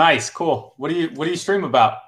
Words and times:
Nice, 0.00 0.30
cool. 0.30 0.72
What 0.78 0.88
do 0.88 0.94
you 0.94 1.08
what 1.14 1.26
do 1.26 1.30
you 1.30 1.36
stream 1.36 1.62
about? 1.62 1.98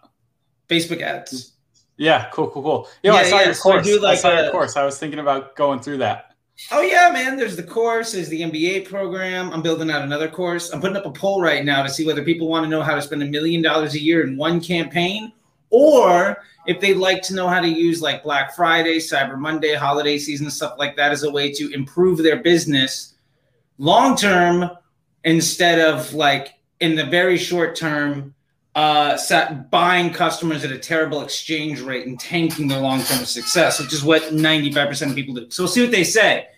Facebook 0.66 1.02
ads. 1.02 1.52
Yeah, 1.98 2.30
cool, 2.32 2.48
cool, 2.48 2.62
cool. 2.62 2.88
Yo, 3.02 3.12
Yeah, 3.12 3.18
I 3.20 3.24
saw 3.24 3.38
yeah, 3.40 3.44
your 3.44 3.54
so 3.54 3.68
I 3.68 3.72
course. 3.74 3.88
I 3.88 3.96
like 3.98 4.18
saw 4.18 4.30
a- 4.30 4.34
your 4.36 4.44
uh, 4.46 4.50
course. 4.50 4.76
I 4.78 4.84
was 4.86 4.98
thinking 4.98 5.18
about 5.18 5.56
going 5.56 5.78
through 5.80 5.98
that. 5.98 6.34
Oh 6.70 6.80
yeah, 6.80 7.10
man. 7.12 7.36
There's 7.36 7.54
the 7.54 7.62
course. 7.62 8.12
There's 8.12 8.30
the 8.30 8.40
MBA 8.40 8.88
program. 8.88 9.52
I'm 9.52 9.60
building 9.60 9.90
out 9.90 10.00
another 10.00 10.26
course. 10.26 10.70
I'm 10.70 10.80
putting 10.80 10.96
up 10.96 11.04
a 11.04 11.10
poll 11.10 11.42
right 11.42 11.66
now 11.66 11.82
to 11.82 11.90
see 11.90 12.06
whether 12.06 12.24
people 12.24 12.48
want 12.48 12.64
to 12.64 12.70
know 12.70 12.80
how 12.82 12.94
to 12.94 13.02
spend 13.02 13.22
a 13.22 13.26
million 13.26 13.60
dollars 13.60 13.92
a 13.94 14.00
year 14.00 14.26
in 14.26 14.38
one 14.38 14.58
campaign, 14.58 15.30
or 15.68 16.38
if 16.66 16.80
they'd 16.80 16.94
like 16.94 17.20
to 17.24 17.34
know 17.34 17.46
how 17.46 17.60
to 17.60 17.68
use 17.68 18.00
like 18.00 18.22
Black 18.22 18.56
Friday, 18.56 18.96
Cyber 19.00 19.36
Monday, 19.38 19.74
holiday 19.74 20.16
season, 20.16 20.50
stuff 20.50 20.76
like 20.78 20.96
that 20.96 21.12
as 21.12 21.24
a 21.24 21.30
way 21.30 21.52
to 21.52 21.70
improve 21.74 22.22
their 22.22 22.42
business 22.42 23.16
long 23.76 24.16
term 24.16 24.70
instead 25.24 25.78
of 25.78 26.14
like 26.14 26.54
in 26.82 26.96
the 26.96 27.04
very 27.04 27.38
short 27.38 27.76
term 27.76 28.34
uh, 28.74 29.16
sat 29.16 29.70
buying 29.70 30.12
customers 30.12 30.64
at 30.64 30.72
a 30.72 30.78
terrible 30.78 31.22
exchange 31.22 31.80
rate 31.80 32.06
and 32.06 32.18
tanking 32.18 32.66
their 32.68 32.80
long-term 32.80 33.24
success, 33.24 33.80
which 33.80 33.92
is 33.92 34.02
what 34.02 34.22
95% 34.22 35.10
of 35.10 35.14
people 35.14 35.34
do. 35.34 35.50
So 35.50 35.62
we'll 35.62 35.72
see 35.72 35.82
what 35.82 35.92
they 35.92 36.04
say. 36.04 36.48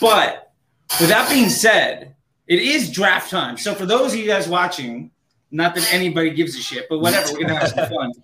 But 0.00 0.52
with 0.98 1.08
that 1.10 1.28
being 1.28 1.50
said, 1.50 2.14
it 2.46 2.60
is 2.60 2.90
draft 2.90 3.30
time. 3.30 3.56
So 3.58 3.74
for 3.74 3.84
those 3.84 4.12
of 4.12 4.18
you 4.18 4.26
guys 4.26 4.48
watching, 4.48 5.10
not 5.50 5.74
that 5.74 5.92
anybody 5.92 6.30
gives 6.30 6.56
a 6.56 6.60
shit, 6.60 6.86
but 6.88 7.00
whatever, 7.00 7.32
we're 7.32 7.40
gonna 7.40 7.58
have 7.58 7.68
some 7.68 7.88
fun. 7.88 8.12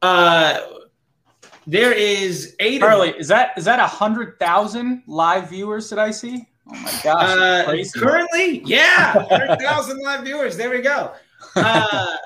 Uh, 0.00 0.60
there 1.66 1.92
is 1.92 2.54
eight. 2.60 2.78
Charlie, 2.78 3.18
is 3.18 3.26
that 3.26 3.58
is 3.58 3.64
that 3.64 3.80
a 3.80 3.86
hundred 3.86 4.38
thousand 4.38 5.02
live 5.08 5.50
viewers 5.50 5.90
that 5.90 5.98
I 5.98 6.12
see? 6.12 6.46
Oh 6.70 6.74
my 6.74 7.00
gosh, 7.02 7.94
Uh, 7.94 7.98
currently, 7.98 8.62
yeah, 8.64 9.16
100,000 9.28 10.02
live 10.02 10.24
viewers. 10.24 10.56
There 10.56 10.70
we 10.70 10.80
go. 10.80 11.12
Uh, 11.56 12.16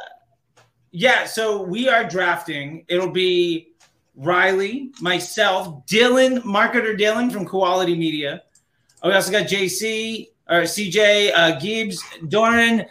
yeah, 0.91 1.25
so 1.25 1.63
we 1.63 1.89
are 1.89 2.05
drafting. 2.05 2.85
It'll 2.89 3.11
be 3.11 3.73
Riley, 4.17 4.91
myself, 5.01 5.87
Dylan, 5.87 6.43
marketer 6.43 6.99
Dylan 6.99 7.31
from 7.33 7.47
Quality 7.47 7.95
Media. 7.97 8.43
Oh, 9.03 9.09
we 9.09 9.15
also 9.15 9.31
got 9.31 9.47
JC 9.47 10.29
or 10.49 10.63
CJ, 10.63 11.33
uh, 11.35 11.59
Gibbs, 11.61 12.03
Doren, 12.29 12.85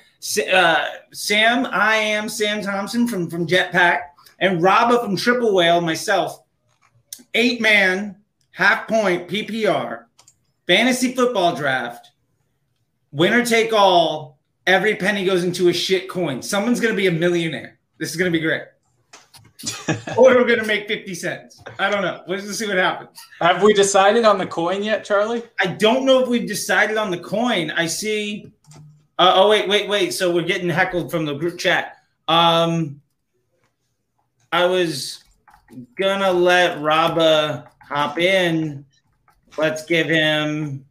uh, 0.52 0.86
Sam. 1.12 1.68
I 1.72 1.96
am 1.96 2.30
Sam 2.30 2.62
Thompson 2.62 3.08
from 3.08 3.30
from 3.30 3.46
Jetpack, 3.46 4.00
and 4.40 4.62
Robba 4.62 5.04
from 5.04 5.16
Triple 5.16 5.54
Whale. 5.54 5.82
Myself, 5.82 6.44
eight 7.34 7.62
man, 7.62 8.16
half 8.52 8.88
point 8.88 9.28
PPR 9.28 10.06
fantasy 10.72 11.14
football 11.14 11.54
draft, 11.54 12.12
winner 13.12 13.46
take 13.46 13.74
all. 13.74 14.40
Every 14.66 14.96
penny 14.96 15.26
goes 15.26 15.44
into 15.44 15.68
a 15.68 15.74
shit 15.74 16.08
coin. 16.08 16.42
Someone's 16.42 16.80
gonna 16.80 16.94
be 16.96 17.08
a 17.08 17.12
millionaire. 17.12 17.78
This 17.98 18.10
is 18.12 18.16
gonna 18.16 18.32
be 18.32 18.40
great. 18.40 18.64
or 20.18 20.36
we're 20.36 20.48
gonna 20.48 20.66
make 20.66 20.88
50 20.88 21.14
cents. 21.14 21.62
I 21.78 21.90
don't 21.90 22.02
know. 22.02 22.24
Let's 22.26 22.46
just 22.46 22.58
see 22.58 22.68
what 22.68 22.78
happens. 22.78 23.20
Have 23.42 23.62
we 23.62 23.74
decided 23.74 24.24
on 24.24 24.38
the 24.38 24.46
coin 24.46 24.82
yet, 24.82 25.04
Charlie? 25.04 25.44
I 25.60 25.68
don't 25.68 26.06
know 26.06 26.24
if 26.24 26.30
we've 26.30 26.48
decided 26.48 26.96
on 26.96 27.12
the 27.12 27.20
coin. 27.20 27.72
I 27.72 27.86
see. 27.88 28.54
Uh, 29.20 29.34
oh 29.36 29.50
wait, 29.50 29.68
wait, 29.68 29.90
wait. 29.90 30.14
So 30.14 30.34
we're 30.34 30.44
getting 30.44 30.70
heckled 30.70 31.12
from 31.12 31.26
the 31.26 31.34
group 31.34 31.60
chat. 31.60 31.98
Um, 32.30 33.02
I 34.54 34.68
was 34.68 35.26
gonna 35.98 36.32
let 36.32 36.78
Raba 36.78 37.68
hop 37.82 38.20
in. 38.20 38.86
Let's 39.58 39.86
give 39.86 40.08
him 40.08 40.86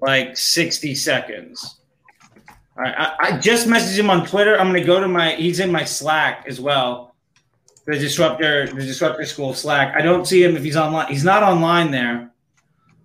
like 0.00 0.36
60 0.36 0.94
seconds. 0.94 1.80
All 2.76 2.84
right, 2.84 2.94
I, 2.96 3.16
I 3.20 3.38
just 3.38 3.66
messaged 3.66 3.98
him 3.98 4.10
on 4.10 4.26
Twitter. 4.26 4.58
I'm 4.58 4.66
gonna 4.66 4.84
go 4.84 5.00
to 5.00 5.08
my. 5.08 5.32
He's 5.32 5.60
in 5.60 5.72
my 5.72 5.84
Slack 5.84 6.44
as 6.46 6.60
well. 6.60 7.14
The 7.86 7.98
disruptor, 7.98 8.66
the 8.66 8.82
disruptor 8.82 9.24
school 9.24 9.54
Slack. 9.54 9.94
I 9.96 10.02
don't 10.02 10.26
see 10.26 10.42
him 10.42 10.56
if 10.56 10.62
he's 10.62 10.76
online. 10.76 11.08
He's 11.08 11.24
not 11.24 11.42
online 11.42 11.90
there. 11.90 12.30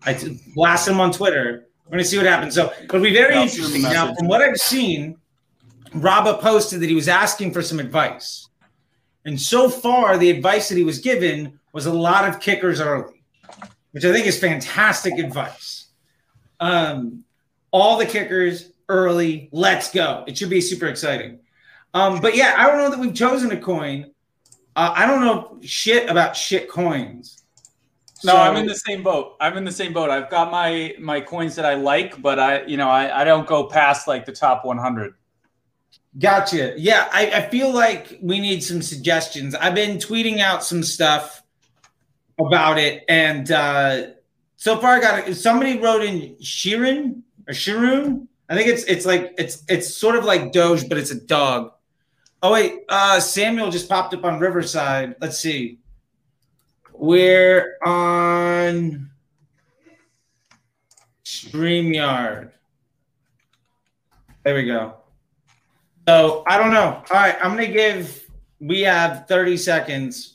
I 0.04 0.20
blast 0.56 0.88
him 0.88 1.00
on 1.00 1.12
Twitter. 1.12 1.68
We're 1.86 1.92
gonna 1.92 2.04
see 2.04 2.18
what 2.18 2.26
happens. 2.26 2.54
So 2.54 2.74
it'll 2.84 3.00
be 3.00 3.14
very 3.14 3.36
I'll 3.36 3.48
shoot 3.48 3.66
him 3.66 3.72
a 3.72 3.76
interesting. 3.76 3.94
Now, 3.94 4.14
from 4.16 4.28
what 4.28 4.42
I've 4.42 4.58
seen, 4.58 5.18
Rabba 5.94 6.40
posted 6.40 6.82
that 6.82 6.90
he 6.90 6.96
was 6.96 7.08
asking 7.08 7.54
for 7.54 7.62
some 7.62 7.80
advice, 7.80 8.50
and 9.24 9.40
so 9.40 9.70
far 9.70 10.18
the 10.18 10.30
advice 10.30 10.68
that 10.68 10.78
he 10.78 10.84
was 10.84 11.00
given 11.00 11.60
was 11.72 11.86
a 11.86 11.94
lot 11.94 12.28
of 12.28 12.42
kickers 12.42 12.82
early, 12.82 13.21
which 13.92 14.06
I 14.06 14.12
think 14.12 14.26
is 14.26 14.40
fantastic 14.40 15.18
advice. 15.20 15.88
Um, 16.60 17.24
all 17.72 17.98
the 17.98 18.06
kickers 18.06 18.72
early. 18.90 19.50
Let's 19.52 19.92
go. 19.92 20.24
It 20.28 20.38
should 20.38 20.50
be 20.50 20.62
super 20.62 20.88
exciting. 20.88 21.40
Um, 21.94 22.20
but 22.22 22.36
yeah, 22.36 22.56
I 22.58 22.68
don't 22.68 22.78
know 22.78 22.90
that 22.90 23.00
we've 23.00 23.14
chosen 23.14 23.52
a 23.52 23.58
coin. 23.58 24.12
Uh, 24.76 24.94
I 24.96 25.06
don't 25.06 25.22
know 25.22 25.60
shit 25.62 26.10
about 26.10 26.36
shit 26.36 26.70
coins. 26.70 27.44
No, 28.24 28.34
So- 28.34 28.38
I'm 28.38 28.56
in 28.58 28.68
the 28.68 28.76
same 28.76 29.04
boat. 29.04 29.36
I'm 29.42 29.58
in 29.58 29.66
the 29.66 29.72
same 29.72 29.94
boat. 29.94 30.10
I've 30.10 30.30
got 30.30 30.52
my 30.52 30.96
my 31.00 31.20
coins 31.22 31.56
that 31.56 31.66
I 31.66 31.74
like, 31.74 32.22
but 32.22 32.40
I 32.40 32.64
you 32.66 32.78
know 32.78 32.90
I, 32.90 33.22
I 33.22 33.24
don't 33.24 33.48
go 33.48 33.66
past 33.66 34.08
like 34.08 34.26
the 34.26 34.32
top 34.32 34.64
100. 34.64 35.16
Gotcha. 36.20 36.74
Yeah, 36.78 37.08
I, 37.12 37.28
I 37.28 37.50
feel 37.50 37.74
like 37.74 38.20
we 38.22 38.40
need 38.40 38.62
some 38.64 38.82
suggestions. 38.82 39.56
I've 39.56 39.76
been 39.76 39.98
tweeting 39.98 40.40
out 40.40 40.62
some 40.64 40.84
stuff 40.84 41.41
about 42.40 42.78
it, 42.78 43.04
and 43.10 43.52
uh, 43.52 44.08
so 44.56 44.78
far 44.80 44.96
I 44.96 45.00
got. 45.00 45.36
Somebody 45.36 45.80
wrote 45.80 46.04
in 46.04 46.36
Shirin 46.36 47.22
or 47.48 47.54
Shirun. 47.54 48.28
I 48.50 48.56
think 48.56 48.68
it's 48.68 48.84
it's 48.84 49.06
like 49.06 49.34
it's 49.38 49.64
it's 49.68 49.96
sort 49.96 50.16
of 50.16 50.26
like 50.26 50.52
Doge, 50.52 50.88
but 50.90 50.98
it's 50.98 51.12
a 51.12 51.20
dog. 51.20 51.72
Oh 52.44 52.52
wait, 52.52 52.82
uh, 52.90 53.20
Samuel 53.20 53.72
just 53.72 53.88
popped 53.88 54.14
up 54.14 54.26
on 54.26 54.40
Riverside. 54.40 55.16
Let's 55.22 55.38
see. 55.38 55.80
We're 56.94 57.78
on 57.84 59.10
StreamYard. 61.24 62.52
There 64.44 64.56
we 64.56 64.66
go. 64.66 64.96
So 66.08 66.44
I 66.48 66.58
don't 66.58 66.72
know. 66.72 67.04
All 67.10 67.16
right, 67.18 67.36
I'm 67.44 67.52
gonna 67.52 67.68
give. 67.68 68.28
We 68.60 68.82
have 68.82 69.28
30 69.28 69.58
seconds, 69.58 70.31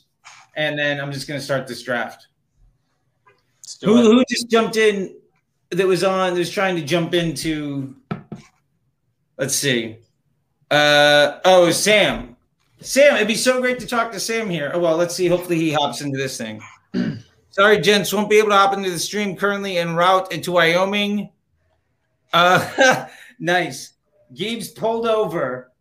and 0.57 0.77
then 0.77 0.99
I'm 0.99 1.11
just 1.11 1.27
gonna 1.27 1.39
start 1.39 1.67
this 1.67 1.81
draft. 1.83 2.27
Who, 3.81 3.95
who 3.95 4.25
just 4.27 4.49
jumped 4.49 4.75
in? 4.75 5.15
That 5.69 5.87
was 5.87 6.03
on. 6.03 6.33
That 6.33 6.39
was 6.39 6.49
trying 6.49 6.75
to 6.75 6.81
jump 6.81 7.13
into. 7.13 7.95
Let's 9.37 9.55
see. 9.55 9.97
Uh 10.71 11.39
oh, 11.45 11.71
Sam. 11.71 12.35
Sam, 12.79 13.15
it'd 13.15 13.27
be 13.27 13.35
so 13.35 13.61
great 13.61 13.79
to 13.79 13.87
talk 13.87 14.11
to 14.11 14.19
Sam 14.19 14.49
here. 14.49 14.71
Oh 14.73 14.79
well, 14.79 14.97
let's 14.97 15.15
see. 15.15 15.27
Hopefully 15.27 15.57
he 15.57 15.73
hops 15.73 16.01
into 16.01 16.17
this 16.17 16.37
thing. 16.37 16.61
Sorry, 17.51 17.79
gents, 17.79 18.13
won't 18.13 18.29
be 18.29 18.37
able 18.37 18.49
to 18.49 18.55
hop 18.55 18.73
into 18.73 18.89
the 18.89 18.99
stream 18.99 19.35
currently 19.35 19.77
en 19.77 19.95
route 19.95 20.31
into 20.31 20.51
Wyoming. 20.51 21.29
Uh, 22.33 23.07
nice. 23.39 23.93
Gibbs 24.33 24.67
pulled 24.67 25.07
over 25.07 25.71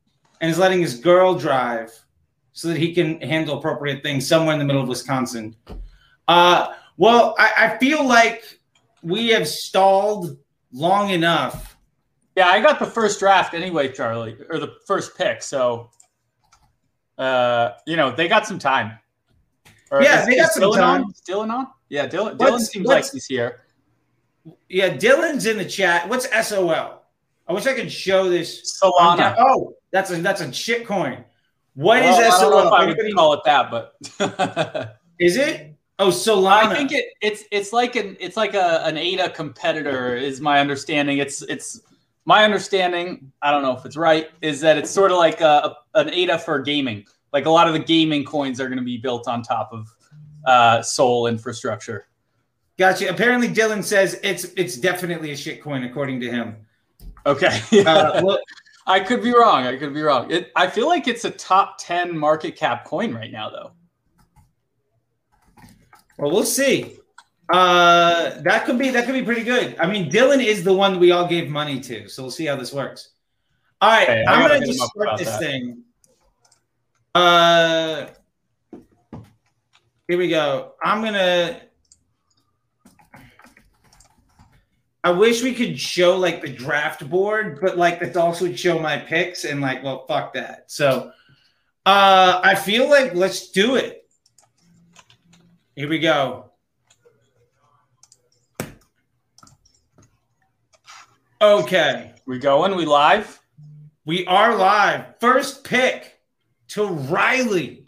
and 0.40 0.50
is 0.50 0.58
letting 0.58 0.80
his 0.80 0.98
girl 0.98 1.34
drive 1.34 1.92
so 2.56 2.68
that 2.68 2.78
he 2.78 2.94
can 2.94 3.20
handle 3.20 3.58
appropriate 3.58 4.02
things 4.02 4.26
somewhere 4.26 4.54
in 4.54 4.58
the 4.58 4.64
middle 4.64 4.80
of 4.80 4.88
Wisconsin. 4.88 5.54
Uh, 6.26 6.72
well, 6.96 7.34
I, 7.38 7.52
I 7.58 7.78
feel 7.78 8.02
like 8.02 8.60
we 9.02 9.28
have 9.28 9.46
stalled 9.46 10.38
long 10.72 11.10
enough. 11.10 11.76
Yeah, 12.34 12.48
I 12.48 12.62
got 12.62 12.78
the 12.78 12.86
first 12.86 13.20
draft 13.20 13.52
anyway, 13.52 13.92
Charlie, 13.92 14.38
or 14.48 14.58
the 14.58 14.76
first 14.86 15.18
pick. 15.18 15.42
So, 15.42 15.90
uh, 17.18 17.72
you 17.86 17.96
know, 17.96 18.10
they 18.10 18.26
got 18.26 18.46
some 18.46 18.58
time. 18.58 18.98
Or 19.90 20.02
Yeah, 20.02 20.24
they 20.24 20.36
got 20.36 20.52
some 20.52 20.62
Dylan 20.62 20.76
time. 20.76 21.04
On? 21.04 21.12
Dylan 21.28 21.52
on? 21.52 21.66
Yeah, 21.90 22.08
Dylan. 22.08 22.38
Dylan 22.38 22.52
Let's- 22.52 22.68
seems 22.68 22.86
like 22.86 23.04
he's 23.12 23.26
here. 23.26 23.64
Yeah, 24.70 24.96
Dylan's 24.96 25.44
in 25.44 25.58
the 25.58 25.64
chat. 25.66 26.08
What's 26.08 26.26
SOL? 26.48 27.02
I 27.48 27.52
wish 27.52 27.66
I 27.66 27.74
could 27.74 27.92
show 27.92 28.30
this. 28.30 28.80
Solana. 28.82 29.34
Oh, 29.38 29.74
that's 29.92 30.10
a 30.10 30.16
that's 30.22 30.40
a 30.40 30.50
shit 30.52 30.86
coin. 30.86 31.22
What 31.76 31.98
is 31.98 32.04
Well, 32.04 32.18
I 32.18 32.40
don't 32.40 32.50
know 32.50 32.58
SOL? 32.62 32.66
if 32.68 32.72
I 32.72 32.86
would 32.86 33.14
call 33.14 33.32
it 33.34 33.40
that, 33.44 33.70
but 33.70 34.96
is 35.20 35.36
it? 35.36 35.74
Oh, 35.98 36.08
Solana. 36.08 36.64
I 36.64 36.74
think 36.74 36.92
it, 36.92 37.04
it's 37.20 37.44
it's 37.50 37.72
like 37.72 37.96
an 37.96 38.16
it's 38.18 38.36
like 38.36 38.54
a, 38.54 38.82
an 38.84 38.96
ADA 38.96 39.30
competitor 39.30 40.16
is 40.16 40.40
my 40.40 40.58
understanding. 40.60 41.18
It's 41.18 41.42
it's 41.42 41.80
my 42.24 42.44
understanding. 42.44 43.30
I 43.42 43.50
don't 43.50 43.62
know 43.62 43.76
if 43.76 43.84
it's 43.84 43.96
right. 43.96 44.30
Is 44.40 44.60
that 44.62 44.78
it's 44.78 44.90
sort 44.90 45.10
of 45.10 45.18
like 45.18 45.40
a, 45.42 45.76
an 45.94 46.10
ADA 46.10 46.38
for 46.38 46.58
gaming. 46.60 47.04
Like 47.32 47.44
a 47.44 47.50
lot 47.50 47.66
of 47.66 47.74
the 47.74 47.78
gaming 47.78 48.24
coins 48.24 48.58
are 48.60 48.68
going 48.68 48.78
to 48.78 48.84
be 48.84 48.96
built 48.98 49.28
on 49.28 49.42
top 49.42 49.70
of 49.72 49.94
uh, 50.46 50.80
Sol 50.82 51.26
infrastructure. 51.26 52.08
Gotcha. 52.78 53.08
Apparently, 53.08 53.48
Dylan 53.48 53.84
says 53.84 54.18
it's 54.22 54.44
it's 54.56 54.76
definitely 54.76 55.30
a 55.30 55.34
shitcoin 55.34 55.88
according 55.88 56.20
to 56.20 56.30
him. 56.30 56.56
Okay, 57.26 57.60
Uh, 57.84 58.20
well, 58.24 58.38
I 58.86 59.00
could 59.00 59.22
be 59.22 59.34
wrong. 59.34 59.66
I 59.66 59.76
could 59.76 59.92
be 59.92 60.02
wrong. 60.02 60.30
It, 60.30 60.52
I 60.54 60.68
feel 60.68 60.86
like 60.86 61.08
it's 61.08 61.24
a 61.24 61.30
top 61.30 61.78
ten 61.78 62.16
market 62.16 62.56
cap 62.56 62.84
coin 62.84 63.12
right 63.12 63.32
now, 63.32 63.50
though. 63.50 63.72
well, 66.18 66.30
we'll 66.30 66.44
see. 66.44 66.98
Uh, 67.48 68.40
that 68.42 68.64
could 68.64 68.78
be 68.78 68.90
that 68.90 69.06
could 69.06 69.14
be 69.14 69.22
pretty 69.22 69.42
good. 69.42 69.76
I 69.78 69.86
mean, 69.86 70.10
Dylan 70.10 70.44
is 70.44 70.64
the 70.64 70.72
one 70.72 70.98
we 70.98 71.12
all 71.12 71.26
gave 71.26 71.48
money 71.48 71.80
to, 71.80 72.08
so 72.08 72.22
we'll 72.22 72.30
see 72.30 72.46
how 72.46 72.56
this 72.56 72.72
works. 72.72 73.10
All 73.80 73.90
right, 73.90 74.08
I 74.08 74.24
I'm 74.24 74.48
gonna 74.48 74.66
just 74.66 74.80
start 74.80 75.18
this 75.18 75.28
that. 75.28 75.40
thing. 75.40 75.82
Uh, 77.14 78.06
here 80.08 80.18
we 80.18 80.28
go. 80.28 80.74
I'm 80.82 81.02
gonna. 81.02 81.60
I 85.06 85.10
wish 85.10 85.40
we 85.40 85.54
could 85.54 85.78
show 85.78 86.16
like 86.16 86.42
the 86.42 86.48
draft 86.48 87.08
board, 87.08 87.60
but 87.60 87.78
like 87.78 88.00
that 88.00 88.16
also 88.16 88.44
would 88.44 88.58
show 88.58 88.76
my 88.80 88.98
picks 88.98 89.44
and 89.44 89.60
like, 89.60 89.84
well, 89.84 90.04
fuck 90.08 90.34
that. 90.34 90.64
So, 90.66 91.12
uh, 91.86 92.40
I 92.42 92.56
feel 92.56 92.90
like 92.90 93.14
let's 93.14 93.52
do 93.52 93.76
it. 93.76 94.10
Here 95.76 95.88
we 95.88 96.00
go. 96.00 96.50
Okay. 101.40 102.12
We 102.26 102.40
going? 102.40 102.74
We 102.74 102.84
live? 102.84 103.40
We 104.06 104.26
are 104.26 104.56
live. 104.56 105.20
First 105.20 105.62
pick 105.62 106.18
to 106.70 106.84
Riley. 106.84 107.86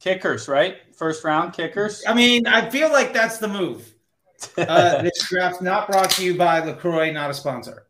Kickers, 0.00 0.48
right? 0.48 0.78
First 0.96 1.22
round 1.22 1.52
kickers. 1.52 2.02
I 2.08 2.12
mean, 2.12 2.48
I 2.48 2.68
feel 2.70 2.90
like 2.90 3.12
that's 3.12 3.38
the 3.38 3.46
move. 3.46 3.89
Uh, 4.56 5.02
this 5.02 5.28
draft's 5.28 5.60
not 5.60 5.90
brought 5.90 6.10
to 6.10 6.24
you 6.24 6.36
by 6.36 6.60
LaCroix, 6.60 7.10
not 7.12 7.30
a 7.30 7.34
sponsor. 7.34 7.86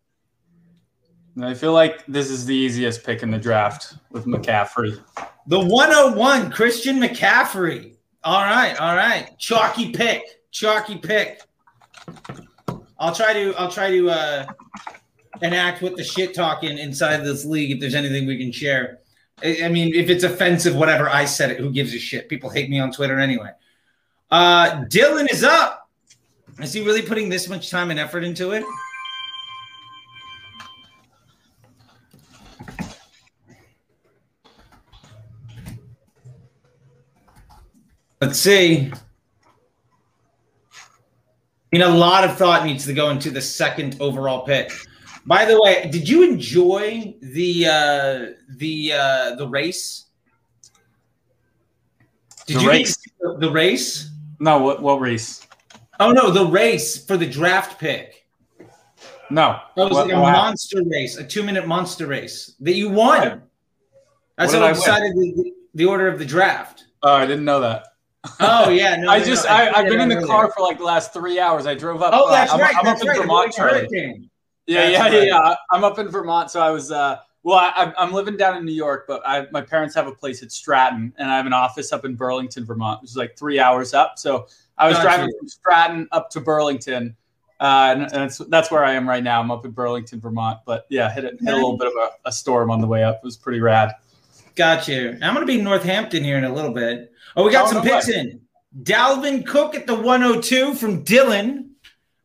I 1.41 1.55
feel 1.55 1.73
like 1.73 2.05
this 2.07 2.31
is 2.31 2.45
the 2.45 2.55
easiest 2.55 3.05
pick 3.05 3.23
in 3.23 3.31
the 3.31 3.39
draft 3.39 3.95
with 4.11 4.27
McCaffrey. 4.27 5.01
The 5.47 5.61
101, 5.61 6.51
Christian 6.51 7.01
McCaffrey. 7.01 7.95
All 8.25 8.43
right, 8.43 8.79
all 8.79 8.95
right. 8.95 9.31
Chalky 9.39 9.93
pick. 9.93 10.23
Chalky 10.51 10.99
pick. 10.99 11.41
I'll 12.99 13.15
try 13.15 13.33
to 13.33 13.55
I'll 13.57 13.71
try 13.71 13.91
to 13.91 14.11
uh 14.11 14.47
enact 15.41 15.81
with 15.81 15.97
the 15.97 16.05
shit 16.05 16.35
talking 16.35 16.77
inside 16.77 17.19
this 17.19 17.47
league 17.47 17.71
if 17.71 17.81
there's 17.81 17.95
anything 17.95 18.27
we 18.27 18.37
can 18.37 18.53
share. 18.53 18.99
I 19.43 19.63
I 19.65 19.69
mean, 19.69 19.95
if 19.95 20.11
it's 20.11 20.25
offensive, 20.25 20.77
whatever, 20.77 21.09
I 21.09 21.25
said 21.25 21.51
it. 21.51 21.59
Who 21.59 21.71
gives 21.71 21.95
a 21.95 21.99
shit? 21.99 22.29
People 22.29 22.51
hate 22.51 22.69
me 22.69 22.79
on 22.79 22.93
Twitter 22.93 23.19
anyway. 23.19 23.53
Uh 24.31 24.85
Dylan 24.85 25.33
is 25.33 25.43
up. 25.43 25.80
Is 26.63 26.73
he 26.75 26.85
really 26.85 27.03
putting 27.03 27.29
this 27.29 27.49
much 27.49 27.71
time 27.71 27.91
and 27.91 27.99
effort 27.99 28.23
into 28.23 28.53
it? 28.53 28.65
Let's 38.21 38.39
see. 38.39 38.93
I 41.73 41.77
mean, 41.79 41.83
a 41.83 41.89
lot 41.89 42.25
of 42.25 42.37
thought 42.37 42.67
needs 42.67 42.85
to 42.87 42.93
go 42.93 43.11
into 43.11 43.31
the 43.31 43.41
second 43.41 43.97
overall 44.01 44.45
pick. 44.45 44.73
By 45.25 45.45
the 45.45 45.61
way, 45.61 45.89
did 45.91 46.09
you 46.09 46.29
enjoy 46.29 47.15
the 47.21 47.67
uh, 47.67 48.27
the 48.57 48.93
uh, 48.93 49.35
the 49.37 49.49
race? 49.49 50.07
Did 52.47 52.57
The 52.57 52.63
you 52.63 52.69
race? 52.69 52.97
see 52.99 53.11
the, 53.21 53.37
the 53.39 53.51
race? 53.51 54.11
No, 54.41 54.59
what 54.59 54.83
what 54.83 55.01
race? 55.01 55.47
Oh 56.01 56.13
no, 56.13 56.31
the 56.31 56.47
race 56.47 57.05
for 57.05 57.17
the 57.17 57.27
draft 57.27 57.79
pick. 57.79 58.27
No. 59.31 59.61
That 59.77 59.85
was 59.85 59.93
What- 59.93 60.07
like 60.09 60.15
a 60.17 60.19
monster 60.19 60.83
race, 60.87 61.17
a 61.17 61.25
two 61.25 61.43
minute 61.43 61.67
monster 61.67 62.07
race 62.07 62.55
that 62.61 62.75
you 62.75 62.89
won. 62.89 63.43
That's 64.37 64.53
What 64.55 64.63
how 64.63 64.69
I 64.69 64.73
decided 64.73 65.13
the, 65.15 65.53
the 65.75 65.85
order 65.85 66.09
of 66.09 66.19
the 66.19 66.25
draft. 66.25 66.85
Oh, 67.03 67.13
I 67.15 67.27
didn't 67.27 67.45
know 67.45 67.61
that. 67.61 67.85
Oh 68.41 68.71
yeah, 68.71 68.97
no, 68.97 69.09
I 69.11 69.19
no, 69.19 69.25
just 69.25 69.45
no, 69.45 69.51
I, 69.53 69.79
I've 69.79 69.89
been 69.89 70.01
in 70.01 70.09
the 70.09 70.17
earlier. 70.17 70.27
car 70.27 70.51
for 70.57 70.63
like 70.63 70.79
the 70.79 70.85
last 70.85 71.13
three 71.13 71.39
hours. 71.39 71.67
I 71.67 71.75
drove 71.75 72.03
up. 72.03 72.13
Oh, 72.15 72.29
uh, 72.29 72.31
that's 72.33 72.53
I'm, 72.53 72.61
right. 72.61 72.75
I'm 72.77 72.85
that's 72.85 73.03
up 73.03 73.09
in. 73.09 73.17
Vermont, 73.17 73.55
Yeah, 73.59 73.69
yeah, 74.89 75.01
right. 75.01 75.13
yeah, 75.13 75.23
yeah. 75.23 75.55
I'm 75.71 75.85
up 75.85 75.99
in 75.99 76.09
Vermont, 76.09 76.51
so 76.51 76.61
I 76.61 76.71
was. 76.71 76.91
uh 76.91 77.19
Well, 77.43 77.59
I, 77.59 77.69
I'm- 77.77 77.95
I'm 77.99 78.13
living 78.13 78.37
down 78.37 78.57
in 78.57 78.65
New 78.65 78.73
York, 78.75 79.05
but 79.07 79.23
I, 79.27 79.47
my 79.53 79.61
parents 79.63 79.95
have 79.95 80.07
a 80.07 80.13
place 80.13 80.43
at 80.43 80.51
Stratton, 80.53 81.13
and 81.19 81.31
I 81.31 81.37
have 81.37 81.47
an 81.47 81.53
office 81.55 81.93
up 81.93 82.05
in 82.05 82.15
Burlington, 82.15 82.65
Vermont, 82.67 83.01
which 83.03 83.11
is 83.13 83.17
like 83.17 83.37
three 83.39 83.59
hours 83.61 83.95
up. 83.95 84.19
So 84.19 84.47
I 84.81 84.89
was 84.89 84.97
Gotcha. 84.97 85.07
driving 85.09 85.35
from 85.39 85.49
Stratton 85.49 86.09
up 86.11 86.31
to 86.31 86.41
Burlington, 86.41 87.15
uh, 87.61 87.91
and, 87.93 88.03
and 88.03 88.11
that's 88.11 88.39
that's 88.39 88.71
where 88.71 88.83
I 88.83 88.95
am 88.95 89.09
right 89.09 89.23
now. 89.23 89.41
I'm 89.41 89.51
up 89.51 89.65
in 89.65 89.71
Burlington, 89.73 90.21
Vermont. 90.21 90.61
But 90.67 90.87
yeah, 90.89 91.13
hit, 91.13 91.25
it, 91.25 91.39
hit 91.41 91.53
a 91.53 91.57
little 91.57 91.77
bit 91.77 91.87
of 91.89 91.93
a, 91.95 92.29
a 92.29 92.33
storm 92.33 92.71
on 92.71 92.81
the 92.81 92.87
way 92.87 93.05
up. 93.05 93.17
It 93.17 93.25
was 93.25 93.37
pretty 93.37 93.61
rad. 93.61 93.93
Got 94.57 94.89
you. 94.89 95.11
I'm 95.23 95.35
going 95.35 95.47
to 95.47 95.47
be 95.47 95.59
in 95.59 95.65
Northampton 95.65 96.25
here 96.25 96.37
in 96.39 96.45
a 96.45 96.53
little 96.53 96.73
bit. 96.73 97.13
Oh, 97.37 97.45
we 97.45 97.53
got 97.53 97.67
Oh, 97.67 97.73
some 97.73 97.85
no 97.85 97.91
picks 97.91 98.09
in. 98.09 98.41
Dalvin 98.83 99.47
Cook 99.47 99.75
at 99.75 99.87
the 99.87 99.95
102 99.95 100.75
from 100.75 101.05
Dylan. 101.05 101.71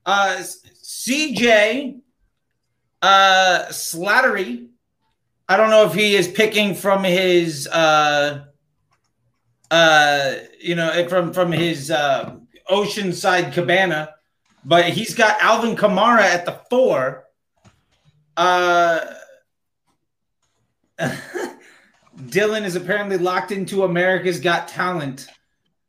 Uh, 0.06 0.38
CJ 0.40 2.00
uh, 3.02 3.66
Slattery. 3.70 4.68
I 5.48 5.58
don't 5.58 5.70
know 5.70 5.86
if 5.86 5.94
he 5.94 6.16
is 6.16 6.28
picking 6.28 6.74
from 6.74 7.04
his, 7.04 7.68
uh, 7.68 8.46
uh, 9.70 10.34
you 10.60 10.76
know, 10.76 11.08
from 11.08 11.32
from 11.34 11.52
his 11.52 11.92
uh, 11.92 12.36
Oceanside 12.70 13.54
Cabana, 13.54 14.16
but 14.64 14.90
he's 14.90 15.14
got 15.14 15.40
Alvin 15.42 15.76
Kamara 15.76 16.22
at 16.22 16.46
the 16.46 16.60
four. 16.70 17.26
Uh, 18.36 19.00
Dylan 22.18 22.64
is 22.64 22.76
apparently 22.76 23.18
locked 23.18 23.52
into 23.52 23.84
America's 23.84 24.40
Got 24.40 24.68
Talent. 24.68 25.28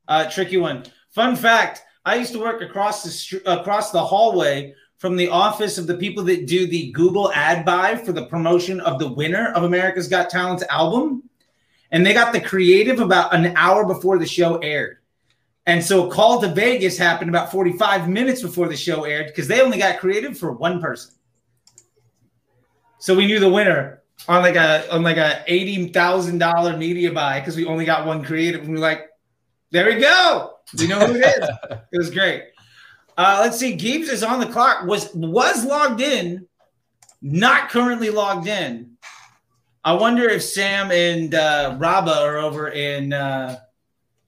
Uh, 0.09 0.29
tricky 0.31 0.57
one. 0.57 0.85
Fun 1.11 1.37
fact: 1.37 1.83
I 2.05 2.17
used 2.17 2.33
to 2.33 2.41
work 2.41 2.63
across 2.63 3.03
the 3.03 3.43
across 3.47 3.91
the 3.91 4.05
hallway 4.05 4.75
from 4.99 5.17
the 5.17 5.29
office 5.29 5.79
of 5.79 5.87
the 5.87 5.97
people 5.97 6.25
that 6.25 6.47
do 6.47 6.67
the 6.67 6.91
Google 6.93 7.33
ad 7.33 7.65
buy 7.65 7.97
for 7.97 8.13
the 8.13 8.27
promotion 8.27 8.81
of 8.81 8.99
the 8.99 9.13
winner 9.13 9.53
of 9.53 9.65
America's 9.65 10.09
Got 10.09 10.31
Talent's 10.31 10.65
album, 10.71 11.29
and 11.91 12.05
they 12.05 12.15
got 12.15 12.33
the 12.33 12.41
creative 12.41 13.01
about 13.01 13.35
an 13.35 13.53
hour 13.57 13.85
before 13.87 14.19
the 14.19 14.27
show 14.27 14.57
aired. 14.59 14.99
And 15.67 15.85
so, 15.85 16.09
Call 16.09 16.41
to 16.41 16.49
Vegas 16.49 16.97
happened 16.97 17.29
about 17.29 17.51
45 17.51 18.09
minutes 18.09 18.41
before 18.41 18.69
the 18.69 18.77
show 18.77 19.05
aired 19.05 19.27
because 19.27 19.49
they 19.49 19.61
only 19.61 19.79
got 19.79 19.99
creative 19.99 20.39
for 20.39 20.53
one 20.53 20.81
person. 20.81 21.13
So 22.99 23.15
we 23.15 23.27
knew 23.27 23.41
the 23.41 23.49
winner 23.49 24.03
on 24.29 24.43
like 24.43 24.57
a 24.57 24.93
on 24.93 25.03
like 25.03 25.17
a 25.17 25.45
eighty 25.47 25.89
thousand 25.89 26.39
dollar 26.39 26.77
media 26.77 27.13
buy 27.13 27.41
because 27.41 27.57
we 27.57 27.65
only 27.65 27.85
got 27.85 28.07
one 28.07 28.25
creative, 28.25 28.63
and 28.63 28.71
we 28.71 28.77
are 28.77 28.81
like, 28.81 29.07
there 29.71 29.87
we 29.87 30.01
go. 30.01 30.55
We 30.79 30.87
know 30.87 30.99
who 31.07 31.15
it 31.15 31.25
is. 31.25 31.49
it 31.93 31.99
was 31.99 32.11
great. 32.11 32.45
Uh, 33.17 33.39
let's 33.41 33.59
see. 33.59 33.75
Gibbs 33.75 34.09
is 34.09 34.23
on 34.23 34.41
the 34.41 34.47
clock. 34.47 34.87
Was 34.87 35.11
was 35.15 35.65
logged 35.65 36.01
in, 36.01 36.47
not 37.23 37.71
currently 37.71 38.11
logged 38.11 38.47
in. 38.47 38.97
I 39.85 39.93
wonder 39.93 40.29
if 40.29 40.43
Sam 40.43 40.91
and 40.91 41.35
uh, 41.35 41.77
Raba 41.79 42.17
are 42.17 42.39
over 42.39 42.69
in 42.69 43.13
uh, 43.13 43.59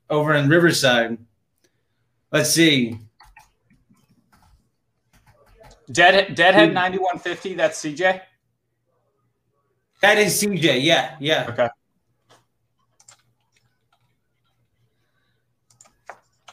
over 0.08 0.34
in 0.34 0.48
Riverside. 0.48 1.18
Let's 2.30 2.50
see. 2.50 2.98
Dead 5.90 6.34
Deadhead 6.34 6.74
9150. 6.74 7.54
That's 7.54 7.82
CJ. 7.82 8.20
That 10.00 10.18
is 10.18 10.40
CJ. 10.42 10.82
Yeah, 10.82 11.16
yeah. 11.18 11.46
Okay. 11.48 11.68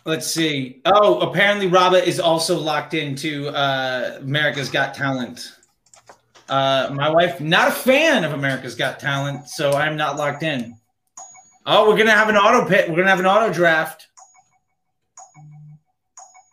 Let's 0.06 0.28
see. 0.28 0.82
Oh, 0.86 1.20
apparently 1.20 1.68
Raba 1.68 2.02
is 2.02 2.20
also 2.20 2.58
locked 2.60 2.94
into 2.94 3.50
uh, 3.50 4.20
America's 4.22 4.70
Got 4.70 4.94
Talent. 4.94 5.52
Uh, 6.48 6.92
my 6.94 7.10
wife, 7.10 7.42
not 7.42 7.70
a 7.70 7.72
fan 7.72 8.24
of 8.24 8.34
America's 8.34 8.76
Got 8.76 9.00
Talent, 9.00 9.50
so 9.50 9.72
I'm 9.72 9.98
not 9.98 10.16
locked 10.16 10.44
in. 10.44 10.78
Oh, 11.66 11.90
we're 11.90 11.98
gonna 11.98 12.12
have 12.12 12.30
an 12.30 12.38
auto 12.38 12.70
pit. 12.70 12.88
We're 12.88 12.98
gonna 12.98 13.10
have 13.10 13.20
an 13.20 13.26
auto 13.26 13.52
draft. 13.52 14.08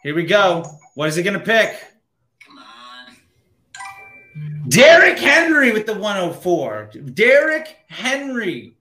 Here 0.02 0.14
we 0.14 0.24
go. 0.24 0.64
What 0.94 1.08
is 1.08 1.16
it 1.16 1.22
gonna 1.22 1.38
pick? 1.40 1.76
Come 2.44 2.58
on. 2.58 3.16
Derrick 4.68 5.18
Henry 5.18 5.72
with 5.72 5.86
the 5.86 5.94
104. 5.94 6.90
Derrick 7.14 7.76
Henry, 7.88 8.76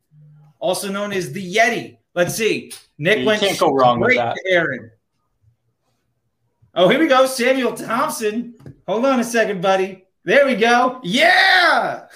also 0.60 0.90
known 0.92 1.12
as 1.14 1.32
the 1.32 1.56
Yeti. 1.56 1.98
Let's 2.16 2.36
see. 2.36 2.74
Nick 2.98 3.20
You 3.20 3.26
went 3.26 3.40
can't 3.42 3.58
go 3.60 3.72
wrong 3.74 4.00
with 4.00 4.12
straight 4.14 4.24
that. 4.24 4.36
to 4.36 4.52
Aaron. 4.52 4.92
Oh, 6.74 6.88
here 6.88 7.00
we 7.00 7.08
go. 7.08 7.26
Samuel 7.26 7.74
Thompson. 7.76 8.56
Hold 8.88 9.06
on 9.06 9.20
a 9.20 9.24
second, 9.24 9.62
buddy. 9.62 10.06
There 10.24 10.46
we 10.46 10.56
go. 10.56 11.00
Yeah. 11.04 12.08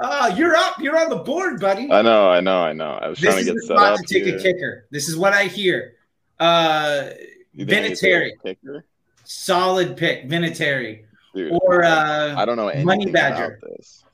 oh, 0.00 0.26
you're 0.36 0.56
up. 0.56 0.78
You're 0.80 0.98
on 0.98 1.10
the 1.10 1.16
board, 1.16 1.60
buddy. 1.60 1.90
I 1.90 2.00
know, 2.02 2.28
I 2.30 2.40
know, 2.40 2.60
I 2.62 2.72
know. 2.72 2.92
I 2.92 3.08
was 3.08 3.18
this 3.18 3.30
trying 3.34 3.44
to 3.44 3.52
get 3.52 3.54
the 3.54 3.66
set 3.66 3.76
spot 3.76 3.92
up 3.92 3.98
to 4.00 4.14
take 4.14 4.24
here. 4.24 4.36
a 4.38 4.42
kicker. 4.42 4.86
This 4.90 5.08
is 5.08 5.16
what 5.16 5.32
I 5.32 5.44
hear. 5.44 5.94
Uh, 6.42 7.10
You 7.52 7.64
think 7.66 7.84
I 7.84 7.88
need 7.88 7.96
to 7.96 8.06
Vinatieri. 8.06 8.30
take 8.44 8.58
a 8.58 8.66
kicker? 8.66 8.84
solid 9.24 9.96
pick, 9.96 10.28
Vinatieri. 10.28 11.04
Dude, 11.34 11.52
Or 11.62 11.84
I 11.84 12.32
uh, 12.32 12.44
don't 12.44 12.56
know 12.56 12.68
anything 12.68 12.86
Money 12.86 13.10
Badger. 13.10 13.58
about 13.62 13.70
this. 13.76 14.04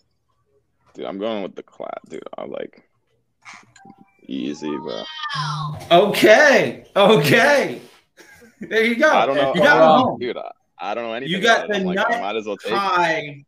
Dude, 0.94 1.06
I'm 1.06 1.18
going 1.18 1.42
with 1.42 1.54
the 1.56 1.62
class, 1.62 1.98
dude. 2.08 2.22
I'm 2.36 2.50
like 2.50 2.88
easy, 4.26 4.76
but 4.84 5.06
okay. 5.90 6.84
Okay. 6.94 7.80
There 8.60 8.84
you 8.84 8.96
go. 8.96 9.10
I 9.10 9.26
don't 9.26 9.36
know. 9.36 9.54
You 9.54 9.60
got 9.62 9.78
wrong. 9.78 10.00
him 10.00 10.06
home. 10.08 10.18
dude. 10.20 10.36
I, 10.36 10.50
I 10.80 10.94
don't 10.94 11.04
know 11.04 11.12
anything. 11.12 11.32
You 11.34 11.40
got 11.40 11.64
about 11.66 11.76
it. 11.76 11.80
the 11.80 11.86
like, 11.86 11.96
nut 11.96 12.20
might 12.20 12.36
as 12.36 12.46
well 12.46 12.56
take. 12.56 12.72
high. 12.72 13.44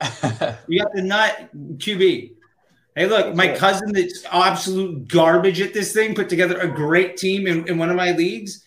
You 0.68 0.82
got 0.82 0.92
the 0.94 1.02
nut 1.02 1.48
QB. 1.78 2.32
Hey, 2.96 3.06
look, 3.06 3.34
my 3.34 3.54
cousin 3.54 3.92
that's 3.92 4.24
absolute 4.32 5.06
garbage 5.06 5.60
at 5.60 5.74
this 5.74 5.92
thing 5.92 6.14
put 6.14 6.30
together 6.30 6.58
a 6.58 6.66
great 6.66 7.18
team 7.18 7.46
in, 7.46 7.68
in 7.68 7.76
one 7.76 7.90
of 7.90 7.96
my 7.96 8.12
leagues, 8.12 8.64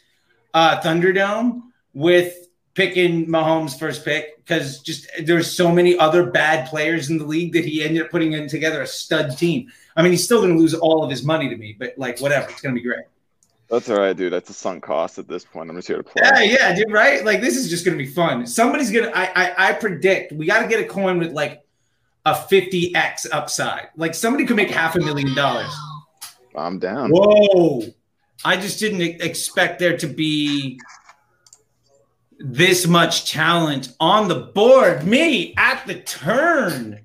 uh, 0.53 0.79
Thunderdome, 0.81 1.63
with 1.95 2.47
picking 2.75 3.25
Mahomes 3.25 3.77
first 3.77 4.05
pick 4.05 4.37
because 4.37 4.81
just 4.81 5.09
there's 5.23 5.51
so 5.51 5.71
many 5.71 5.97
other 5.97 6.29
bad 6.29 6.69
players 6.69 7.09
in 7.09 7.17
the 7.17 7.25
league 7.25 7.53
that 7.53 7.65
he 7.65 7.83
ended 7.83 8.03
up 8.03 8.11
putting 8.11 8.33
in 8.33 8.47
together 8.47 8.83
a 8.83 8.87
stud 8.87 9.35
team. 9.35 9.71
I 9.95 10.03
mean, 10.03 10.11
he's 10.11 10.23
still 10.23 10.41
going 10.41 10.53
to 10.53 10.59
lose 10.59 10.75
all 10.75 11.03
of 11.03 11.09
his 11.09 11.23
money 11.23 11.49
to 11.49 11.57
me, 11.57 11.75
but 11.77 11.95
like 11.97 12.19
whatever, 12.19 12.47
it's 12.51 12.61
going 12.61 12.75
to 12.75 12.79
be 12.79 12.87
great. 12.87 13.05
That's 13.67 13.89
all 13.89 13.99
right, 13.99 14.15
dude. 14.15 14.31
That's 14.31 14.51
a 14.51 14.53
sunk 14.53 14.83
cost 14.83 15.17
at 15.17 15.27
this 15.27 15.43
point. 15.43 15.71
I'm 15.71 15.75
just 15.75 15.87
here 15.87 15.97
to 15.97 16.03
play. 16.03 16.21
Yeah, 16.23 16.41
yeah, 16.41 16.75
dude, 16.75 16.91
right? 16.91 17.25
Like 17.25 17.41
this 17.41 17.55
is 17.55 17.69
just 17.69 17.85
gonna 17.85 17.97
be 17.97 18.07
fun. 18.07 18.47
Somebody's 18.47 18.89
gonna 18.89 19.11
I 19.13 19.25
I, 19.35 19.69
I 19.69 19.73
predict 19.73 20.31
we 20.31 20.47
gotta 20.47 20.67
get 20.67 20.79
a 20.79 20.85
coin 20.85 21.19
with 21.19 21.33
like 21.33 21.63
a 22.25 22.33
50x 22.33 23.27
upside. 23.31 23.87
Like 23.95 24.13
somebody 24.13 24.45
could 24.45 24.55
make 24.55 24.69
half 24.69 24.95
a 24.95 24.99
million 24.99 25.33
dollars. 25.35 25.73
I'm 26.55 26.79
down. 26.79 27.11
Whoa. 27.11 27.83
I 28.43 28.57
just 28.57 28.79
didn't 28.79 29.01
expect 29.01 29.79
there 29.79 29.97
to 29.97 30.07
be 30.07 30.79
this 32.39 32.87
much 32.87 33.29
talent 33.29 33.93
on 33.99 34.27
the 34.27 34.35
board. 34.35 35.05
Me 35.05 35.53
at 35.57 35.85
the 35.85 35.95
turn. 35.95 37.01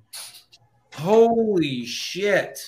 Holy 0.95 1.85
shit. 1.85 2.61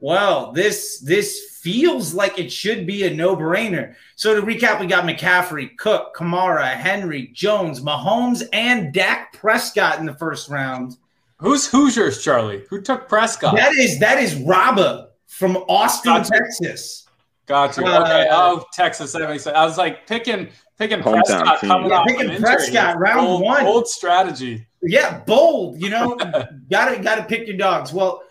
Well, 0.00 0.52
this 0.52 1.00
this 1.00 1.58
feels 1.62 2.12
like 2.12 2.38
it 2.38 2.52
should 2.52 2.86
be 2.86 3.04
a 3.04 3.14
no-brainer. 3.14 3.94
So 4.16 4.38
to 4.38 4.46
recap, 4.46 4.78
we 4.78 4.86
got 4.86 5.06
McCaffrey, 5.06 5.78
Cook, 5.78 6.14
Kamara, 6.14 6.74
Henry, 6.74 7.30
Jones, 7.32 7.80
Mahomes, 7.80 8.46
and 8.52 8.92
Dak 8.92 9.32
Prescott 9.32 9.98
in 9.98 10.04
the 10.04 10.14
first 10.14 10.50
round. 10.50 10.98
Who's 11.44 11.66
Hoosiers, 11.66 12.22
Charlie? 12.24 12.64
Who 12.70 12.80
took 12.80 13.06
Prescott? 13.06 13.54
That 13.54 13.74
is 13.74 13.98
that 14.00 14.18
is 14.18 14.34
Rabba 14.34 15.10
from 15.26 15.58
Austin, 15.68 16.14
Gotcha. 16.14 16.30
Texas. 16.30 17.06
Gotcha. 17.44 17.82
you. 17.82 17.86
Uh, 17.86 18.00
Okay. 18.00 18.28
Oh, 18.30 18.64
Texas. 18.72 19.12
That 19.12 19.28
makes 19.28 19.44
sense. 19.44 19.54
I 19.54 19.66
was 19.66 19.76
like 19.76 20.06
picking 20.06 20.48
picking 20.78 21.00
Hometown 21.00 21.12
Prescott 21.26 21.60
team. 21.60 21.68
coming 21.68 21.90
Yeah, 21.90 21.98
off 21.98 22.06
picking 22.06 22.24
an 22.24 22.36
injury. 22.36 22.42
Prescott, 22.54 22.98
round 22.98 23.26
old, 23.26 23.42
one. 23.42 23.66
Old 23.66 23.86
strategy. 23.86 24.66
Yeah, 24.80 25.20
bold. 25.26 25.82
You 25.82 25.90
know, 25.90 26.16
gotta 26.70 27.02
gotta 27.02 27.24
pick 27.24 27.46
your 27.46 27.58
dogs. 27.58 27.92
Well, 27.92 28.22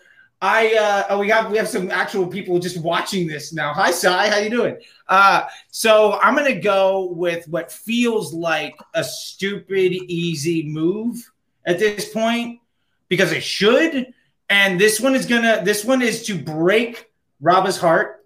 I 0.42 0.74
uh, 0.74 1.04
oh, 1.10 1.18
we 1.20 1.28
have 1.28 1.52
we 1.52 1.56
have 1.56 1.68
some 1.68 1.92
actual 1.92 2.26
people 2.26 2.58
just 2.58 2.78
watching 2.82 3.28
this 3.28 3.52
now. 3.52 3.72
Hi, 3.74 3.92
Sai, 3.92 4.28
how 4.28 4.38
you 4.38 4.50
doing? 4.50 4.76
Uh, 5.08 5.44
so 5.70 6.18
I'm 6.20 6.34
gonna 6.34 6.60
go 6.60 7.12
with 7.12 7.46
what 7.46 7.70
feels 7.70 8.34
like 8.34 8.76
a 8.94 9.04
stupid 9.04 9.92
easy 9.92 10.64
move 10.64 11.30
at 11.64 11.78
this 11.78 12.08
point 12.12 12.58
because 13.08 13.32
it 13.32 13.42
should. 13.42 14.12
And 14.48 14.78
this 14.80 15.00
one 15.00 15.14
is 15.14 15.26
gonna. 15.26 15.62
This 15.64 15.84
one 15.84 16.02
is 16.02 16.24
to 16.26 16.38
break 16.38 17.10
Robba's 17.42 17.78
heart. 17.78 18.24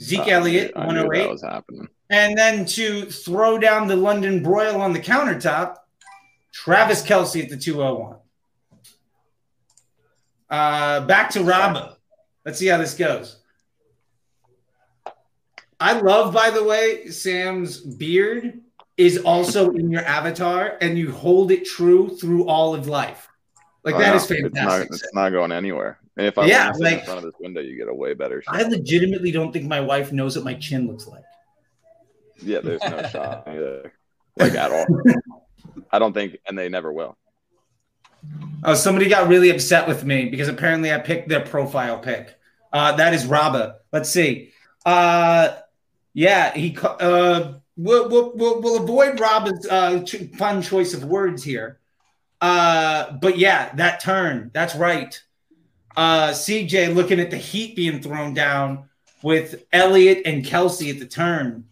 Zeke 0.00 0.20
Uh, 0.20 0.30
Elliott, 0.30 0.72
I 0.76 0.86
knew 0.86 0.94
that 0.94 1.06
108. 1.06 1.30
was 1.30 1.42
happening. 1.42 1.88
And 2.10 2.36
then 2.38 2.64
to 2.66 3.04
throw 3.06 3.58
down 3.58 3.86
the 3.88 3.96
London 3.96 4.42
broil 4.42 4.80
on 4.80 4.92
the 4.92 5.00
countertop, 5.00 5.76
Travis 6.52 7.02
Kelce 7.02 7.42
at 7.42 7.50
the 7.50 7.56
201. 7.56 8.16
Uh, 10.50 11.00
back 11.06 11.30
to 11.30 11.42
Rabba. 11.42 11.96
Let's 12.44 12.58
see 12.58 12.66
how 12.68 12.78
this 12.78 12.94
goes. 12.94 13.36
I 15.80 16.00
love, 16.00 16.32
by 16.32 16.50
the 16.50 16.64
way, 16.64 17.08
Sam's 17.10 17.78
beard 17.80 18.60
is 18.96 19.18
also 19.18 19.70
in 19.72 19.90
your 19.90 20.02
avatar, 20.02 20.76
and 20.80 20.98
you 20.98 21.12
hold 21.12 21.52
it 21.52 21.64
true 21.64 22.16
through 22.16 22.46
all 22.48 22.74
of 22.74 22.88
life. 22.88 23.27
Like 23.88 23.96
Oh, 23.96 23.98
that 24.00 24.10
no, 24.10 24.16
is 24.16 24.30
It's 24.30 24.42
not, 24.42 24.52
fantastic. 24.54 24.90
it's 24.92 25.14
not 25.14 25.30
going 25.30 25.50
anywhere. 25.50 25.98
And 26.18 26.26
if 26.26 26.36
I 26.36 26.44
Yeah, 26.46 26.72
like- 26.78 26.98
in 26.98 27.04
front 27.06 27.18
of 27.18 27.24
this 27.24 27.34
window, 27.40 27.62
you 27.62 27.74
get 27.76 27.88
a 27.88 27.94
way 27.94 28.12
better 28.12 28.42
shot. 28.42 28.54
I 28.54 28.62
legitimately 28.68 29.30
don't 29.30 29.50
think 29.50 29.64
my 29.66 29.80
wife 29.80 30.12
knows 30.12 30.36
what 30.36 30.44
my 30.44 30.54
chin 30.54 30.86
looks 30.86 31.06
like. 31.06 31.22
yeah, 32.42 32.60
there's 32.60 32.82
no 32.82 33.02
shot 33.12 33.48
either, 33.48 33.92
like 34.36 34.54
at 34.54 34.70
all. 34.72 34.84
I 35.90 35.98
don't 35.98 36.12
think, 36.12 36.36
and 36.46 36.58
they 36.58 36.68
never 36.68 36.92
will. 36.92 37.16
Oh, 38.62 38.74
somebody 38.74 39.08
got 39.08 39.28
really 39.28 39.48
upset 39.48 39.88
with 39.88 40.04
me 40.04 40.28
because 40.28 40.48
apparently 40.48 40.92
I 40.92 40.98
picked 40.98 41.28
their 41.30 41.40
profile 41.40 41.98
pic. 41.98 42.36
Uh, 42.72 42.92
that 42.96 43.14
is 43.14 43.24
Rabba. 43.24 43.76
Let's 43.92 44.10
see. 44.10 44.52
Uh, 44.84 45.54
yeah, 46.12 46.52
he. 46.52 46.76
Uh, 46.82 47.54
we'll, 47.76 48.08
we'll, 48.10 48.32
we'll, 48.34 48.60
we'll 48.60 48.82
avoid 48.82 49.18
Rabba's 49.18 49.66
uh, 49.70 50.04
fun 50.36 50.60
choice 50.60 50.92
of 50.94 51.04
words 51.04 51.42
here. 51.42 51.77
Uh, 52.40 53.12
but 53.20 53.38
yeah, 53.38 53.74
that 53.74 54.00
turn. 54.00 54.50
That's 54.54 54.74
right. 54.74 55.20
Uh, 55.96 56.28
CJ 56.28 56.94
looking 56.94 57.18
at 57.18 57.30
the 57.30 57.36
heat 57.36 57.74
being 57.74 58.00
thrown 58.00 58.34
down 58.34 58.88
with 59.22 59.64
Elliott 59.72 60.22
and 60.24 60.44
Kelce 60.44 60.90
at 60.90 61.00
the 61.00 61.06
turn. 61.06 61.64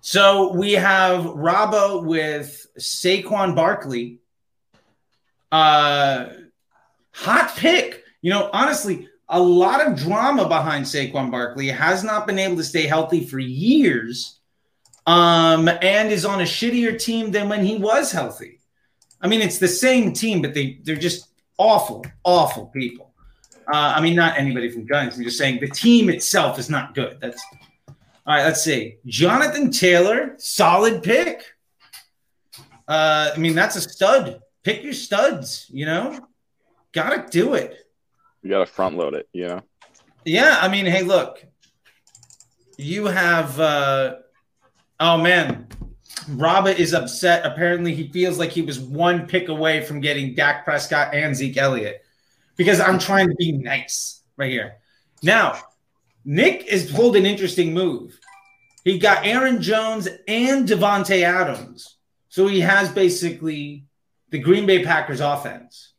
So 0.00 0.52
we 0.54 0.72
have 0.72 1.26
Rabba 1.26 1.98
with 1.98 2.66
Saquon 2.78 3.54
Barkley. 3.54 4.20
Uh, 5.52 6.28
hot 7.12 7.54
pick. 7.56 8.04
You 8.22 8.30
know, 8.30 8.48
honestly, 8.52 9.08
a 9.28 9.40
lot 9.40 9.86
of 9.86 9.96
drama 9.96 10.48
behind 10.48 10.86
Saquon 10.86 11.30
Barkley 11.30 11.68
has 11.68 12.02
not 12.02 12.26
been 12.26 12.38
able 12.38 12.56
to 12.56 12.64
stay 12.64 12.86
healthy 12.86 13.26
for 13.26 13.38
years, 13.38 14.38
um, 15.06 15.68
and 15.68 16.10
is 16.10 16.24
on 16.24 16.40
a 16.40 16.44
shittier 16.44 16.98
team 16.98 17.30
than 17.30 17.48
when 17.48 17.64
he 17.64 17.76
was 17.76 18.10
healthy. 18.10 18.59
I 19.20 19.28
mean, 19.28 19.40
it's 19.40 19.58
the 19.58 19.68
same 19.68 20.12
team, 20.12 20.42
but 20.42 20.54
they 20.54 20.78
they're 20.82 20.96
just 20.96 21.28
awful, 21.58 22.04
awful 22.24 22.66
people. 22.66 23.12
Uh, 23.72 23.94
I 23.96 24.00
mean, 24.00 24.16
not 24.16 24.38
anybody 24.38 24.70
from 24.70 24.86
Guns. 24.86 25.16
I'm 25.16 25.24
just 25.24 25.38
saying 25.38 25.60
the 25.60 25.68
team 25.68 26.08
itself 26.08 26.58
is 26.58 26.68
not 26.68 26.94
good. 26.94 27.18
That's 27.20 27.42
all 27.88 27.94
right. 28.26 28.44
Let's 28.44 28.62
see. 28.62 28.96
Jonathan 29.06 29.70
Taylor, 29.70 30.34
solid 30.38 31.02
pick. 31.02 31.42
Uh, 32.88 33.30
I 33.34 33.38
mean, 33.38 33.54
that's 33.54 33.76
a 33.76 33.80
stud. 33.80 34.40
Pick 34.64 34.82
your 34.82 34.92
studs. 34.92 35.66
You 35.70 35.86
know, 35.86 36.26
gotta 36.92 37.26
do 37.30 37.54
it. 37.54 37.76
You 38.42 38.50
got 38.50 38.60
to 38.60 38.66
front 38.66 38.96
load 38.96 39.14
it, 39.14 39.28
you 39.32 39.46
know. 39.46 39.60
Yeah, 40.24 40.58
I 40.60 40.68
mean, 40.68 40.86
hey, 40.86 41.02
look, 41.02 41.44
you 42.78 43.06
have. 43.06 43.60
uh 43.60 44.14
Oh 45.02 45.16
man, 45.16 45.66
Robert 46.28 46.78
is 46.78 46.92
upset. 46.92 47.46
Apparently, 47.46 47.94
he 47.94 48.08
feels 48.08 48.38
like 48.38 48.50
he 48.50 48.62
was 48.62 48.78
one 48.78 49.26
pick 49.26 49.48
away 49.48 49.82
from 49.82 50.00
getting 50.00 50.34
Dak 50.34 50.64
Prescott 50.64 51.14
and 51.14 51.34
Zeke 51.34 51.56
Elliott 51.56 52.04
because 52.56 52.80
I'm 52.80 52.98
trying 52.98 53.28
to 53.28 53.34
be 53.36 53.52
nice 53.52 54.22
right 54.36 54.50
here. 54.50 54.76
Now, 55.22 55.60
Nick 56.24 56.68
has 56.68 56.90
pulled 56.90 57.16
an 57.16 57.26
interesting 57.26 57.72
move. 57.72 58.18
He 58.84 58.98
got 58.98 59.26
Aaron 59.26 59.60
Jones 59.60 60.08
and 60.26 60.68
Davante 60.68 61.22
Adams, 61.22 61.96
so 62.28 62.46
he 62.46 62.60
has 62.60 62.90
basically 62.90 63.84
the 64.30 64.38
Green 64.38 64.66
Bay 64.66 64.84
Packers 64.84 65.20
offense. 65.20 65.92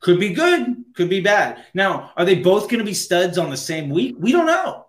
Could 0.00 0.20
be 0.20 0.34
good, 0.34 0.84
could 0.94 1.08
be 1.08 1.20
bad. 1.20 1.64
Now, 1.72 2.12
are 2.16 2.26
they 2.26 2.34
both 2.34 2.68
going 2.68 2.80
to 2.80 2.84
be 2.84 2.94
studs 2.94 3.38
on 3.38 3.48
the 3.48 3.56
same 3.56 3.88
week? 3.88 4.16
We 4.18 4.32
don't 4.32 4.46
know. 4.46 4.86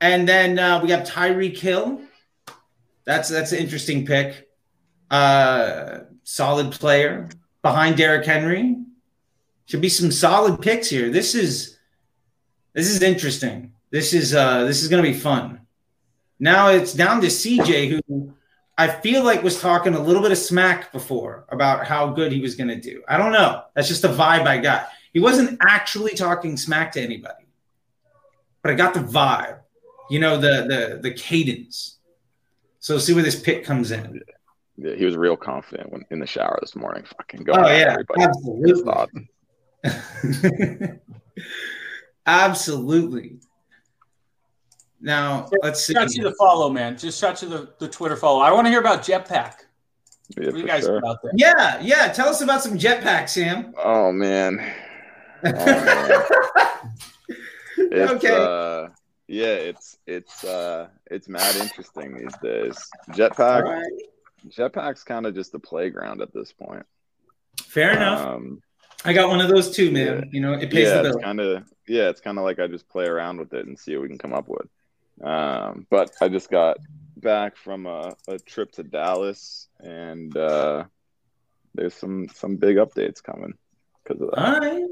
And 0.00 0.26
then 0.26 0.58
uh, 0.58 0.80
we 0.82 0.90
have 0.90 1.06
Tyreek 1.06 1.58
Hill. 1.58 2.00
That's 3.04 3.28
that's 3.28 3.52
an 3.52 3.58
interesting 3.58 4.06
pick. 4.06 4.48
Uh, 5.10 6.00
solid 6.24 6.72
player 6.72 7.28
behind 7.62 7.96
Derrick 7.96 8.26
Henry. 8.26 8.76
Should 9.66 9.80
be 9.80 9.88
some 9.88 10.10
solid 10.10 10.60
picks 10.60 10.88
here. 10.88 11.10
This 11.10 11.34
is 11.34 11.78
this 12.72 12.88
is 12.88 13.02
interesting. 13.02 13.72
This 13.90 14.14
is 14.14 14.34
uh, 14.34 14.64
this 14.64 14.82
is 14.82 14.88
going 14.88 15.02
to 15.02 15.08
be 15.08 15.16
fun. 15.16 15.60
Now 16.38 16.68
it's 16.68 16.92
down 16.92 17.20
to 17.20 17.28
CJ, 17.28 18.00
who 18.08 18.34
I 18.78 18.88
feel 18.88 19.22
like 19.22 19.42
was 19.42 19.60
talking 19.60 19.94
a 19.94 20.00
little 20.00 20.22
bit 20.22 20.32
of 20.32 20.38
smack 20.38 20.92
before 20.92 21.44
about 21.50 21.86
how 21.86 22.08
good 22.08 22.32
he 22.32 22.40
was 22.40 22.54
going 22.54 22.68
to 22.68 22.80
do. 22.80 23.02
I 23.06 23.16
don't 23.16 23.32
know. 23.32 23.62
That's 23.74 23.88
just 23.88 24.02
the 24.02 24.08
vibe 24.08 24.46
I 24.46 24.58
got. 24.58 24.88
He 25.12 25.20
wasn't 25.20 25.58
actually 25.60 26.14
talking 26.14 26.56
smack 26.56 26.92
to 26.92 27.00
anybody, 27.00 27.46
but 28.62 28.72
I 28.72 28.74
got 28.74 28.94
the 28.94 29.00
vibe. 29.00 29.58
You 30.10 30.20
know 30.20 30.36
the 30.36 30.66
the 30.66 31.00
the 31.02 31.14
cadence. 31.14 31.98
So 32.82 32.98
see 32.98 33.14
where 33.14 33.22
this 33.22 33.38
pick 33.40 33.64
comes 33.64 33.92
in. 33.92 34.20
Yeah, 34.76 34.96
he 34.96 35.04
was 35.04 35.16
real 35.16 35.36
confident 35.36 35.92
when 35.92 36.02
in 36.10 36.18
the 36.18 36.26
shower 36.26 36.58
this 36.60 36.74
morning. 36.74 37.04
Fucking 37.16 37.44
going 37.44 37.60
Oh 37.64 37.68
yeah, 37.68 37.96
absolutely, 38.18 39.28
absolutely. 42.26 43.38
Now 45.00 45.48
let's 45.62 45.84
see. 45.84 45.92
Shot 45.94 46.12
you 46.14 46.24
the 46.24 46.34
follow, 46.34 46.70
man. 46.70 46.98
Just 46.98 47.20
shot 47.20 47.40
you 47.40 47.48
the, 47.48 47.72
the 47.78 47.86
Twitter 47.86 48.16
follow. 48.16 48.40
I 48.40 48.50
want 48.50 48.66
to 48.66 48.70
hear 48.70 48.80
about 48.80 49.02
Jetpack. 49.02 49.54
Yeah, 50.36 50.46
What 50.46 50.54
do 50.54 50.60
you 50.60 50.66
guys 50.66 50.82
sure. 50.82 50.96
about 50.96 51.22
that? 51.22 51.32
Yeah, 51.36 51.78
yeah. 51.80 52.08
Tell 52.12 52.28
us 52.30 52.40
about 52.40 52.62
some 52.62 52.76
Jetpack, 52.76 53.28
Sam. 53.28 53.74
Oh 53.78 54.10
man. 54.10 54.72
Oh, 55.44 56.48
It's, 57.76 58.12
okay. 58.12 58.30
uh, 58.30 58.88
yeah, 59.32 59.54
it's 59.54 59.96
it's 60.06 60.44
uh 60.44 60.88
it's 61.10 61.26
mad 61.26 61.56
interesting 61.56 62.18
these 62.18 62.36
days. 62.42 62.76
Jetpack 63.12 63.62
right. 63.64 63.92
Jetpack's 64.48 65.04
kind 65.04 65.24
of 65.24 65.34
just 65.34 65.54
a 65.54 65.58
playground 65.58 66.20
at 66.20 66.34
this 66.34 66.52
point. 66.52 66.84
Fair 67.62 67.92
enough. 67.92 68.26
Um, 68.26 68.60
I 69.06 69.14
got 69.14 69.30
one 69.30 69.40
of 69.40 69.48
those 69.48 69.74
too, 69.74 69.90
man. 69.90 70.18
yeah. 70.18 70.24
You 70.32 70.40
know, 70.42 70.52
it 70.52 70.70
pays 70.70 70.88
yeah, 70.88 71.00
the 71.00 71.08
it's 71.08 71.16
bill. 71.16 71.24
kind 71.24 71.40
of 71.40 71.64
yeah, 71.88 72.10
it's 72.10 72.20
kind 72.20 72.36
of 72.36 72.44
like 72.44 72.58
I 72.58 72.66
just 72.66 72.88
play 72.90 73.06
around 73.06 73.38
with 73.38 73.54
it 73.54 73.66
and 73.66 73.78
see 73.78 73.96
what 73.96 74.02
we 74.02 74.08
can 74.08 74.18
come 74.18 74.34
up 74.34 74.48
with. 74.48 74.68
Um, 75.22 75.86
but 75.88 76.10
I 76.20 76.28
just 76.28 76.50
got 76.50 76.76
back 77.16 77.56
from 77.56 77.86
a, 77.86 78.14
a 78.28 78.38
trip 78.38 78.72
to 78.72 78.82
Dallas, 78.82 79.68
and 79.80 80.36
uh, 80.36 80.84
there's 81.74 81.94
some 81.94 82.28
some 82.34 82.56
big 82.56 82.76
updates 82.76 83.22
coming 83.22 83.54
because 84.04 84.20
of 84.20 84.30
that. 84.30 84.38
All 84.38 84.58
right. 84.60 84.84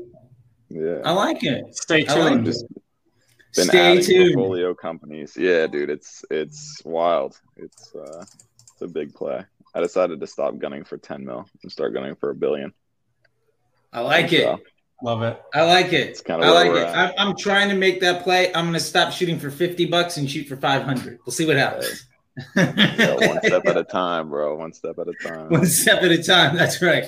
Yeah, 0.70 1.00
I 1.04 1.12
like 1.12 1.44
it. 1.44 1.76
Stay 1.76 2.06
I 2.06 2.14
like 2.14 2.32
tuned. 2.32 2.48
it. 2.48 2.50
just 2.50 2.64
been 3.54 3.66
Stay 3.66 3.92
adding 3.92 4.04
tuned. 4.04 4.34
portfolio 4.34 4.74
companies. 4.74 5.36
Yeah, 5.36 5.66
dude, 5.66 5.90
it's 5.90 6.24
it's 6.30 6.82
wild. 6.84 7.40
It's 7.56 7.94
uh, 7.94 8.24
it's 8.72 8.82
a 8.82 8.88
big 8.88 9.14
play. 9.14 9.44
I 9.74 9.80
decided 9.80 10.20
to 10.20 10.26
stop 10.26 10.58
gunning 10.58 10.84
for 10.84 10.98
10 10.98 11.24
mil 11.24 11.46
and 11.62 11.70
start 11.70 11.94
gunning 11.94 12.16
for 12.16 12.30
a 12.30 12.34
billion. 12.34 12.72
I 13.92 14.00
like 14.00 14.32
it. 14.32 14.48
Love 15.02 15.22
it. 15.22 15.40
I 15.54 15.62
like 15.62 15.92
it. 15.92 16.08
It's 16.10 16.20
kinda 16.20 16.44
I 16.44 16.50
like 16.50 16.70
it. 16.70 16.86
I'm 16.86 17.12
I'm 17.18 17.36
trying 17.36 17.68
to 17.70 17.74
make 17.74 18.00
that 18.00 18.22
play. 18.22 18.48
I'm 18.48 18.64
going 18.64 18.74
to 18.74 18.80
stop 18.80 19.12
shooting 19.12 19.38
for 19.38 19.50
50 19.50 19.86
bucks 19.86 20.16
and 20.16 20.30
shoot 20.30 20.46
for 20.46 20.56
500. 20.56 21.20
We'll 21.24 21.32
see 21.32 21.46
what 21.46 21.56
happens. 21.56 22.06
yeah, 22.56 23.14
one 23.14 23.40
step 23.44 23.66
at 23.66 23.76
a 23.76 23.84
time, 23.84 24.28
bro. 24.28 24.56
One 24.56 24.72
step 24.72 24.98
at 24.98 25.08
a 25.08 25.28
time. 25.28 25.48
One 25.48 25.66
step 25.66 26.02
at 26.02 26.10
a 26.10 26.22
time. 26.22 26.56
That's 26.56 26.82
right. 26.82 27.04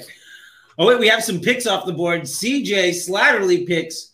Oh, 0.79 0.87
wait, 0.87 0.99
we 0.99 1.09
have 1.09 1.23
some 1.23 1.41
picks 1.41 1.67
off 1.67 1.85
the 1.85 1.93
board. 1.93 2.23
CJ 2.23 2.91
Slattery 2.91 3.67
picks 3.67 4.12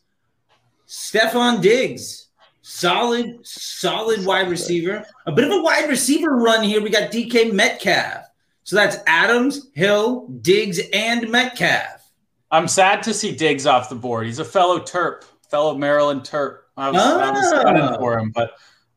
Stefon 0.88 1.60
Diggs. 1.60 2.28
Solid, 2.62 3.46
solid 3.46 4.24
wide 4.26 4.48
receiver. 4.50 5.04
A 5.26 5.32
bit 5.32 5.44
of 5.44 5.52
a 5.52 5.62
wide 5.62 5.88
receiver 5.88 6.36
run 6.36 6.62
here. 6.62 6.82
We 6.82 6.90
got 6.90 7.10
DK 7.10 7.52
Metcalf. 7.52 8.24
So 8.64 8.76
that's 8.76 8.98
Adams, 9.06 9.70
Hill, 9.74 10.28
Diggs, 10.42 10.80
and 10.92 11.28
Metcalf. 11.30 12.10
I'm 12.50 12.68
sad 12.68 13.02
to 13.04 13.14
see 13.14 13.34
Diggs 13.34 13.66
off 13.66 13.88
the 13.88 13.94
board. 13.94 14.26
He's 14.26 14.38
a 14.38 14.44
fellow 14.44 14.78
Terp, 14.80 15.24
fellow 15.50 15.76
Maryland 15.76 16.22
Terp. 16.22 16.58
I 16.76 16.90
was, 16.90 17.00
I 17.02 17.30
was 17.30 17.52
Ah. 17.54 17.96
for 17.98 18.18
him, 18.18 18.30
but 18.30 18.50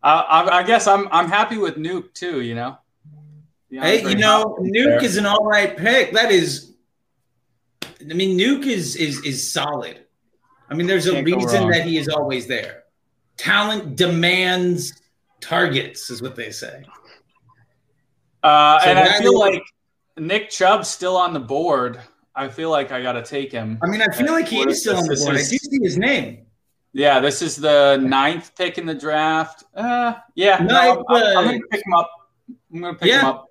uh, 0.04 0.24
I, 0.28 0.60
I 0.60 0.64
guess 0.64 0.88
I'm 0.88 1.08
I'm 1.12 1.28
happy 1.28 1.58
with 1.58 1.76
Nuke 1.78 2.14
too. 2.14 2.42
You 2.42 2.56
know. 2.56 2.78
Hey, 3.70 4.02
you 4.08 4.16
know, 4.16 4.58
Nuke 4.62 5.02
is 5.04 5.16
an 5.18 5.26
all 5.26 5.46
right 5.46 5.78
pick. 5.78 6.12
That 6.12 6.30
is, 6.32 6.74
I 8.02 8.14
mean, 8.14 8.38
Nuke 8.38 8.66
is 8.66 8.96
is 8.98 9.24
is 9.26 9.52
solid. 9.52 10.06
I 10.72 10.74
mean, 10.74 10.88
there's 10.88 11.06
a 11.08 11.22
reason 11.22 11.70
that 11.70 11.84
he 11.86 11.98
is 11.98 12.08
always 12.08 12.48
there. 12.48 12.84
Talent 13.38 13.98
demands 13.98 15.02
targets, 15.42 16.10
is 16.10 16.22
what 16.22 16.36
they 16.36 16.50
say. 16.50 16.84
Uh, 18.42 18.80
So 18.80 18.90
and 18.90 19.00
I 19.00 19.20
feel 19.20 19.34
is- 19.34 19.40
like 19.40 19.64
Nick 20.18 20.50
Chubb's 20.50 20.88
still 20.88 21.18
on 21.18 21.34
the 21.34 21.40
board. 21.40 22.00
I 22.36 22.48
feel 22.48 22.70
like 22.70 22.92
I 22.94 23.02
got 23.02 23.14
to 23.14 23.24
take 23.24 23.52
him. 23.52 23.78
I 23.84 23.88
mean, 23.88 24.02
I 24.02 24.08
feel 24.16 24.32
like 24.32 24.48
he 24.48 24.62
is 24.62 24.78
is 24.78 24.82
still 24.82 24.98
on 24.98 25.06
the 25.08 25.16
board. 25.18 25.36
I 25.36 25.40
do 25.40 25.44
see 25.58 25.80
his 25.82 25.98
name. 25.98 26.46
Yeah, 26.94 27.20
this 27.20 27.42
is 27.42 27.56
the 27.58 27.98
ninth 28.02 28.56
pick 28.58 28.78
in 28.78 28.86
the 28.86 28.94
draft. 28.96 29.64
Uh, 29.76 30.14
yeah, 30.36 30.58
no, 30.60 30.76
I'm, 30.76 30.88
I'm- 30.90 31.06
I'm 31.10 31.38
uh, 31.38 31.44
gonna 31.44 31.60
pick 31.70 31.86
him 31.86 31.94
up. 31.94 32.10
I'm 32.74 32.82
gonna 32.82 32.94
pick 32.98 33.08
Yeah. 33.10 33.20
him 33.22 33.26
up. 33.28 33.48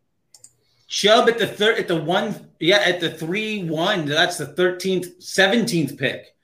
Chubb 0.89 1.29
at 1.29 1.39
the 1.39 1.47
third, 1.47 1.79
at 1.79 1.87
the 1.89 1.97
one, 2.03 2.51
yeah, 2.59 2.79
at 2.79 2.99
the 3.01 3.11
three 3.11 3.63
one. 3.65 4.07
That's 4.07 4.39
the 4.39 4.47
thirteenth, 4.47 5.23
seventeenth 5.23 5.97
pick. 5.99 6.35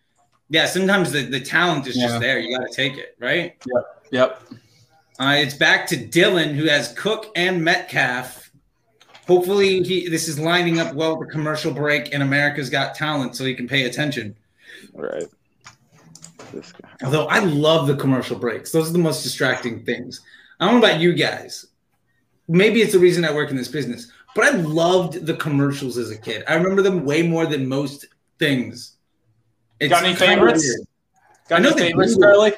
Yeah, 0.48 0.66
sometimes 0.66 1.10
the, 1.12 1.22
the 1.22 1.40
talent 1.40 1.86
is 1.86 1.96
Yeah. 1.96 2.08
just 2.08 2.20
there. 2.20 2.38
You 2.38 2.56
got 2.56 2.66
to 2.66 2.72
take 2.74 2.96
it, 2.96 3.16
right? 3.18 3.56
Yep. 4.10 4.42
Uh, 5.18 5.34
it's 5.38 5.54
back 5.54 5.86
to 5.88 5.96
Dylan, 5.96 6.54
who 6.54 6.66
has 6.66 6.92
Cook 6.92 7.32
and 7.34 7.64
Metcalf. 7.64 8.50
Hopefully, 9.26 9.82
he 9.82 10.08
this 10.08 10.28
is 10.28 10.38
lining 10.38 10.78
up 10.78 10.94
well 10.94 11.18
with 11.18 11.28
the 11.28 11.32
commercial 11.32 11.72
break 11.72 12.14
and 12.14 12.22
America's 12.22 12.70
Got 12.70 12.94
Talent, 12.94 13.34
so 13.34 13.44
he 13.44 13.54
can 13.54 13.66
pay 13.66 13.84
attention. 13.84 14.36
Right. 14.92 15.24
This 16.52 16.70
guy. 16.72 16.88
Although 17.02 17.26
I 17.26 17.40
love 17.40 17.88
the 17.88 17.96
commercial 17.96 18.38
breaks; 18.38 18.70
those 18.70 18.88
are 18.88 18.92
the 18.92 18.98
most 19.00 19.24
distracting 19.24 19.84
things. 19.84 20.20
I 20.60 20.66
don't 20.70 20.80
know 20.80 20.86
about 20.86 21.00
you 21.00 21.12
guys. 21.12 21.66
Maybe 22.46 22.82
it's 22.82 22.92
the 22.92 23.00
reason 23.00 23.24
I 23.24 23.34
work 23.34 23.50
in 23.50 23.56
this 23.56 23.66
business, 23.68 24.12
but 24.36 24.44
I 24.44 24.50
loved 24.58 25.26
the 25.26 25.34
commercials 25.34 25.98
as 25.98 26.10
a 26.12 26.16
kid. 26.18 26.44
I 26.46 26.54
remember 26.54 26.82
them 26.82 27.04
way 27.04 27.22
more 27.22 27.46
than 27.46 27.66
most 27.68 28.06
things. 28.38 28.95
It's 29.78 29.90
Got 29.90 30.04
any 30.04 30.14
favorites? 30.14 30.86
Got 31.48 31.64
any 31.64 31.72
favorites. 31.72 32.16
Charlie? 32.18 32.54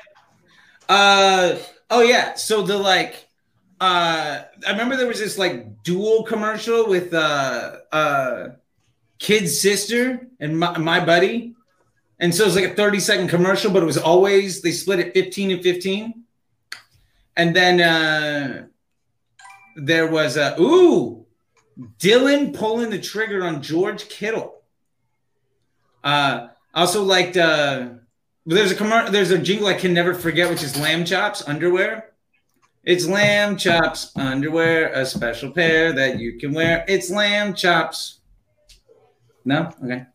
Uh 0.89 1.57
oh 1.91 2.03
yeah. 2.03 2.35
So 2.35 2.63
the 2.63 2.79
like 2.79 3.27
uh 3.81 4.43
I 4.67 4.71
remember 4.71 4.97
there 4.97 5.07
was 5.07 5.19
this 5.19 5.37
like 5.37 5.83
dual 5.83 6.23
commercial 6.23 6.89
with 6.89 7.13
uh 7.13 7.77
uh 7.93 8.49
kid's 9.19 9.61
sister 9.61 10.29
and 10.41 10.59
my, 10.59 10.79
my 10.79 11.05
buddy. 11.05 11.55
And 12.21 12.35
so 12.35 12.45
it 12.45 12.47
was 12.47 12.57
like 12.57 12.73
a 12.73 12.75
30 12.75 13.01
second 13.01 13.29
commercial, 13.29 13.71
but 13.71 13.83
it 13.83 13.87
was 13.87 13.99
always 13.99 14.63
they 14.63 14.73
split 14.73 15.01
it 15.01 15.13
15 15.13 15.51
and 15.51 15.63
15. 15.63 16.25
And 17.37 17.55
then 17.55 17.81
uh 17.81 18.67
there 19.77 20.07
was 20.11 20.37
a 20.37 20.57
ooh 20.61 21.27
Dylan 21.99 22.57
pulling 22.57 22.91
the 22.91 22.99
trigger 23.01 23.45
on 23.45 23.63
George 23.63 24.09
Kittle. 24.09 24.63
Uh 26.03 26.49
I 26.79 26.83
also 26.83 27.03
liked 27.03 27.37
uh 27.37 27.89
there's 28.47 28.71
a 28.71 29.09
there's 29.11 29.33
a 29.33 29.39
jingle 29.39 29.67
I 29.67 29.75
can 29.75 29.93
never 29.93 30.15
forget, 30.15 30.49
which 30.49 30.63
is 30.63 30.79
lamb 30.79 31.05
chops 31.05 31.43
underwear. 31.49 32.13
It's 32.85 33.05
lamb 33.05 33.57
chops 33.57 34.13
underwear, 34.15 34.93
a 34.93 35.05
special 35.05 35.51
pair 35.51 35.93
that 35.93 36.21
you 36.21 36.39
can 36.39 36.55
wear. 36.55 36.85
It's 36.87 37.11
lamb 37.11 37.55
chops. 37.55 38.21
No, 39.45 39.73
okay. 39.83 40.07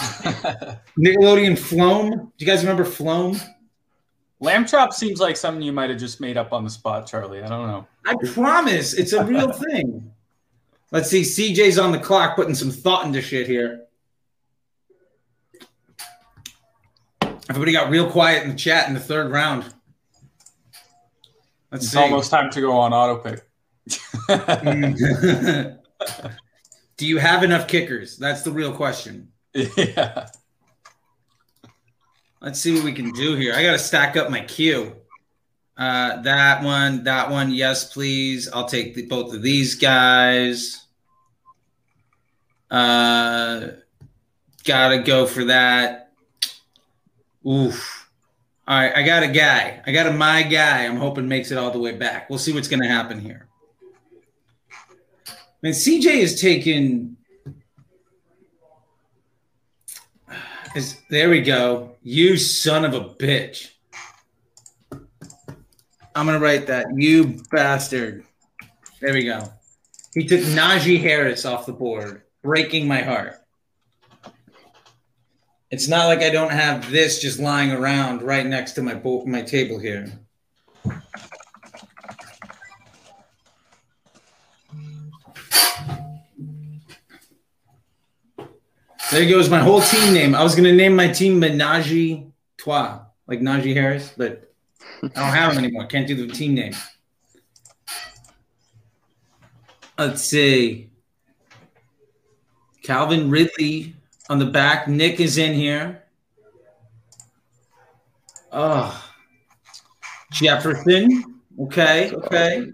Nickelodeon 0.98 1.56
Floam. 1.56 2.10
Do 2.10 2.44
you 2.44 2.46
guys 2.46 2.64
remember 2.64 2.84
Floam? 2.84 3.40
Lamb 4.40 4.66
chop 4.66 4.92
seems 4.92 5.20
like 5.20 5.36
something 5.36 5.62
you 5.62 5.70
might 5.70 5.90
have 5.90 6.00
just 6.00 6.20
made 6.20 6.36
up 6.36 6.52
on 6.52 6.64
the 6.64 6.70
spot, 6.70 7.06
Charlie. 7.06 7.40
I 7.40 7.48
don't 7.48 7.68
know. 7.68 7.86
I 8.04 8.16
promise, 8.32 8.94
it's 8.94 9.12
a 9.12 9.24
real 9.24 9.52
thing. 9.70 10.10
Let's 10.90 11.08
see. 11.08 11.22
CJ's 11.22 11.78
on 11.78 11.92
the 11.92 12.00
clock, 12.00 12.34
putting 12.34 12.56
some 12.56 12.72
thought 12.72 13.06
into 13.06 13.22
shit 13.22 13.46
here. 13.46 13.84
Everybody 17.50 17.72
got 17.72 17.90
real 17.90 18.10
quiet 18.10 18.42
in 18.44 18.50
the 18.50 18.54
chat 18.56 18.88
in 18.88 18.94
the 18.94 19.00
third 19.00 19.30
round. 19.30 19.64
Let's 21.70 21.84
It's 21.84 21.92
see. 21.92 21.98
almost 21.98 22.30
time 22.30 22.50
to 22.50 22.60
go 22.60 22.72
on 22.72 22.92
auto 22.92 23.16
pick. 23.18 23.42
Do 26.96 27.06
you 27.06 27.18
have 27.18 27.42
enough 27.42 27.66
kickers? 27.68 28.16
That's 28.16 28.42
the 28.42 28.52
real 28.52 28.72
question. 28.72 29.28
yeah. 29.52 30.28
Let's 32.40 32.60
see 32.60 32.74
what 32.74 32.84
we 32.84 32.92
can 32.92 33.10
do 33.12 33.36
here. 33.36 33.54
I 33.54 33.62
got 33.62 33.72
to 33.72 33.78
stack 33.78 34.16
up 34.16 34.30
my 34.30 34.40
queue. 34.40 34.94
Uh, 35.76 36.22
that 36.22 36.62
one, 36.62 37.04
that 37.04 37.30
one, 37.30 37.50
yes, 37.50 37.92
please. 37.92 38.48
I'll 38.52 38.68
take 38.68 38.94
the, 38.94 39.06
both 39.06 39.34
of 39.34 39.42
these 39.42 39.74
guys. 39.74 40.86
Uh, 42.70 43.68
gotta 44.64 44.98
go 45.02 45.26
for 45.26 45.44
that. 45.46 46.03
Oof. 47.46 48.08
All 48.66 48.80
right, 48.80 48.96
I 48.96 49.02
got 49.02 49.22
a 49.22 49.28
guy. 49.28 49.82
I 49.86 49.92
got 49.92 50.06
a 50.06 50.12
my 50.12 50.42
guy. 50.42 50.84
I'm 50.84 50.96
hoping 50.96 51.28
makes 51.28 51.50
it 51.50 51.58
all 51.58 51.70
the 51.70 51.78
way 51.78 51.92
back. 51.92 52.30
We'll 52.30 52.38
see 52.38 52.52
what's 52.52 52.68
gonna 52.68 52.88
happen 52.88 53.20
here. 53.20 53.48
Man, 55.62 55.72
CJ 55.72 56.06
is 56.06 56.40
taking. 56.40 57.16
Is 60.74 60.96
there 61.10 61.28
we 61.28 61.42
go. 61.42 61.96
You 62.02 62.36
son 62.36 62.84
of 62.84 62.94
a 62.94 63.00
bitch. 63.00 63.70
I'm 66.14 66.26
gonna 66.26 66.40
write 66.40 66.66
that. 66.68 66.86
You 66.94 67.42
bastard. 67.50 68.24
There 69.00 69.12
we 69.12 69.24
go. 69.24 69.52
He 70.14 70.26
took 70.26 70.40
Najee 70.40 71.00
Harris 71.00 71.44
off 71.44 71.66
the 71.66 71.72
board, 71.72 72.22
breaking 72.42 72.88
my 72.88 73.02
heart. 73.02 73.43
It's 75.74 75.88
not 75.88 76.06
like 76.06 76.20
I 76.20 76.30
don't 76.30 76.52
have 76.52 76.88
this 76.88 77.20
just 77.20 77.40
lying 77.40 77.72
around 77.72 78.22
right 78.22 78.46
next 78.46 78.74
to 78.74 78.82
my 78.82 78.94
bo- 78.94 79.26
my 79.26 79.42
table 79.42 79.76
here. 79.76 80.06
There 89.10 89.28
goes 89.28 89.50
my 89.50 89.58
whole 89.58 89.80
team 89.80 90.14
name. 90.14 90.36
I 90.36 90.44
was 90.44 90.54
gonna 90.54 90.72
name 90.72 90.94
my 90.94 91.08
team 91.08 91.40
Menage 91.40 92.24
Trois, 92.56 93.00
like 93.26 93.40
Najee 93.40 93.74
Harris, 93.74 94.14
but 94.16 94.54
I 95.02 95.08
don't 95.08 95.34
have 95.34 95.54
him 95.54 95.58
anymore. 95.58 95.86
Can't 95.86 96.06
do 96.06 96.24
the 96.24 96.32
team 96.32 96.54
name. 96.54 96.74
Let's 99.98 100.22
see. 100.22 100.90
Calvin 102.84 103.28
Ridley 103.28 103.96
on 104.28 104.38
the 104.38 104.46
back. 104.46 104.88
Nick 104.88 105.20
is 105.20 105.38
in 105.38 105.54
here. 105.54 106.04
Oh, 108.52 109.04
Jefferson. 110.32 111.40
Okay. 111.58 112.12
Okay. 112.12 112.70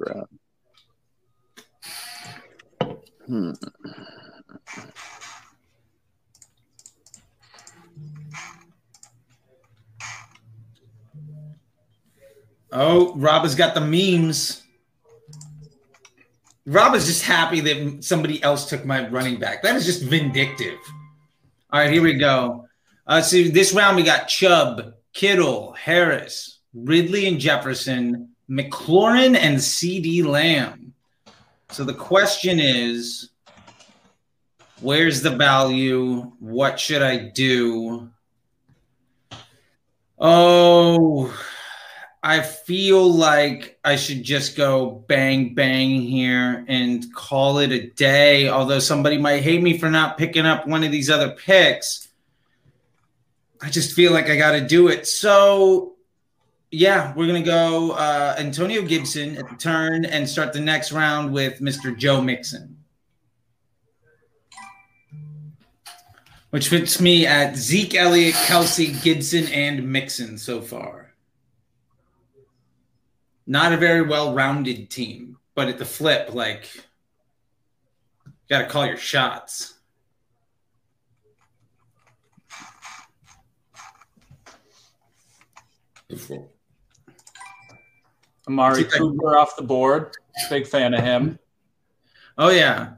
Hmm. 3.27 3.53
Oh, 12.73 13.15
Rob 13.17 13.43
has 13.43 13.55
got 13.55 13.75
the 13.75 13.81
memes. 13.81 14.63
Rob 16.67 16.95
is 16.95 17.07
just 17.07 17.25
happy 17.25 17.61
that 17.61 18.05
somebody 18.05 18.41
else 18.43 18.69
took 18.69 18.85
my 18.85 19.09
running 19.09 19.41
back. 19.41 19.63
That 19.63 19.75
is 19.75 19.87
just 19.87 20.03
vindictive. 20.03 20.79
All 21.73 21.79
right, 21.79 21.93
here 21.93 22.03
we 22.03 22.15
go. 22.15 22.67
Uh, 23.07 23.23
so 23.23 23.45
this 23.45 23.73
round 23.73 23.97
we 23.97 24.03
got 24.03 24.27
Chubb, 24.27 24.95
Kittle, 25.13 25.73
Harris, 25.73 26.59
Ridley 26.75 27.29
and 27.29 27.39
Jefferson, 27.39 28.31
McLaurin 28.51 29.37
and 29.37 29.57
CeeDee 29.57 30.25
Lamb. 30.25 30.95
So 31.71 31.85
the 31.85 31.95
question 31.95 32.59
is, 32.59 33.31
where's 34.81 35.23
the 35.23 35.31
value? 35.31 36.33
What 36.41 36.81
should 36.81 37.03
I 37.03 37.19
do? 37.19 38.11
Oh, 40.19 41.33
I 42.23 42.43
feel 42.43 43.11
like 43.11 43.79
I 43.83 43.97
should 43.97 44.23
just 44.23 44.55
go 44.55 44.91
bang 45.09 45.55
bang 45.55 46.03
here 46.03 46.67
and 46.69 47.13
call 47.15 47.59
it 47.59 47.73
a 47.73 47.87
day. 47.91 48.49
Although 48.49 48.79
somebody 48.79 49.17
might 49.17 49.43
hate 49.43 49.63
me 49.63 49.79
for 49.79 49.91
not 49.91 50.19
picking 50.19 50.45
up 50.45 50.67
one 50.67 50.85
of 50.85 50.93
these 50.93 51.09
other 51.09 51.31
picks, 51.31 52.09
I 53.63 53.71
just 53.71 53.95
feel 53.95 54.13
like 54.13 54.29
I 54.29 54.37
got 54.37 54.53
to 54.53 54.61
do 54.61 54.89
it. 54.89 55.07
So, 55.07 55.95
yeah, 56.71 57.15
we're 57.17 57.27
gonna 57.27 57.43
go 57.43 57.93
uh, 57.93 58.37
Antonio 58.39 58.83
Gibson 58.83 59.39
at 59.39 59.49
the 59.49 59.57
turn 59.57 60.05
and 60.05 60.29
start 60.29 60.53
the 60.53 60.61
next 60.61 60.93
round 60.93 61.33
with 61.33 61.61
Mr. 61.61 61.97
Joe 61.97 62.21
Mixon, 62.21 62.77
which 66.51 66.69
puts 66.69 67.01
me 67.01 67.27
at 67.27 67.57
Zeke 67.57 67.95
Elliott, 67.95 68.35
Kelce, 68.35 69.03
Gibson, 69.03 69.47
and 69.47 69.91
Mixon 69.91 70.37
so 70.37 70.61
far 70.61 71.00
not 73.51 73.73
a 73.73 73.77
very 73.77 74.03
well 74.03 74.33
rounded 74.33 74.91
team, 74.91 75.37
but 75.57 75.67
at 75.67 75.77
the 75.77 75.85
flip, 75.85 76.33
like, 76.33 76.71
got 78.49 78.61
to 78.61 78.67
call 78.67 78.87
your 78.87 78.97
shots. 78.97 79.75
Amari 88.47 88.85
Cooper 88.85 89.37
off 89.37 89.57
the 89.57 89.65
board. 89.65 90.13
Big 90.49 90.69
fan 90.69 90.95
of 90.95 91.03
him. 91.03 91.37
Oh 92.39 92.51
yeah. 92.51 92.93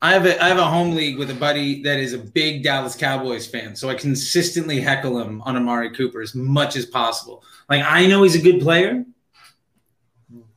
I 0.00 0.12
have 0.12 0.24
a 0.24 0.40
I 0.42 0.46
have 0.46 0.58
a 0.58 0.64
home 0.64 0.94
league 0.94 1.18
with 1.18 1.30
a 1.30 1.34
buddy 1.34 1.82
that 1.82 1.98
is 1.98 2.12
a 2.12 2.18
big 2.18 2.62
Dallas 2.62 2.94
Cowboys 2.94 3.46
fan, 3.46 3.74
so 3.74 3.88
I 3.88 3.94
consistently 3.94 4.80
heckle 4.80 5.20
him 5.20 5.42
on 5.42 5.56
Amari 5.56 5.90
Cooper 5.90 6.22
as 6.22 6.34
much 6.34 6.76
as 6.76 6.86
possible. 6.86 7.42
Like 7.68 7.82
I 7.84 8.06
know 8.06 8.22
he's 8.22 8.36
a 8.36 8.42
good 8.42 8.60
player, 8.60 9.04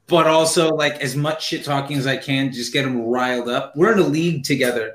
but 0.10 0.28
also 0.28 0.76
like 0.76 1.00
as 1.02 1.16
much 1.16 1.46
shit 1.46 1.64
talking 1.64 1.98
as 1.98 2.08
I 2.08 2.18
can, 2.18 2.52
just 2.52 2.74
get 2.74 2.84
them 2.84 3.02
riled 3.02 3.48
up. 3.48 3.76
We're 3.76 3.94
in 3.94 4.00
a 4.00 4.04
league 4.04 4.44
together 4.44 4.94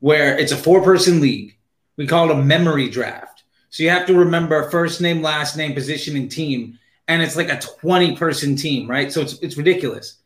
where 0.00 0.36
it's 0.38 0.52
a 0.52 0.56
four 0.56 0.82
person 0.82 1.20
league. 1.20 1.56
We 1.96 2.06
call 2.06 2.30
it 2.30 2.38
a 2.38 2.42
memory 2.42 2.88
draft. 2.88 3.44
So 3.68 3.82
you 3.82 3.90
have 3.90 4.06
to 4.06 4.14
remember 4.14 4.70
first 4.70 5.00
name, 5.00 5.22
last 5.22 5.56
name, 5.56 5.74
position, 5.74 6.16
and 6.16 6.30
team. 6.30 6.78
And 7.06 7.22
it's 7.22 7.36
like 7.36 7.50
a 7.50 7.60
20 7.60 8.16
person 8.16 8.56
team, 8.56 8.88
right? 8.88 9.12
So 9.12 9.20
it's, 9.20 9.34
it's 9.40 9.56
ridiculous. 9.56 10.16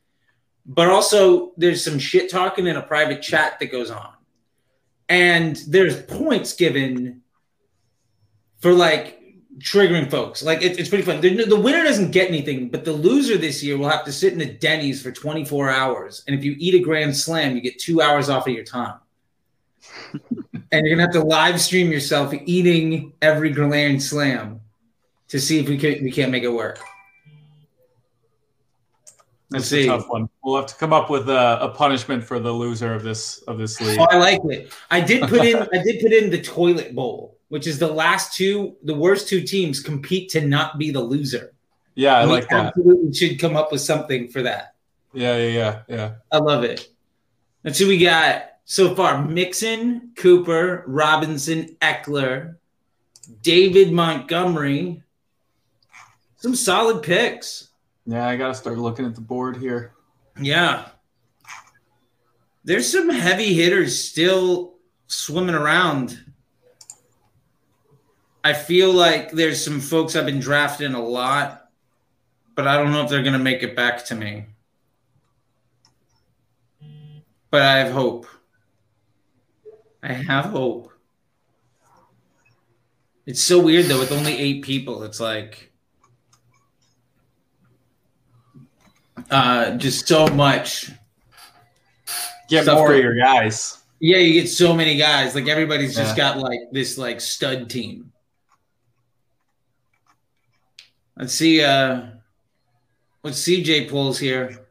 But 0.65 0.89
also, 0.89 1.53
there's 1.57 1.83
some 1.83 1.99
shit 1.99 2.31
talking 2.31 2.67
in 2.67 2.77
a 2.77 2.83
private 2.83 3.23
chat 3.23 3.59
that 3.59 3.73
goes 3.73 3.91
on. 3.91 4.13
And 5.09 5.57
there's 5.67 6.01
points 6.03 6.53
given 6.53 7.23
for 8.59 8.73
like 8.73 9.18
triggering 9.59 10.11
folks. 10.11 10.43
Like 10.43 10.63
it, 10.63 10.79
it's 10.79 10.89
pretty 10.89 11.05
fun. 11.05 11.21
The, 11.21 11.45
the, 11.45 11.59
winner 11.59 11.83
doesn't 11.85 12.11
get 12.11 12.29
anything, 12.29 12.69
but 12.69 12.85
the 12.85 12.93
loser 12.93 13.37
this 13.37 13.63
year 13.63 13.77
will 13.77 13.89
have 13.89 14.05
to 14.05 14.13
sit 14.13 14.33
in 14.33 14.41
a 14.41 14.53
Denny's 14.53 15.03
for 15.03 15.13
24 15.13 15.71
hours. 15.71 16.25
And 16.27 16.37
if 16.37 16.45
you 16.45 16.55
eat 16.59 16.75
a 16.75 16.81
grand 16.81 17.17
slam, 17.17 17.55
you 17.55 17.61
get 17.61 17.79
two 17.79 18.01
hours 18.01 18.29
off 18.29 18.47
of 18.47 18.55
your 18.55 18.65
time. 18.65 18.99
and 20.73 20.87
you're 20.87 20.97
gonna 20.97 21.03
have 21.03 21.13
to 21.13 21.23
live 21.23 21.61
stream 21.61 21.91
yourself 21.91 22.33
eating 22.45 23.13
every 23.23 23.51
grand 23.51 24.03
slam 24.03 24.61
to 25.29 25.41
see 25.41 25.59
if 25.59 25.69
we 25.69 25.79
can 25.79 26.03
we 26.03 26.11
can't 26.11 26.31
make 26.31 26.43
it 26.43 26.53
work. 26.53 26.81
Let's 29.51 29.71
That's 29.71 29.83
see. 29.83 29.89
a 29.89 29.97
tough 29.97 30.09
one. 30.09 30.29
We'll 30.45 30.57
have 30.57 30.67
to 30.67 30.75
come 30.75 30.93
up 30.93 31.09
with 31.09 31.31
a, 31.31 31.59
a, 31.63 31.71
punishment 31.71 32.23
for 32.23 32.39
the 32.39 32.53
loser 32.53 32.93
of 32.93 33.03
this 33.03 33.39
of 33.43 33.57
this 33.57 33.81
oh, 33.81 33.85
league. 33.85 33.99
Oh, 33.99 34.07
I 34.11 34.19
like 34.19 34.41
it. 34.45 34.73
I 34.91 35.01
did 35.01 35.23
put 35.23 35.45
in 35.45 35.57
I 35.57 35.83
did 35.83 36.03
put 36.03 36.13
in 36.13 36.31
the 36.31 36.43
toilet 36.43 36.95
bowl 36.95 37.38
which 37.49 37.67
is 37.67 37.79
the 37.79 37.93
last 37.93 38.35
two, 38.35 38.77
the 38.83 38.95
worst 38.95 39.29
two 39.29 39.41
teams 39.41 39.81
compete 39.81 40.31
to 40.31 40.47
not 40.47 40.79
be 40.79 40.91
the 40.91 41.01
loser. 41.01 41.55
Yeah, 41.95 42.19
I 42.19 42.27
we 42.27 42.33
like 42.33 42.49
that. 42.51 42.67
Absolutely 42.67 43.13
should 43.13 43.41
come 43.41 43.57
up 43.57 43.73
with 43.73 43.81
something 43.81 44.29
for 44.29 44.43
that. 44.43 44.75
Yeah, 45.13 45.37
yeah, 45.37 45.49
yeah, 45.49 45.83
yeah. 45.89 46.15
I 46.31 46.39
love 46.39 46.65
it. 46.65 46.89
Let's 47.65 47.79
see, 47.79 47.89
we 47.89 47.99
got 47.99 48.51
so 48.65 48.95
far 48.95 49.25
Mixon, 49.25 50.13
Cooper, 50.17 50.85
Robinson, 50.87 51.77
Ekeler, 51.81 52.57
David 53.43 53.93
Montgomery. 53.93 55.03
Some 56.37 56.55
solid 56.55 57.03
picks. 57.03 57.71
Yeah, 58.07 58.29
I 58.29 58.37
got 58.37 58.49
to 58.49 58.55
start 58.55 58.79
looking 58.79 59.05
at 59.07 59.15
the 59.15 59.21
board 59.21 59.57
here. 59.57 59.95
Yeah. 60.41 60.89
There's 62.63 62.91
some 62.91 63.11
heavy 63.11 63.55
hitters 63.55 63.99
still 63.99 64.75
swimming 65.09 65.55
around 65.55 66.23
I 68.45 68.53
feel 68.53 68.93
like 68.93 69.33
there's 69.33 69.63
some 69.63 69.81
folks 69.81 70.17
I've 70.17 70.27
been 70.27 70.41
drafting 70.41 70.95
a 70.95 71.03
lot, 71.03 71.69
but 72.55 72.67
I 72.67 72.77
don't 72.77 72.93
know 72.93 73.03
if 73.03 73.11
they're 73.11 73.23
going 73.23 73.33
to 73.33 73.39
make 73.39 73.63
it 73.63 73.77
back 73.77 74.05
to 74.07 74.15
me. 74.15 74.47
But 77.51 77.63
I 77.63 77.79
have 77.79 77.93
hope. 77.93 78.27
I 80.03 80.13
have 80.13 80.47
hope. 80.47 80.93
It's 83.27 83.43
so 83.43 83.61
weird 83.61 83.87
though, 83.87 83.99
with 83.99 84.13
only 84.13 84.37
eight 84.39 84.63
people. 84.63 85.03
It's 85.03 85.21
like 85.21 85.71
uh 89.31 89.73
just 89.73 90.09
so 90.09 90.27
much. 90.29 90.91
Get 92.49 92.67
more 92.67 92.95
of 92.95 92.99
your 92.99 93.19
guys. 93.19 93.83
Yeah, 94.01 94.19
you 94.19 94.41
get 94.41 94.49
so 94.49 94.73
many 94.75 94.97
guys. 94.97 95.35
Like 95.35 95.49
everybody's 95.49 95.95
just 95.95 96.17
yeah. 96.17 96.35
got 96.35 96.39
like 96.39 96.61
this 96.73 96.97
like 96.97 97.21
stud 97.21 97.69
team. 97.69 98.08
Let's 101.19 101.35
see 101.35 101.61
uh, 101.61 102.03
what 103.23 103.33
CJ 103.33 103.91
pulls 103.91 104.21
here. 104.21 104.67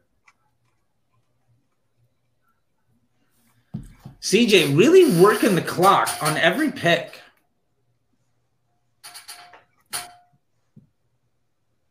CJ 4.22 4.76
really 4.76 5.20
working 5.20 5.54
the 5.54 5.60
clock 5.60 6.08
on 6.22 6.38
every 6.38 6.72
pick. 6.72 7.20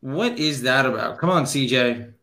What 0.01 0.39
is 0.39 0.63
that 0.63 0.87
about? 0.87 1.19
Come 1.19 1.29
on, 1.29 1.43
CJ. 1.43 2.13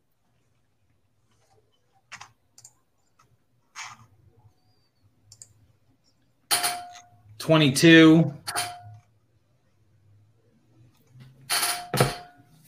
Twenty-two. 7.38 8.34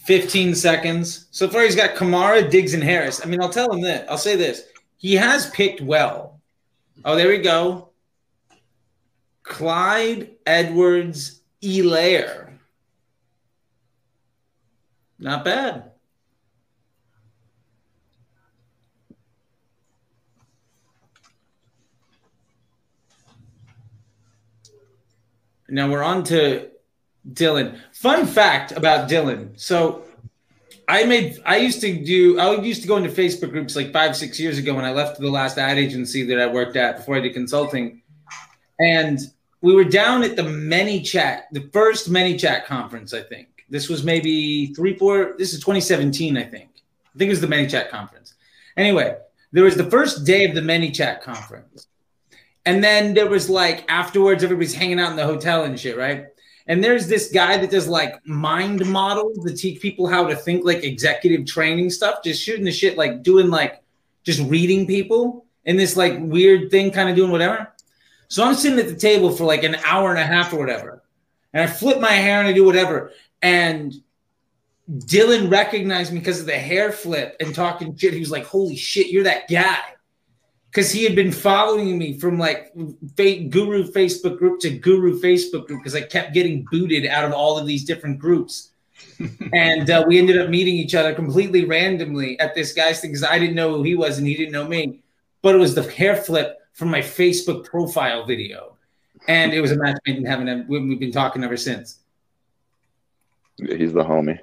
15 0.06 0.54
seconds. 0.54 1.26
So 1.32 1.48
far, 1.48 1.62
he's 1.62 1.74
got 1.74 1.96
Kamara, 1.96 2.48
Diggs, 2.48 2.74
and 2.74 2.82
Harris. 2.82 3.20
I 3.24 3.28
mean, 3.28 3.42
I'll 3.42 3.50
tell 3.50 3.72
him 3.72 3.80
that. 3.82 4.08
I'll 4.08 4.16
say 4.16 4.36
this. 4.36 4.62
He 4.96 5.14
has 5.14 5.50
picked 5.50 5.80
well. 5.80 6.40
Oh, 7.04 7.16
there 7.16 7.28
we 7.28 7.38
go. 7.38 7.90
Clyde 9.42 10.30
Edwards 10.46 11.40
Helaire. 11.60 12.52
Not 15.18 15.44
bad. 15.44 15.90
Now 25.68 25.90
we're 25.90 26.02
on 26.02 26.22
to 26.24 26.70
Dylan. 27.32 27.80
Fun 27.92 28.26
fact 28.26 28.72
about 28.72 29.08
Dylan. 29.08 29.58
So 29.58 30.04
I 30.88 31.04
made 31.04 31.40
I 31.44 31.56
used 31.56 31.80
to 31.80 32.04
do 32.04 32.38
I 32.38 32.60
used 32.60 32.82
to 32.82 32.88
go 32.88 32.96
into 32.96 33.10
Facebook 33.10 33.50
groups 33.50 33.74
like 33.74 33.92
five, 33.92 34.16
six 34.16 34.38
years 34.38 34.58
ago 34.58 34.74
when 34.74 34.84
I 34.84 34.92
left 34.92 35.18
the 35.18 35.30
last 35.30 35.58
ad 35.58 35.78
agency 35.78 36.22
that 36.24 36.38
I 36.38 36.46
worked 36.46 36.76
at 36.76 36.98
before 36.98 37.16
I 37.16 37.20
did 37.20 37.34
consulting. 37.34 38.02
And 38.78 39.18
we 39.62 39.74
were 39.74 39.84
down 39.84 40.22
at 40.22 40.36
the 40.36 40.42
ManyChat, 40.42 41.44
the 41.52 41.68
first 41.72 42.10
ManyChat 42.10 42.66
conference, 42.66 43.12
I 43.12 43.22
think. 43.22 43.48
This 43.68 43.88
was 43.88 44.04
maybe 44.04 44.72
three, 44.74 44.96
four, 44.96 45.34
this 45.38 45.52
is 45.52 45.60
2017, 45.60 46.36
I 46.36 46.44
think. 46.44 46.68
I 47.14 47.18
think 47.18 47.28
it 47.28 47.32
was 47.32 47.40
the 47.40 47.48
ManyChat 47.48 47.88
conference. 47.90 48.34
Anyway, 48.76 49.16
there 49.52 49.64
was 49.64 49.74
the 49.74 49.90
first 49.90 50.24
day 50.24 50.44
of 50.44 50.54
the 50.54 50.60
ManyChat 50.60 51.22
conference. 51.22 51.88
And 52.64 52.84
then 52.84 53.14
there 53.14 53.28
was 53.28 53.48
like 53.48 53.84
afterwards, 53.88 54.44
everybody's 54.44 54.74
hanging 54.74 55.00
out 55.00 55.10
in 55.10 55.16
the 55.16 55.24
hotel 55.24 55.64
and 55.64 55.78
shit, 55.78 55.96
right? 55.96 56.26
And 56.68 56.82
there's 56.82 57.06
this 57.06 57.30
guy 57.30 57.56
that 57.58 57.70
does 57.70 57.86
like 57.86 58.26
mind 58.26 58.84
models 58.86 59.44
to 59.44 59.54
teach 59.54 59.80
people 59.80 60.08
how 60.08 60.26
to 60.26 60.34
think 60.34 60.64
like 60.64 60.82
executive 60.82 61.46
training 61.46 61.90
stuff, 61.90 62.22
just 62.24 62.42
shooting 62.42 62.64
the 62.64 62.72
shit, 62.72 62.98
like 62.98 63.22
doing 63.22 63.50
like 63.50 63.82
just 64.24 64.40
reading 64.50 64.86
people 64.86 65.46
in 65.64 65.76
this 65.76 65.96
like 65.96 66.14
weird 66.18 66.70
thing, 66.70 66.90
kind 66.90 67.08
of 67.08 67.14
doing 67.14 67.30
whatever. 67.30 67.72
So 68.28 68.42
I'm 68.44 68.54
sitting 68.54 68.78
at 68.80 68.88
the 68.88 68.96
table 68.96 69.30
for 69.30 69.44
like 69.44 69.62
an 69.62 69.76
hour 69.86 70.10
and 70.10 70.18
a 70.18 70.26
half 70.26 70.52
or 70.52 70.58
whatever. 70.58 71.02
And 71.52 71.62
I 71.62 71.72
flip 71.72 72.00
my 72.00 72.12
hair 72.12 72.40
and 72.40 72.48
I 72.48 72.52
do 72.52 72.64
whatever. 72.64 73.12
And 73.40 73.94
Dylan 74.90 75.50
recognized 75.50 76.12
me 76.12 76.18
because 76.18 76.40
of 76.40 76.46
the 76.46 76.52
hair 76.52 76.90
flip 76.90 77.36
and 77.40 77.54
talking 77.54 77.96
shit. 77.96 78.12
He 78.12 78.20
was 78.20 78.30
like, 78.30 78.44
Holy 78.44 78.76
shit, 78.76 79.08
you're 79.08 79.24
that 79.24 79.48
guy. 79.48 79.80
Because 80.76 80.92
he 80.92 81.04
had 81.04 81.16
been 81.16 81.32
following 81.32 81.96
me 81.96 82.18
from 82.18 82.38
like 82.38 82.70
fake 83.16 83.48
Guru 83.48 83.90
Facebook 83.92 84.36
group 84.36 84.60
to 84.60 84.68
Guru 84.68 85.18
Facebook 85.18 85.66
group 85.66 85.80
because 85.80 85.94
I 85.94 86.02
kept 86.02 86.34
getting 86.34 86.66
booted 86.70 87.06
out 87.06 87.24
of 87.24 87.32
all 87.32 87.56
of 87.56 87.66
these 87.66 87.82
different 87.82 88.18
groups. 88.18 88.72
and 89.54 89.88
uh, 89.88 90.04
we 90.06 90.18
ended 90.18 90.38
up 90.38 90.50
meeting 90.50 90.74
each 90.74 90.94
other 90.94 91.14
completely 91.14 91.64
randomly 91.64 92.38
at 92.40 92.54
this 92.54 92.74
guy's 92.74 93.00
thing 93.00 93.12
because 93.12 93.24
I 93.24 93.38
didn't 93.38 93.54
know 93.54 93.72
who 93.74 93.84
he 93.84 93.94
was 93.94 94.18
and 94.18 94.26
he 94.26 94.36
didn't 94.36 94.52
know 94.52 94.68
me. 94.68 95.00
But 95.40 95.54
it 95.54 95.58
was 95.58 95.74
the 95.74 95.90
hair 95.90 96.14
flip 96.14 96.58
from 96.74 96.90
my 96.90 97.00
Facebook 97.00 97.64
profile 97.64 98.26
video. 98.26 98.76
And 99.28 99.54
it 99.54 99.62
was 99.62 99.72
a 99.72 99.76
match 99.76 99.96
made 100.06 100.16
in 100.16 100.26
heaven. 100.26 100.46
And 100.48 100.68
we've 100.68 101.00
been 101.00 101.10
talking 101.10 101.42
ever 101.42 101.56
since. 101.56 102.00
Yeah, 103.56 103.76
he's 103.76 103.94
the 103.94 104.04
homie. 104.04 104.40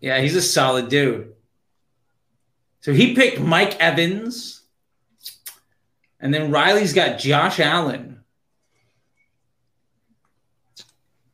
Yeah, 0.00 0.20
he's 0.20 0.36
a 0.36 0.42
solid 0.42 0.88
dude. 0.88 1.34
So 2.80 2.92
he 2.92 3.16
picked 3.16 3.40
Mike 3.40 3.74
Evans. 3.80 4.60
And 6.22 6.32
then 6.32 6.52
Riley's 6.52 6.92
got 6.92 7.18
Josh 7.18 7.58
Allen. 7.58 8.20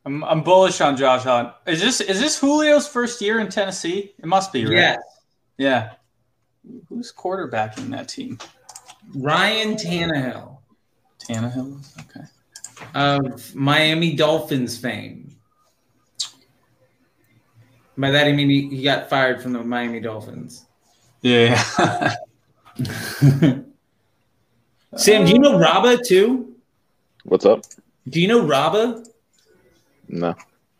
I'm, 0.03 0.23
I'm 0.23 0.41
bullish 0.41 0.81
on 0.81 0.97
Josh 0.97 1.27
Allen. 1.27 1.51
Is 1.67 1.79
this 1.79 2.01
is 2.01 2.19
this 2.19 2.39
Julio's 2.39 2.87
first 2.87 3.21
year 3.21 3.39
in 3.39 3.49
Tennessee? 3.49 4.15
It 4.17 4.25
must 4.25 4.51
be, 4.51 4.65
right? 4.65 4.73
Yeah. 4.73 4.95
Yeah. 5.57 5.91
Who's 6.89 7.13
quarterbacking 7.13 7.91
that 7.91 8.09
team? 8.09 8.39
Ryan 9.15 9.75
Tannehill 9.75 10.57
Tannehill. 11.19 11.85
Okay. 12.01 12.25
of 12.95 13.53
Miami 13.53 14.15
Dolphins 14.15 14.77
fame. 14.77 15.35
By 17.95 18.11
that 18.11 18.27
I 18.27 18.31
mean 18.31 18.49
he, 18.49 18.69
he 18.69 18.83
got 18.83 19.09
fired 19.09 19.41
from 19.41 19.53
the 19.53 19.63
Miami 19.63 19.99
Dolphins. 19.99 20.65
Yeah. 21.21 21.61
Sam, 24.95 25.25
do 25.25 25.31
you 25.31 25.39
know 25.39 25.53
Raba 25.53 26.05
too? 26.05 26.55
What's 27.23 27.45
up? 27.45 27.63
Do 28.07 28.19
you 28.19 28.27
know 28.27 28.41
Raba? 28.41 29.05
No. 30.07 30.35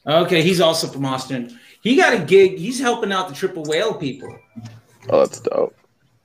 Okay, 0.07 0.41
he's 0.41 0.59
also 0.59 0.87
from 0.87 1.05
Austin. 1.05 1.59
He 1.81 1.95
got 1.95 2.13
a 2.13 2.19
gig. 2.19 2.57
He's 2.57 2.79
helping 2.79 3.11
out 3.11 3.29
the 3.29 3.35
Triple 3.35 3.63
Whale 3.63 3.93
people. 3.93 4.35
Oh, 5.09 5.19
that's 5.19 5.39
dope. 5.39 5.75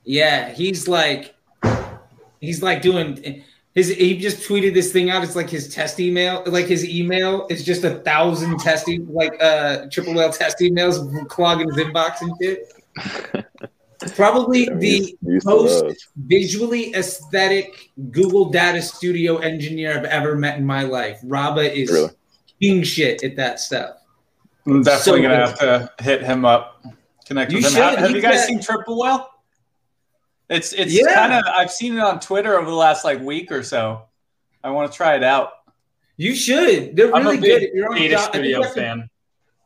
Yeah, 0.03 0.51
he's 0.51 0.87
like, 0.87 1.35
he's 2.41 2.63
like 2.63 2.81
doing 2.81 3.43
his. 3.73 3.89
He 3.89 4.17
just 4.17 4.47
tweeted 4.47 4.73
this 4.73 4.91
thing 4.91 5.09
out. 5.11 5.23
It's 5.23 5.35
like 5.35 5.49
his 5.49 5.73
test 5.73 5.99
email, 5.99 6.43
like 6.47 6.65
his 6.65 6.87
email 6.87 7.45
is 7.49 7.63
just 7.63 7.83
a 7.83 7.99
thousand 7.99 8.59
testing, 8.59 9.07
like 9.13 9.41
uh 9.41 9.85
Triple 9.91 10.15
Whale 10.15 10.31
test 10.31 10.59
emails 10.59 11.27
clogging 11.29 11.67
his 11.69 11.77
inbox 11.77 12.21
and 12.21 12.33
shit. 12.41 13.65
Probably 14.13 14.65
the 14.69 14.75
he's 14.87 15.13
used 15.21 15.47
to 15.47 15.53
most 15.53 16.07
visually 16.15 16.93
aesthetic 16.95 17.89
Google 18.11 18.49
Data 18.49 18.81
Studio 18.81 19.37
engineer 19.37 19.97
I've 19.97 20.05
ever 20.05 20.35
met 20.35 20.57
in 20.57 20.65
my 20.65 20.83
life. 20.83 21.19
Raba 21.25 21.69
is 21.73 21.91
Really? 21.91 22.09
king 22.61 22.83
shit 22.83 23.23
at 23.23 23.35
that 23.37 23.59
stuff. 23.59 23.97
I'm 24.67 24.81
definitely 24.83 25.21
So 25.21 25.27
gonna 25.29 25.47
have 25.47 25.59
to 25.59 25.91
hit 26.03 26.23
him 26.23 26.45
up. 26.45 26.83
Connect 27.25 27.51
You 27.51 27.57
with 27.57 27.65
him. 27.65 27.71
should. 27.71 27.81
Have, 27.83 27.97
have 27.99 28.07
He's 28.09 28.15
you 28.17 28.21
guys 28.21 28.35
got- 28.41 28.45
seen 28.47 28.61
Triple 28.61 28.99
Whale? 28.99 29.29
It's 30.49 30.73
it's 30.73 30.93
Yeah. 30.93 31.13
kind 31.13 31.33
of 31.33 31.43
I've 31.57 31.71
seen 31.71 31.93
it 31.97 31.99
on 32.01 32.19
Twitter 32.19 32.57
over 32.59 32.69
the 32.69 32.75
last 32.75 33.03
like 33.03 33.19
week 33.21 33.51
or 33.51 33.63
so. 33.63 34.03
I 34.63 34.69
want 34.71 34.91
to 34.91 34.95
try 34.95 35.15
it 35.15 35.23
out. 35.23 35.49
You 36.17 36.35
should. 36.35 36.95
They're 36.95 37.13
I'm 37.15 37.23
really 37.25 37.37
a 37.37 37.41
good. 37.41 37.59
big 37.59 37.63
If 37.69 37.73
you're 37.73 37.89
on 37.91 37.95
Data 37.97 38.15
Shop- 38.17 38.29
Studio 38.33 38.57
you 38.59 38.63
have 38.63 38.73
to- 38.73 38.79
fan. 38.79 39.09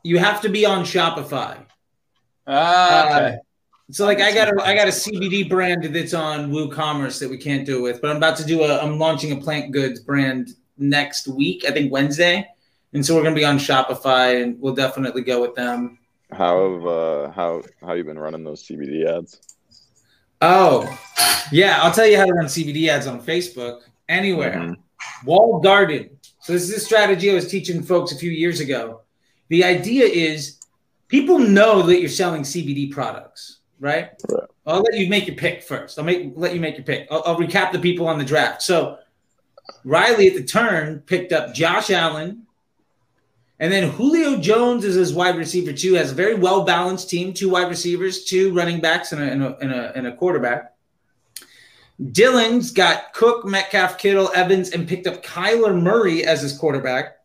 You 0.02 0.18
have 0.18 0.40
to 0.42 0.48
be 0.48 0.64
on 0.64 0.84
Shopify. 0.84 1.58
Ah, 2.46 3.04
okay. 3.06 3.36
So 3.90 4.04
like 4.04 4.20
I 4.20 4.32
got 4.32 4.48
a 4.48 4.62
I 4.62 4.74
got 4.74 4.88
a 4.88 4.92
CBD 4.92 5.48
brand 5.48 5.84
that's 5.84 6.14
on 6.14 6.50
WooCommerce 6.50 7.18
that 7.20 7.28
we 7.28 7.38
can't 7.38 7.66
do 7.66 7.78
it 7.78 7.82
with, 7.82 8.00
but 8.00 8.10
I'm 8.10 8.16
about 8.16 8.36
to 8.36 8.44
do 8.44 8.62
a 8.62 8.78
I'm 8.78 8.98
launching 8.98 9.32
a 9.32 9.36
plant 9.36 9.72
goods 9.72 10.00
brand 10.00 10.54
next 10.78 11.28
week, 11.28 11.64
I 11.66 11.72
think 11.72 11.92
Wednesday. 11.92 12.48
And 12.92 13.04
so 13.04 13.14
we're 13.14 13.22
gonna 13.22 13.34
be 13.34 13.44
on 13.44 13.58
Shopify 13.58 14.42
and 14.42 14.60
we'll 14.60 14.74
definitely 14.74 15.22
go 15.22 15.40
with 15.40 15.54
them. 15.54 15.98
How 16.32 16.72
have 16.72 16.86
uh 16.86 17.30
how 17.32 17.62
how 17.80 17.94
you 17.94 18.04
been 18.04 18.18
running 18.18 18.44
those 18.44 18.62
CBD 18.62 19.06
ads? 19.06 19.40
Oh, 20.42 20.88
yeah, 21.52 21.80
I'll 21.82 21.92
tell 21.92 22.06
you 22.06 22.16
how 22.16 22.24
to 22.24 22.32
run 22.32 22.46
CBD 22.46 22.88
ads 22.88 23.06
on 23.06 23.20
Facebook 23.20 23.80
anywhere. 24.08 24.54
Mhm. 24.54 24.76
Walled 25.24 25.62
garden. 25.62 26.10
So 26.40 26.52
this 26.52 26.62
is 26.62 26.76
a 26.76 26.80
strategy 26.80 27.30
I 27.30 27.34
was 27.34 27.48
teaching 27.48 27.82
folks 27.82 28.12
a 28.12 28.16
few 28.16 28.30
years 28.30 28.60
ago. 28.60 29.02
The 29.48 29.64
idea 29.64 30.06
is 30.06 30.58
people 31.08 31.38
know 31.38 31.82
that 31.82 32.00
you're 32.00 32.08
selling 32.08 32.42
CBD 32.42 32.90
products, 32.90 33.58
right? 33.80 34.10
Right. 34.28 34.48
I'll 34.66 34.82
let 34.82 34.94
you 34.94 35.08
make 35.08 35.26
your 35.26 35.36
pick 35.36 35.62
first. 35.62 35.98
I'll 35.98 36.04
make 36.04 36.32
let 36.36 36.54
you 36.54 36.60
make 36.60 36.76
your 36.76 36.84
pick. 36.84 37.08
I'll, 37.10 37.22
I'll 37.26 37.36
recap 37.36 37.72
the 37.72 37.78
people 37.78 38.06
on 38.06 38.18
the 38.18 38.24
draft. 38.24 38.62
So 38.62 38.98
Riley 39.84 40.28
at 40.28 40.34
the 40.34 40.44
turn 40.44 41.00
picked 41.00 41.32
up 41.32 41.54
Josh 41.54 41.90
Allen, 41.90 42.46
and 43.58 43.72
then 43.72 43.90
Julio 43.90 44.36
Jones 44.38 44.84
is 44.84 44.94
his 44.94 45.12
wide 45.12 45.36
receiver 45.36 45.72
too. 45.72 45.94
Has 45.94 46.12
a 46.12 46.14
very 46.14 46.34
well 46.34 46.64
balanced 46.64 47.10
team: 47.10 47.32
two 47.32 47.48
wide 47.48 47.68
receivers, 47.68 48.24
two 48.24 48.52
running 48.52 48.80
backs, 48.80 49.12
and 49.12 49.22
a, 49.22 49.26
and 49.26 49.42
a, 49.42 49.58
and 49.58 49.72
a, 49.72 49.96
and 49.96 50.06
a 50.06 50.16
quarterback. 50.16 50.74
Dylan's 52.00 52.70
got 52.70 53.12
Cook, 53.12 53.44
Metcalf, 53.44 53.98
Kittle, 53.98 54.30
Evans, 54.34 54.70
and 54.70 54.88
picked 54.88 55.06
up 55.06 55.22
Kyler 55.22 55.78
Murray 55.78 56.24
as 56.24 56.40
his 56.40 56.56
quarterback. 56.56 57.16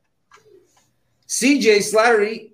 CJ 1.29 1.77
Slattery 1.77 2.51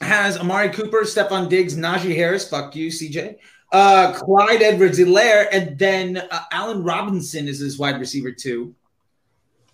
has 0.00 0.38
Amari 0.38 0.70
Cooper, 0.70 1.02
Stefon 1.02 1.48
Diggs, 1.48 1.76
Najee 1.76 2.14
Harris. 2.14 2.48
Fuck 2.48 2.76
you, 2.76 2.88
CJ. 2.88 3.36
Uh, 3.72 4.12
Clyde 4.12 4.62
Edwards 4.62 4.98
Helaire, 4.98 5.46
and 5.50 5.78
then 5.78 6.18
uh, 6.18 6.40
Allen 6.52 6.82
Robinson 6.82 7.48
is 7.48 7.58
his 7.58 7.78
wide 7.78 7.98
receiver, 7.98 8.30
too. 8.30 8.74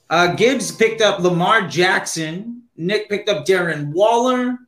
Uh, 0.08 0.34
Gibbs 0.34 0.70
picked 0.70 1.00
up 1.00 1.20
Lamar 1.20 1.68
Jackson. 1.68 2.62
Nick 2.76 3.08
picked 3.08 3.28
up 3.28 3.46
Darren 3.46 3.92
Waller. 3.92 4.58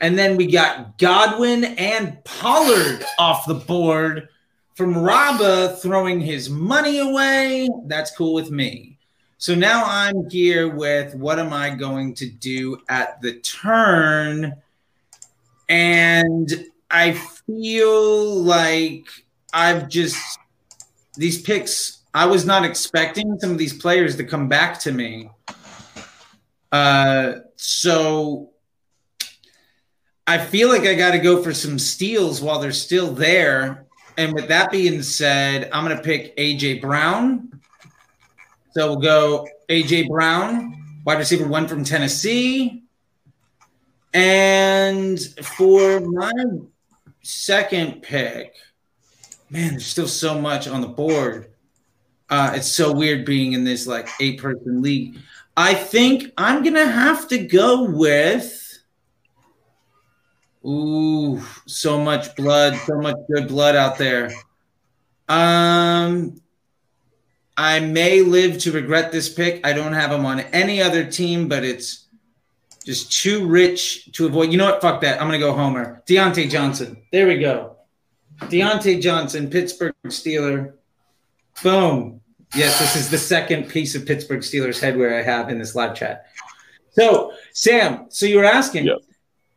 And 0.00 0.18
then 0.18 0.36
we 0.36 0.46
got 0.46 0.96
Godwin 0.98 1.64
and 1.64 2.22
Pollard 2.24 3.04
off 3.18 3.46
the 3.46 3.54
board 3.54 4.28
from 4.74 4.94
Raba 4.94 5.78
throwing 5.80 6.20
his 6.20 6.48
money 6.48 7.00
away. 7.00 7.68
That's 7.84 8.16
cool 8.16 8.32
with 8.32 8.50
me. 8.50 8.98
So 9.36 9.54
now 9.54 9.84
I'm 9.86 10.28
here 10.30 10.74
with 10.74 11.14
what 11.14 11.38
am 11.38 11.52
I 11.52 11.70
going 11.70 12.14
to 12.14 12.26
do 12.26 12.78
at 12.88 13.20
the 13.20 13.40
turn? 13.40 14.54
And 15.70 16.66
I 16.90 17.12
feel 17.12 18.34
like 18.34 19.06
I've 19.54 19.88
just 19.88 20.18
these 21.16 21.40
picks. 21.40 22.02
I 22.12 22.26
was 22.26 22.44
not 22.44 22.64
expecting 22.64 23.38
some 23.38 23.52
of 23.52 23.58
these 23.58 23.72
players 23.72 24.16
to 24.16 24.24
come 24.24 24.48
back 24.48 24.80
to 24.80 24.92
me. 24.92 25.30
Uh, 26.72 27.34
so 27.54 28.50
I 30.26 30.38
feel 30.38 30.68
like 30.68 30.82
I 30.82 30.94
got 30.94 31.12
to 31.12 31.20
go 31.20 31.40
for 31.40 31.54
some 31.54 31.78
steals 31.78 32.42
while 32.42 32.58
they're 32.58 32.72
still 32.72 33.12
there. 33.12 33.86
And 34.16 34.32
with 34.34 34.48
that 34.48 34.72
being 34.72 35.02
said, 35.02 35.70
I'm 35.72 35.84
going 35.84 35.96
to 35.96 36.02
pick 36.02 36.36
AJ 36.36 36.80
Brown. 36.80 37.60
So 38.72 38.88
we'll 38.88 39.00
go 39.00 39.48
AJ 39.68 40.08
Brown, 40.08 41.00
wide 41.04 41.18
receiver 41.18 41.46
one 41.46 41.68
from 41.68 41.84
Tennessee. 41.84 42.79
And 44.12 45.20
for 45.42 46.00
my 46.00 46.32
second 47.22 48.02
pick, 48.02 48.54
man, 49.50 49.72
there's 49.72 49.86
still 49.86 50.08
so 50.08 50.40
much 50.40 50.66
on 50.66 50.80
the 50.80 50.88
board. 50.88 51.50
Uh, 52.28 52.52
it's 52.54 52.68
so 52.70 52.92
weird 52.92 53.24
being 53.24 53.52
in 53.52 53.64
this 53.64 53.86
like 53.86 54.08
eight 54.20 54.40
person 54.40 54.82
league. 54.82 55.18
I 55.56 55.74
think 55.74 56.32
I'm 56.38 56.62
gonna 56.62 56.86
have 56.86 57.28
to 57.28 57.38
go 57.38 57.84
with. 57.84 58.56
Ooh, 60.64 61.42
so 61.66 61.98
much 61.98 62.34
blood, 62.36 62.76
so 62.86 62.98
much 63.00 63.16
good 63.32 63.48
blood 63.48 63.76
out 63.76 63.96
there. 63.96 64.30
Um, 65.28 66.40
I 67.56 67.80
may 67.80 68.22
live 68.22 68.58
to 68.58 68.72
regret 68.72 69.10
this 69.10 69.28
pick. 69.28 69.66
I 69.66 69.72
don't 69.72 69.92
have 69.92 70.12
him 70.12 70.26
on 70.26 70.40
any 70.40 70.82
other 70.82 71.04
team, 71.04 71.48
but 71.48 71.64
it's 71.64 72.06
just 72.90 73.12
too 73.12 73.46
rich 73.46 74.10
to 74.10 74.26
avoid. 74.26 74.50
You 74.50 74.58
know 74.58 74.64
what? 74.64 74.80
Fuck 74.82 75.00
that. 75.02 75.20
I'm 75.20 75.28
gonna 75.28 75.38
go 75.38 75.52
Homer. 75.52 76.02
Diontae 76.08 76.50
Johnson. 76.50 77.00
There 77.12 77.28
we 77.28 77.38
go. 77.38 77.76
Diontae 78.40 79.00
Johnson, 79.00 79.48
Pittsburgh 79.48 79.94
Steeler. 80.06 80.72
Boom. 81.62 82.20
Yes, 82.52 82.80
this 82.80 82.96
is 82.96 83.08
the 83.08 83.16
second 83.16 83.68
piece 83.68 83.94
of 83.94 84.04
Pittsburgh 84.06 84.40
Steelers 84.40 84.82
headwear 84.82 85.16
I 85.16 85.22
have 85.22 85.50
in 85.50 85.58
this 85.60 85.76
live 85.76 85.94
chat. 85.94 86.26
So, 86.90 87.32
Sam, 87.52 88.06
so 88.08 88.26
you're 88.26 88.44
asking, 88.44 88.86
Yep. 88.86 88.98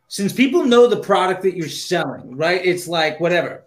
since 0.10 0.32
people 0.32 0.64
know 0.64 0.86
the 0.86 1.00
product 1.00 1.42
that 1.42 1.58
you're 1.58 1.70
selling, 1.70 2.38
right? 2.38 2.64
It's 2.64 2.88
like 2.88 3.20
whatever. 3.20 3.64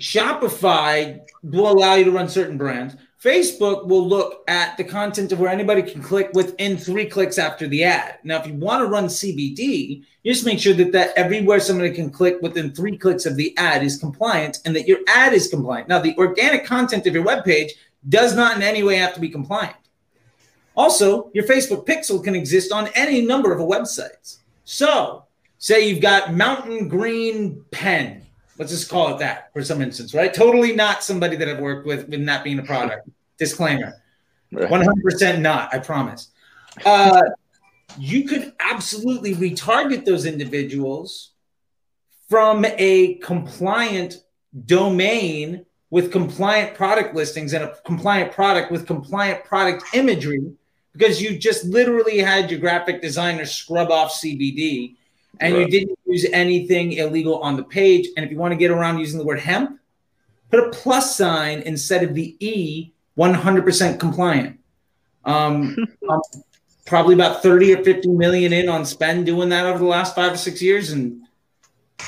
Shopify 0.00 1.20
will 1.42 1.70
allow 1.70 1.96
you 1.96 2.04
to 2.04 2.10
run 2.10 2.30
certain 2.30 2.56
brands. 2.56 2.96
Facebook 3.22 3.86
will 3.86 4.06
look 4.06 4.42
at 4.48 4.76
the 4.76 4.82
content 4.82 5.30
of 5.30 5.38
where 5.38 5.50
anybody 5.50 5.80
can 5.80 6.02
click 6.02 6.30
within 6.34 6.76
three 6.76 7.06
clicks 7.06 7.38
after 7.38 7.68
the 7.68 7.84
ad. 7.84 8.18
Now, 8.24 8.40
if 8.40 8.48
you 8.48 8.54
want 8.54 8.82
to 8.82 8.88
run 8.88 9.04
CBD, 9.04 10.02
you 10.24 10.32
just 10.32 10.44
make 10.44 10.58
sure 10.58 10.74
that, 10.74 10.90
that 10.90 11.12
everywhere 11.14 11.60
somebody 11.60 11.92
can 11.92 12.10
click 12.10 12.38
within 12.42 12.72
three 12.72 12.98
clicks 12.98 13.24
of 13.24 13.36
the 13.36 13.56
ad 13.56 13.84
is 13.84 13.96
compliant 13.96 14.58
and 14.64 14.74
that 14.74 14.88
your 14.88 14.98
ad 15.06 15.34
is 15.34 15.46
compliant. 15.46 15.86
Now, 15.86 16.00
the 16.00 16.16
organic 16.18 16.64
content 16.66 17.06
of 17.06 17.14
your 17.14 17.24
webpage 17.24 17.70
does 18.08 18.34
not 18.34 18.56
in 18.56 18.62
any 18.62 18.82
way 18.82 18.96
have 18.96 19.14
to 19.14 19.20
be 19.20 19.28
compliant. 19.28 19.76
Also, 20.74 21.30
your 21.32 21.44
Facebook 21.44 21.86
pixel 21.86 22.24
can 22.24 22.34
exist 22.34 22.72
on 22.72 22.88
any 22.96 23.24
number 23.24 23.52
of 23.52 23.60
websites. 23.60 24.38
So, 24.64 25.26
say 25.58 25.88
you've 25.88 26.02
got 26.02 26.34
Mountain 26.34 26.88
Green 26.88 27.64
Pen. 27.70 28.21
Let's 28.58 28.70
just 28.70 28.90
call 28.90 29.14
it 29.14 29.18
that 29.18 29.52
for 29.52 29.64
some 29.64 29.80
instance, 29.80 30.14
right? 30.14 30.32
Totally 30.32 30.74
not 30.74 31.02
somebody 31.02 31.36
that 31.36 31.48
I've 31.48 31.60
worked 31.60 31.86
with, 31.86 32.08
with 32.08 32.20
not 32.20 32.44
being 32.44 32.58
a 32.58 32.62
product. 32.62 33.08
Disclaimer. 33.38 33.94
100% 34.52 35.40
not, 35.40 35.74
I 35.74 35.78
promise. 35.78 36.28
Uh, 36.84 37.22
you 37.98 38.24
could 38.24 38.52
absolutely 38.60 39.34
retarget 39.34 40.04
those 40.04 40.26
individuals 40.26 41.32
from 42.28 42.64
a 42.64 43.14
compliant 43.16 44.16
domain 44.66 45.64
with 45.90 46.10
compliant 46.10 46.74
product 46.74 47.14
listings 47.14 47.52
and 47.52 47.64
a 47.64 47.74
compliant 47.84 48.32
product 48.32 48.70
with 48.70 48.86
compliant 48.86 49.44
product 49.44 49.84
imagery 49.94 50.52
because 50.92 51.20
you 51.20 51.38
just 51.38 51.64
literally 51.64 52.18
had 52.18 52.50
your 52.50 52.60
graphic 52.60 53.02
designer 53.02 53.44
scrub 53.44 53.90
off 53.90 54.12
CBD 54.12 54.96
and 55.40 55.56
you 55.56 55.66
didn't 55.68 55.98
use 56.06 56.26
anything 56.32 56.92
illegal 56.92 57.38
on 57.40 57.56
the 57.56 57.64
page. 57.64 58.08
And 58.16 58.24
if 58.24 58.30
you 58.30 58.38
want 58.38 58.52
to 58.52 58.56
get 58.56 58.70
around 58.70 58.98
using 58.98 59.18
the 59.18 59.24
word 59.24 59.40
hemp, 59.40 59.80
put 60.50 60.60
a 60.60 60.70
plus 60.70 61.16
sign 61.16 61.60
instead 61.60 62.02
of 62.02 62.14
the 62.14 62.36
E, 62.44 62.92
100% 63.18 63.98
compliant. 63.98 64.58
Um, 65.24 65.76
I'm 66.10 66.20
probably 66.86 67.14
about 67.14 67.42
30 67.42 67.74
or 67.74 67.84
50 67.84 68.08
million 68.08 68.52
in 68.52 68.68
on 68.68 68.84
spend 68.84 69.26
doing 69.26 69.48
that 69.50 69.66
over 69.66 69.78
the 69.78 69.84
last 69.84 70.14
five 70.14 70.32
or 70.32 70.36
six 70.36 70.60
years. 70.60 70.90
And 70.92 71.22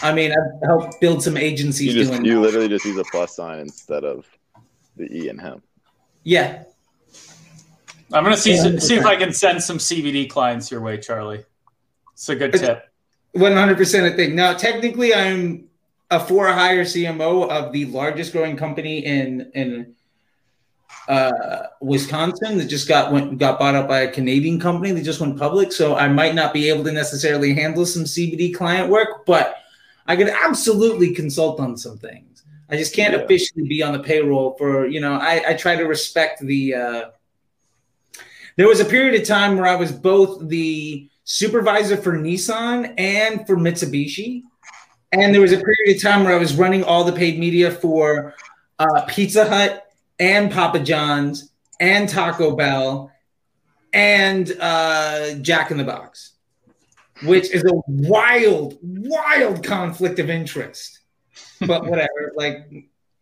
I 0.02 0.12
mean, 0.12 0.32
I've 0.32 0.68
helped 0.68 1.00
build 1.00 1.22
some 1.22 1.36
You 1.36 1.42
agencies 1.42 1.94
just 1.94 2.10
doing 2.10 2.24
you 2.24 2.34
that. 2.34 2.40
literally 2.40 2.68
just 2.68 2.84
use 2.84 2.98
a 2.98 3.04
plus 3.04 3.36
sign 3.36 3.60
instead 3.60 4.04
of 4.04 4.26
the 4.96 5.04
E 5.10 5.28
and 5.28 5.40
hemp. 5.40 5.64
Yeah. 6.24 6.64
I'm 8.12 8.22
gonna 8.22 8.36
see 8.36 8.54
Yeah. 8.54 8.78
see 8.78 8.94
if 8.96 9.06
I 9.06 9.16
can 9.16 9.32
send 9.32 9.62
some 9.62 9.78
CBD 9.78 10.28
clients 10.28 10.70
your 10.70 10.80
way, 10.80 10.98
Charlie. 10.98 11.44
It's 12.12 12.28
a 12.28 12.36
good 12.36 12.52
tip. 12.52 12.88
100% 13.36 14.12
a 14.12 14.16
thing. 14.16 14.34
Now, 14.34 14.54
technically, 14.54 15.14
I'm 15.14 15.64
a 16.10 16.20
for 16.20 16.46
hire 16.48 16.84
CMO 16.84 17.48
of 17.48 17.72
the 17.72 17.86
largest 17.86 18.32
growing 18.32 18.56
company 18.56 19.04
in 19.04 19.50
in 19.54 19.94
uh, 21.08 21.64
Wisconsin 21.80 22.56
that 22.58 22.66
just 22.66 22.88
got 22.88 23.12
went 23.12 23.38
got 23.38 23.58
bought 23.58 23.74
up 23.74 23.88
by 23.88 24.00
a 24.00 24.10
Canadian 24.10 24.60
company 24.60 24.92
that 24.92 25.02
just 25.02 25.20
went 25.20 25.38
public. 25.38 25.72
So 25.72 25.96
I 25.96 26.08
might 26.08 26.34
not 26.34 26.52
be 26.52 26.68
able 26.68 26.84
to 26.84 26.92
necessarily 26.92 27.54
handle 27.54 27.84
some 27.84 28.04
CBD 28.04 28.54
client 28.54 28.90
work, 28.90 29.26
but 29.26 29.56
I 30.06 30.16
could 30.16 30.28
absolutely 30.28 31.14
consult 31.14 31.60
on 31.60 31.76
some 31.76 31.98
things. 31.98 32.44
I 32.70 32.76
just 32.76 32.94
can't 32.94 33.14
Yeah. 33.14 33.20
officially 33.20 33.66
be 33.66 33.82
on 33.82 33.92
the 33.92 33.98
payroll 33.98 34.54
for 34.56 34.86
you 34.86 35.00
know. 35.00 35.14
I, 35.14 35.42
I 35.48 35.54
try 35.54 35.76
to 35.76 35.84
respect 35.84 36.40
the. 36.40 36.74
Uh, 36.74 37.04
there 38.56 38.68
was 38.68 38.80
a 38.80 38.84
period 38.84 39.20
of 39.20 39.26
time 39.26 39.56
where 39.56 39.66
I 39.66 39.74
was 39.74 39.90
both 39.90 40.48
the 40.48 41.08
supervisor 41.24 41.96
for 41.96 42.12
Nissan 42.12 42.94
and 42.98 43.46
for 43.46 43.56
Mitsubishi. 43.56 44.42
And 45.12 45.34
there 45.34 45.40
was 45.40 45.52
a 45.52 45.60
period 45.60 45.96
of 45.96 46.02
time 46.02 46.24
where 46.24 46.34
I 46.34 46.38
was 46.38 46.54
running 46.56 46.84
all 46.84 47.04
the 47.04 47.12
paid 47.12 47.38
media 47.38 47.70
for 47.70 48.34
uh, 48.78 49.02
Pizza 49.02 49.48
Hut 49.48 49.86
and 50.18 50.50
Papa 50.50 50.80
John's 50.80 51.52
and 51.80 52.08
Taco 52.08 52.56
Bell 52.56 53.10
and 53.92 54.52
uh, 54.60 55.34
Jack 55.34 55.70
in 55.70 55.76
the 55.76 55.84
Box, 55.84 56.32
which 57.22 57.50
is 57.52 57.64
a 57.64 57.74
wild, 57.86 58.78
wild 58.82 59.64
conflict 59.64 60.18
of 60.18 60.28
interest. 60.28 61.00
But 61.60 61.84
whatever, 61.88 62.32
like 62.34 62.68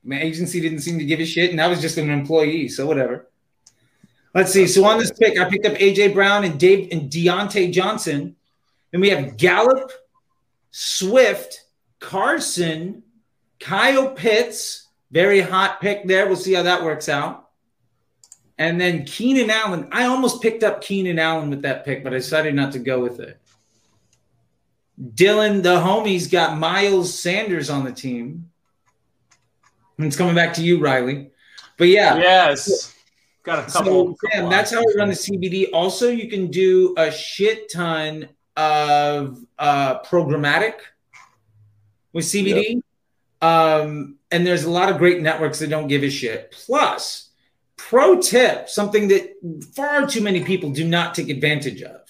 my 0.02 0.20
agency 0.20 0.60
didn't 0.60 0.80
seem 0.80 0.98
to 0.98 1.04
give 1.04 1.20
a 1.20 1.26
shit, 1.26 1.50
and 1.50 1.60
I 1.60 1.68
was 1.68 1.80
just 1.80 1.98
an 1.98 2.10
employee, 2.10 2.68
so 2.68 2.86
whatever. 2.86 3.28
Let's 4.34 4.52
see. 4.52 4.66
So 4.66 4.84
on 4.84 4.98
this 4.98 5.12
pick, 5.12 5.38
I 5.38 5.48
picked 5.48 5.66
up 5.66 5.74
AJ 5.74 6.14
Brown 6.14 6.44
and 6.44 6.58
Dave 6.58 6.88
and 6.90 7.10
Diontae 7.10 7.72
Johnson. 7.72 8.36
Then 8.90 9.00
we 9.00 9.10
have 9.10 9.36
Gallup, 9.36 9.92
Swift, 10.70 11.64
Carson, 12.00 13.02
Kyle 13.60 14.08
Pitts. 14.10 14.88
Very 15.10 15.40
hot 15.40 15.80
pick 15.80 16.06
there. 16.06 16.26
We'll 16.26 16.36
see 16.36 16.54
how 16.54 16.62
that 16.62 16.82
works 16.82 17.08
out. 17.08 17.50
And 18.58 18.80
then 18.80 19.04
Keenan 19.04 19.50
Allen. 19.50 19.88
I 19.92 20.04
almost 20.04 20.40
picked 20.40 20.62
up 20.62 20.80
Keenan 20.80 21.18
Allen 21.18 21.50
with 21.50 21.62
that 21.62 21.84
pick, 21.84 22.02
but 22.02 22.14
I 22.14 22.16
decided 22.16 22.54
not 22.54 22.72
to 22.72 22.78
go 22.78 23.00
with 23.00 23.20
it. 23.20 23.38
Dylan, 25.14 25.62
the 25.62 25.76
homies, 25.76 26.30
got 26.30 26.58
Miles 26.58 27.18
Sanders 27.18 27.68
on 27.70 27.84
the 27.84 27.92
team. 27.92 28.50
And 29.98 30.06
it's 30.06 30.16
coming 30.16 30.34
back 30.34 30.54
to 30.54 30.62
you, 30.62 30.80
Riley. 30.80 31.30
But 31.76 31.88
yeah, 31.88 32.16
Yes. 32.16 32.94
Got 33.42 33.68
a 33.68 33.72
couple. 33.72 33.92
so, 33.92 34.04
couple 34.14 34.16
Sam, 34.32 34.50
that's 34.50 34.70
how 34.70 34.80
we 34.80 34.94
run 34.96 35.08
the 35.08 35.14
CBD. 35.14 35.68
Also, 35.72 36.10
you 36.10 36.28
can 36.28 36.48
do 36.48 36.94
a 36.96 37.10
shit 37.10 37.70
ton 37.72 38.28
of 38.56 39.44
uh, 39.58 40.00
programmatic 40.00 40.74
with 42.12 42.24
CBD. 42.24 42.82
Um, 43.40 44.18
and 44.30 44.46
there's 44.46 44.64
a 44.64 44.70
lot 44.70 44.88
of 44.88 44.98
great 44.98 45.20
networks 45.20 45.58
that 45.58 45.70
don't 45.70 45.88
give 45.88 46.04
a 46.04 46.10
shit. 46.10 46.52
Plus, 46.52 47.30
pro 47.76 48.20
tip 48.20 48.68
something 48.68 49.08
that 49.08 49.34
far 49.74 50.06
too 50.06 50.20
many 50.20 50.44
people 50.44 50.70
do 50.70 50.86
not 50.86 51.14
take 51.14 51.28
advantage 51.28 51.82
of. 51.82 52.00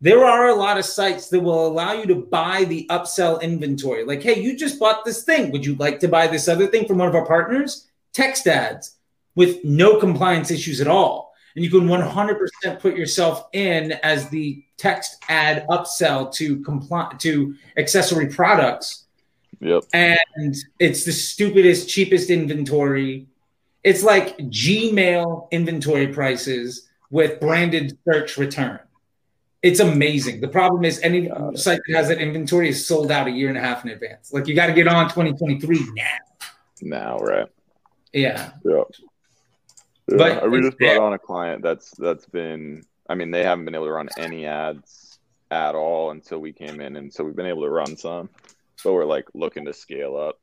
There 0.00 0.24
are 0.24 0.48
a 0.48 0.54
lot 0.54 0.78
of 0.78 0.84
sites 0.84 1.28
that 1.30 1.40
will 1.40 1.66
allow 1.66 1.94
you 1.94 2.06
to 2.06 2.14
buy 2.14 2.64
the 2.64 2.86
upsell 2.88 3.40
inventory. 3.40 4.04
Like, 4.04 4.22
hey, 4.22 4.40
you 4.40 4.56
just 4.56 4.78
bought 4.78 5.04
this 5.04 5.24
thing. 5.24 5.50
Would 5.50 5.66
you 5.66 5.74
like 5.76 5.98
to 6.00 6.08
buy 6.08 6.26
this 6.26 6.48
other 6.48 6.66
thing 6.66 6.86
from 6.86 6.98
one 6.98 7.08
of 7.08 7.14
our 7.14 7.26
partners? 7.26 7.88
Text 8.12 8.46
ads 8.46 8.95
with 9.36 9.64
no 9.64 10.00
compliance 10.00 10.50
issues 10.50 10.80
at 10.80 10.88
all. 10.88 11.32
And 11.54 11.64
you 11.64 11.70
can 11.70 11.86
100% 11.86 12.80
put 12.80 12.96
yourself 12.96 13.46
in 13.52 13.92
as 14.02 14.28
the 14.28 14.62
text 14.76 15.22
ad 15.28 15.64
upsell 15.70 16.32
to 16.34 16.60
comply 16.62 17.12
to 17.20 17.54
accessory 17.76 18.26
products. 18.26 19.04
Yep. 19.60 19.84
And 19.94 20.54
it's 20.78 21.04
the 21.04 21.12
stupidest, 21.12 21.88
cheapest 21.88 22.28
inventory. 22.28 23.28
It's 23.84 24.02
like 24.02 24.36
Gmail 24.36 25.50
inventory 25.50 26.08
prices 26.08 26.88
with 27.10 27.40
branded 27.40 27.96
search 28.06 28.36
return. 28.36 28.80
It's 29.62 29.80
amazing. 29.80 30.40
The 30.40 30.48
problem 30.48 30.84
is 30.84 31.00
any 31.00 31.28
site 31.54 31.80
that 31.86 31.96
has 31.96 32.08
that 32.08 32.18
inventory 32.18 32.68
is 32.68 32.86
sold 32.86 33.10
out 33.10 33.26
a 33.26 33.30
year 33.30 33.48
and 33.48 33.56
a 33.56 33.60
half 33.60 33.84
in 33.84 33.90
advance. 33.90 34.32
Like 34.32 34.46
you 34.46 34.54
got 34.54 34.66
to 34.66 34.74
get 34.74 34.88
on 34.88 35.08
2023 35.08 35.78
now. 35.94 36.04
Now, 36.82 37.18
right? 37.18 37.46
Yeah. 38.12 38.52
Yep. 38.64 38.86
Yeah, 40.08 40.16
But 40.40 40.50
we 40.50 40.60
just 40.60 40.78
brought 40.78 40.98
on 40.98 41.12
a 41.14 41.18
client 41.18 41.62
that's 41.62 41.90
that's 41.98 42.26
been. 42.26 42.84
I 43.08 43.14
mean, 43.14 43.30
they 43.30 43.42
haven't 43.44 43.64
been 43.64 43.74
able 43.74 43.86
to 43.86 43.92
run 43.92 44.08
any 44.18 44.46
ads 44.46 45.18
at 45.50 45.74
all 45.74 46.10
until 46.10 46.38
we 46.38 46.52
came 46.52 46.80
in, 46.80 46.96
and 46.96 47.12
so 47.12 47.24
we've 47.24 47.36
been 47.36 47.46
able 47.46 47.62
to 47.62 47.70
run 47.70 47.96
some. 47.96 48.28
But 48.84 48.92
we're 48.92 49.04
like 49.04 49.26
looking 49.34 49.64
to 49.66 49.72
scale 49.72 50.16
up, 50.16 50.38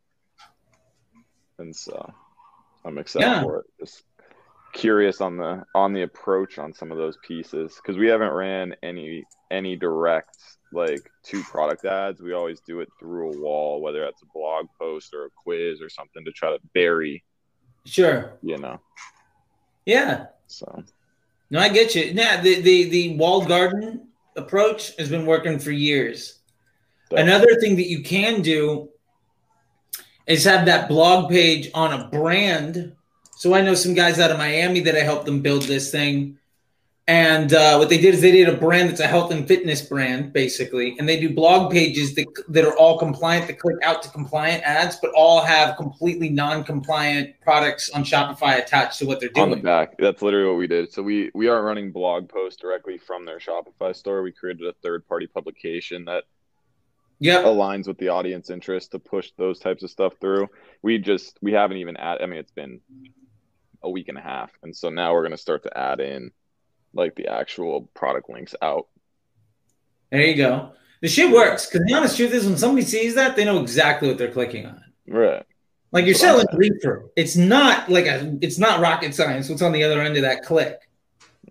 and 1.60 1.76
so 1.76 2.14
I'm 2.84 2.98
excited 2.98 3.26
Yeah. 3.28 3.44
for 3.44 3.60
it. 3.60 3.66
Just 3.80 4.04
curious 4.74 5.22
on 5.22 5.38
the 5.38 5.64
on 5.76 5.94
the 5.94 6.02
approach 6.02 6.58
on 6.58 6.74
some 6.74 6.92
of 6.92 6.98
those 6.98 7.18
pieces 7.26 7.76
because 7.76 7.98
we 7.98 8.08
haven't 8.08 8.32
ran 8.34 8.76
any 8.84 9.24
any 9.52 9.76
direct 9.76 10.38
like 10.74 11.10
two 11.24 11.42
product 11.44 11.86
ads. 11.86 12.22
We 12.22 12.34
always 12.34 12.60
do 12.62 12.80
it 12.82 12.90
through 13.00 13.34
a 13.34 13.38
wall, 13.40 13.82
whether 13.82 14.02
that's 14.02 14.24
a 14.24 14.28
blog 14.34 14.66
post 14.80 15.14
or 15.14 15.26
a 15.26 15.30
quiz 15.44 15.80
or 15.82 15.90
something 15.90 16.26
to 16.26 16.32
try 16.32 16.50
to 16.50 16.60
bury, 16.74 17.24
Sure. 17.86 18.34
you 18.42 18.58
know. 18.58 18.80
Yeah. 19.86 20.28
So 20.48 20.84
No, 21.50 21.60
I 21.60 21.70
get 21.70 21.96
you. 21.96 22.04
Yeah, 22.04 22.42
the 22.42 22.62
the 22.62 22.90
the 22.90 23.18
walled 23.18 23.48
garden 23.48 24.08
approach 24.36 24.96
has 24.98 25.10
been 25.10 25.26
working 25.26 25.60
for 25.60 25.72
years. 25.72 26.40
Another 27.12 27.60
thing 27.60 27.76
that 27.76 27.90
you 27.90 28.02
can 28.02 28.42
do 28.42 28.90
is 30.26 30.46
have 30.46 30.66
that 30.66 30.88
blog 30.88 31.30
page 31.30 31.70
on 31.74 31.94
a 31.94 32.08
brand. 32.08 32.96
So 33.38 33.54
I 33.54 33.62
know 33.62 33.76
some 33.76 33.94
guys 33.94 34.20
out 34.20 34.32
of 34.32 34.38
Miami 34.38 34.80
that 34.82 34.96
I 34.96 35.02
helped 35.02 35.26
them 35.26 35.42
build 35.42 35.64
this 35.64 35.92
thing. 35.92 36.40
And 37.06 37.52
uh, 37.54 37.76
what 37.76 37.90
they 37.90 37.98
did 37.98 38.14
is 38.14 38.22
they 38.22 38.32
did 38.32 38.48
a 38.48 38.56
brand 38.56 38.90
that's 38.90 39.02
a 39.02 39.08
health 39.08 39.30
and 39.32 39.46
fitness 39.46 39.82
brand, 39.82 40.32
basically, 40.32 40.96
and 40.98 41.10
they 41.10 41.20
do 41.20 41.34
blog 41.34 41.70
pages 41.70 42.16
that, 42.16 42.28
that 42.48 42.64
are 42.64 42.78
all 42.78 42.98
compliant, 42.98 43.48
that 43.48 43.60
click 43.60 43.76
out 43.84 44.02
to 44.04 44.10
compliant 44.10 44.64
ads, 44.64 44.96
but 45.02 45.12
all 45.14 45.42
have 45.44 45.76
completely 45.76 46.30
non-compliant 46.30 47.36
products 47.42 47.90
on 47.90 48.06
Shopify 48.06 48.58
attached 48.58 49.00
to 49.00 49.06
what 49.06 49.20
they're 49.20 49.28
doing. 49.28 49.52
on 49.52 49.58
the 49.58 49.62
back. 49.62 49.98
That's 50.00 50.22
literally 50.22 50.48
what 50.48 50.58
we 50.58 50.68
did. 50.68 50.94
So 50.94 51.04
we 51.04 51.30
we 51.34 51.50
aren't 51.50 51.66
running 51.66 51.92
blog 51.92 52.30
posts 52.30 52.62
directly 52.62 52.98
from 52.98 53.26
their 53.26 53.40
Shopify 53.40 53.94
store. 53.94 54.24
We 54.24 54.32
created 54.32 54.66
a 54.66 54.74
third 54.82 55.06
party 55.06 55.28
publication 55.28 56.06
that 56.06 56.24
Yep. 57.20 57.46
aligns 57.46 57.88
with 57.88 57.98
the 58.00 58.10
audience 58.10 58.50
interest 58.50 58.92
to 58.92 59.00
push 59.00 59.32
those 59.38 59.60
types 59.60 59.84
of 59.84 59.90
stuff 59.90 60.14
through. 60.20 60.50
We 60.82 60.98
just 61.00 61.38
we 61.42 61.52
haven't 61.54 61.78
even 61.78 61.96
add. 61.98 62.22
I 62.22 62.26
mean, 62.26 62.40
it's 62.40 62.52
been 62.52 62.80
a 63.82 63.90
week 63.90 64.08
and 64.08 64.18
a 64.18 64.22
half, 64.22 64.52
and 64.64 64.76
so 64.76 64.90
now 64.90 65.14
we're 65.14 65.24
gonna 65.24 65.38
start 65.38 65.64
to 65.64 65.78
add 65.78 66.00
in 66.00 66.32
like 66.94 67.16
the 67.16 67.28
actual 67.28 67.82
product 67.94 68.30
links 68.30 68.56
out. 68.62 68.88
There 70.12 70.22
you 70.22 70.36
go. 70.36 70.74
The 71.02 71.08
shit 71.10 71.32
works 71.32 71.66
because 71.68 71.86
the 71.86 71.94
honest 71.94 72.16
truth 72.16 72.32
is, 72.34 72.46
when 72.46 72.58
somebody 72.58 72.86
sees 72.86 73.16
that, 73.16 73.36
they 73.36 73.44
know 73.46 73.60
exactly 73.62 74.08
what 74.08 74.18
they're 74.18 74.32
clicking 74.32 74.66
on. 74.66 74.82
Right. 75.08 75.44
Like 75.92 76.06
you're 76.06 76.14
That's 76.14 76.22
selling 76.22 76.46
I'm 76.52 76.58
reefer. 76.58 77.10
It's 77.16 77.36
not 77.36 77.90
like 77.90 78.06
a. 78.06 78.38
It's 78.42 78.58
not 78.58 78.80
rocket 78.80 79.14
science. 79.14 79.50
What's 79.50 79.62
on 79.62 79.72
the 79.74 79.84
other 79.84 80.02
end 80.02 80.16
of 80.16 80.24
that 80.24 80.44
click? 80.44 80.80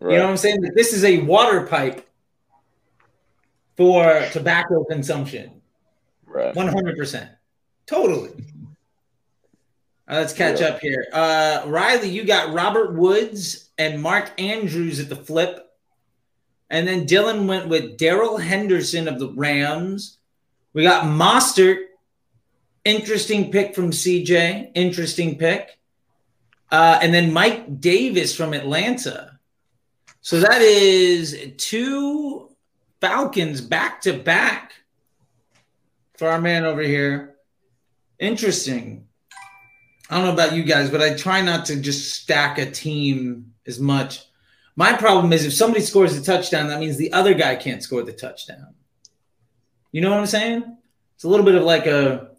Right. 0.00 0.12
You 0.12 0.18
know 0.18 0.24
what 0.24 0.30
I'm 0.30 0.36
saying? 0.36 0.62
This 0.74 0.92
is 0.92 1.04
a 1.04 1.18
water 1.20 1.66
pipe 1.66 2.08
for 3.76 4.26
tobacco 4.32 4.84
consumption. 4.84 5.60
right. 6.26 6.54
One 6.54 6.68
hundred 6.68 6.96
percent. 6.96 7.30
Totally. 7.86 8.30
Let's 10.08 10.32
catch 10.32 10.60
Yeah. 10.60 10.68
up 10.68 10.80
here. 10.80 11.06
Uh, 11.12 11.62
Riley, 11.66 12.08
you 12.08 12.24
got 12.24 12.52
Robert 12.52 12.94
Woods 12.94 13.70
and 13.82 14.00
Mark 14.00 14.40
Andrews 14.40 15.00
at 15.00 15.08
the 15.08 15.16
flip. 15.16 15.68
And 16.70 16.86
then 16.86 17.06
Dylan 17.06 17.46
went 17.46 17.68
with 17.68 17.98
Darrell 17.98 18.38
Henderson 18.38 19.08
of 19.08 19.18
the 19.18 19.28
Rams. 19.28 20.18
We 20.72 20.82
got 20.82 21.04
Mostert. 21.04 21.84
Interesting 22.84 23.50
pick 23.50 23.74
from 23.74 23.90
CJ. 23.90 24.70
Interesting 24.74 25.36
pick. 25.36 25.78
Uh, 26.70 26.98
and 27.02 27.12
then 27.12 27.32
Mike 27.32 27.80
Davis 27.80 28.34
from 28.34 28.54
Atlanta. 28.54 29.38
So 30.20 30.40
that 30.40 30.62
is 30.62 31.52
two 31.58 32.48
Falcons 33.00 33.60
back 33.60 34.00
to 34.02 34.12
back 34.12 34.72
for 36.16 36.28
our 36.28 36.40
man 36.40 36.64
over 36.64 36.82
here. 36.82 37.34
Interesting. 38.18 39.08
I 40.08 40.16
don't 40.16 40.24
know 40.24 40.32
about 40.32 40.54
you 40.54 40.62
guys, 40.62 40.88
but 40.88 41.02
I 41.02 41.14
try 41.14 41.42
not 41.42 41.66
to 41.66 41.80
just 41.80 42.14
stack 42.14 42.58
a 42.58 42.70
team 42.70 43.51
as 43.66 43.78
much. 43.78 44.26
My 44.76 44.92
problem 44.94 45.32
is 45.32 45.44
if 45.44 45.52
somebody 45.52 45.82
scores 45.84 46.16
a 46.16 46.22
touchdown, 46.22 46.68
that 46.68 46.80
means 46.80 46.96
the 46.96 47.12
other 47.12 47.34
guy 47.34 47.56
can't 47.56 47.82
score 47.82 48.02
the 48.02 48.12
touchdown. 48.12 48.74
You 49.90 50.00
know 50.00 50.10
what 50.10 50.20
I'm 50.20 50.26
saying? 50.26 50.76
It's 51.14 51.24
a 51.24 51.28
little 51.28 51.44
bit 51.44 51.54
of 51.54 51.62
like 51.62 51.86
a 51.86 52.30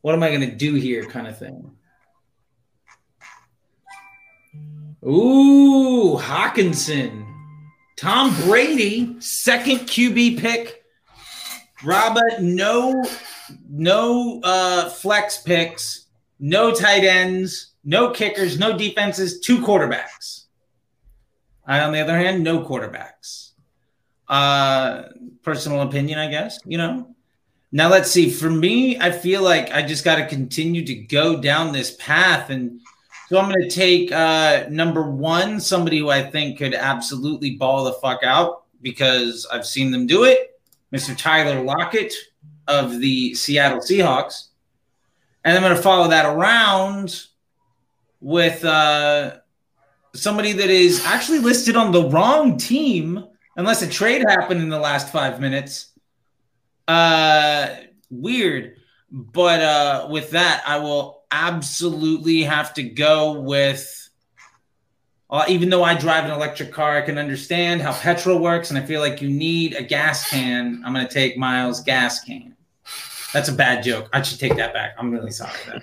what 0.00 0.14
am 0.14 0.22
I 0.22 0.28
going 0.28 0.48
to 0.48 0.54
do 0.54 0.74
here 0.74 1.04
kind 1.04 1.26
of 1.26 1.38
thing. 1.38 1.70
Ooh, 5.04 6.16
Hockenson. 6.18 7.26
Tom 7.96 8.34
Brady, 8.42 9.16
second 9.20 9.80
QB 9.80 10.40
pick. 10.40 10.84
Robert, 11.84 12.40
no, 12.40 13.04
no 13.68 14.40
uh, 14.42 14.88
flex 14.88 15.38
picks, 15.38 16.06
no 16.40 16.72
tight 16.72 17.04
ends, 17.04 17.74
no 17.84 18.10
kickers, 18.10 18.58
no 18.58 18.76
defenses, 18.76 19.40
two 19.40 19.58
quarterbacks. 19.58 20.44
I, 21.68 21.80
on 21.80 21.92
the 21.92 22.00
other 22.00 22.16
hand, 22.16 22.42
no 22.42 22.64
quarterbacks. 22.64 23.50
Uh, 24.26 25.02
personal 25.42 25.82
opinion, 25.82 26.18
I 26.18 26.28
guess. 26.28 26.58
You 26.64 26.78
know. 26.78 27.14
Now 27.70 27.90
let's 27.90 28.10
see. 28.10 28.30
For 28.30 28.48
me, 28.48 28.98
I 28.98 29.10
feel 29.10 29.42
like 29.42 29.70
I 29.72 29.82
just 29.82 30.02
got 30.02 30.16
to 30.16 30.26
continue 30.26 30.84
to 30.86 30.94
go 30.94 31.38
down 31.40 31.72
this 31.72 31.94
path, 31.96 32.48
and 32.48 32.80
so 33.28 33.38
I'm 33.38 33.50
going 33.50 33.62
to 33.62 33.68
take 33.68 34.10
uh, 34.10 34.64
number 34.70 35.10
one, 35.10 35.60
somebody 35.60 35.98
who 35.98 36.08
I 36.08 36.22
think 36.22 36.56
could 36.56 36.74
absolutely 36.74 37.56
ball 37.56 37.84
the 37.84 37.92
fuck 37.94 38.22
out 38.22 38.64
because 38.80 39.46
I've 39.52 39.66
seen 39.66 39.90
them 39.90 40.06
do 40.06 40.24
it, 40.24 40.58
Mr. 40.94 41.14
Tyler 41.14 41.62
Lockett 41.62 42.14
of 42.66 43.00
the 43.00 43.34
Seattle 43.34 43.80
Seahawks, 43.80 44.48
and 45.44 45.54
I'm 45.54 45.62
going 45.62 45.76
to 45.76 45.82
follow 45.82 46.08
that 46.08 46.24
around 46.24 47.26
with 48.20 48.64
uh, 48.64 49.36
somebody 50.20 50.52
that 50.52 50.70
is 50.70 51.04
actually 51.04 51.38
listed 51.38 51.76
on 51.76 51.92
the 51.92 52.08
wrong 52.08 52.58
team, 52.58 53.24
unless 53.56 53.82
a 53.82 53.88
trade 53.88 54.24
happened 54.28 54.60
in 54.60 54.68
the 54.68 54.78
last 54.78 55.12
five 55.12 55.40
minutes. 55.40 55.92
Uh, 56.86 57.76
weird. 58.10 58.76
But 59.10 59.60
uh, 59.60 60.08
with 60.10 60.30
that, 60.30 60.62
I 60.66 60.78
will 60.78 61.22
absolutely 61.30 62.42
have 62.42 62.74
to 62.74 62.82
go 62.82 63.40
with. 63.40 63.94
Uh, 65.30 65.44
even 65.48 65.68
though 65.68 65.84
I 65.84 65.94
drive 65.94 66.24
an 66.24 66.30
electric 66.30 66.72
car, 66.72 66.96
I 66.96 67.02
can 67.02 67.18
understand 67.18 67.82
how 67.82 67.92
petrol 67.92 68.38
works, 68.38 68.70
and 68.70 68.78
I 68.78 68.82
feel 68.82 69.00
like 69.00 69.20
you 69.20 69.28
need 69.28 69.74
a 69.74 69.82
gas 69.82 70.30
can. 70.30 70.82
I'm 70.84 70.94
going 70.94 71.06
to 71.06 71.12
take 71.12 71.36
Miles' 71.36 71.82
gas 71.82 72.24
can. 72.24 72.56
That's 73.32 73.48
a 73.48 73.52
bad 73.52 73.82
joke. 73.82 74.08
I 74.12 74.22
should 74.22 74.40
take 74.40 74.56
that 74.56 74.72
back. 74.72 74.94
I'm 74.98 75.10
really 75.10 75.30
sorry. 75.30 75.52
That, 75.66 75.82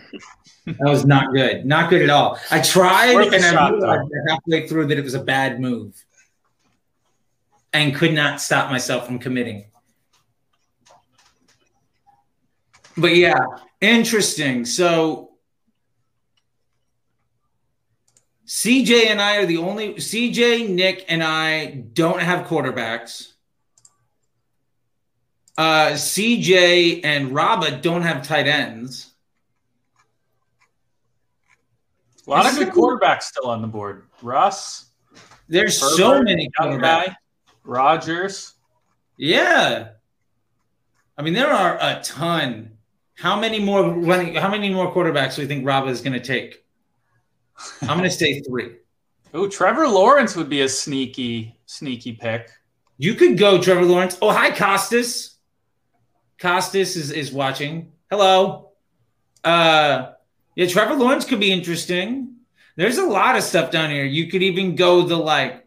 that 0.66 0.90
was 0.90 1.06
not 1.06 1.32
good. 1.32 1.66
Not 1.66 1.90
good 1.90 2.02
at 2.02 2.10
all. 2.10 2.40
I 2.50 2.60
tried, 2.60 3.14
Worth 3.14 3.34
and 3.34 3.44
I 3.44 3.70
realized 3.70 4.12
halfway 4.28 4.68
through 4.68 4.88
that 4.88 4.98
it 4.98 5.04
was 5.04 5.14
a 5.14 5.24
bad 5.24 5.60
move, 5.60 6.04
and 7.72 7.94
could 7.94 8.14
not 8.14 8.42
stop 8.42 8.72
myself 8.72 9.06
from 9.06 9.20
committing. 9.20 9.66
But 12.98 13.16
yeah, 13.16 13.46
interesting. 13.82 14.66
So 14.66 15.32
CJ 18.48 19.08
and 19.08 19.22
I 19.22 19.38
are 19.38 19.46
the 19.46 19.58
only 19.58 19.96
CJ, 19.96 20.70
Nick, 20.70 21.06
and 21.10 21.24
I 21.24 21.66
don't 21.66 22.22
have 22.22 22.48
quarterbacks. 22.48 23.34
Uh, 25.58 25.92
CJ 25.92 27.02
and 27.04 27.34
Rabah 27.34 27.80
don't 27.82 28.02
have 28.02 28.28
tight 28.28 28.48
ends. 28.48 29.14
A 32.28 32.30
lot 32.30 32.46
of 32.48 32.58
good 32.58 32.70
quarterbacks 32.70 33.24
still 33.24 33.48
on 33.48 33.62
the 33.62 33.68
board. 33.68 34.08
Russ, 34.22 34.88
There's 35.48 35.80
Herbert, 35.80 35.96
so 35.96 36.22
many 36.24 36.50
young 36.60 36.80
guy, 36.80 37.16
Rodgers. 37.64 38.54
Yeah. 39.18 39.90
I 41.18 41.22
mean, 41.22 41.34
there 41.34 41.52
are 41.52 41.78
a 41.80 42.02
ton. 42.04 42.72
How 43.14 43.40
many 43.40 43.60
more 43.60 43.84
running? 43.90 44.36
How 44.36 44.50
many 44.50 44.74
more 44.74 44.92
quarterbacks 44.94 45.36
do 45.36 45.44
you 45.44 45.48
think 45.48 45.66
Rabah 45.66 45.88
is 45.88 46.02
going 46.02 46.14
to 46.14 46.20
take? 46.20 46.66
I'm 47.82 47.98
going 47.98 48.04
to 48.04 48.10
say 48.10 48.42
three. 48.42 48.72
Oh, 49.34 49.50
Trevor 49.50 49.86
Lawrence 49.86 50.34
would 50.38 50.48
be 50.48 50.62
a 50.62 50.70
sneaky, 50.70 51.58
sneaky 51.66 52.14
pick. 52.14 52.50
You 52.98 53.16
could 53.16 53.38
go 53.38 53.62
Trevor 53.62 53.84
Lawrence. 53.84 54.18
Oh, 54.22 54.32
hi, 54.32 54.50
Costas. 54.50 55.35
Costas 56.40 56.96
is, 56.96 57.12
is 57.12 57.32
watching. 57.32 57.92
Hello. 58.10 58.72
Uh, 59.44 60.12
yeah, 60.56 60.68
Trevor 60.68 60.96
Lawrence 60.96 61.26
could 61.26 61.40
be 61.40 61.52
interesting. 61.52 62.36
There's 62.76 62.98
a 62.98 63.06
lot 63.06 63.38
of 63.38 63.44
stuff 63.44 63.72
down 63.72 63.90
here. 63.90 64.06
You 64.06 64.30
could 64.30 64.44
even 64.44 64.76
go 64.76 65.04
the 65.04 65.16
like, 65.16 65.66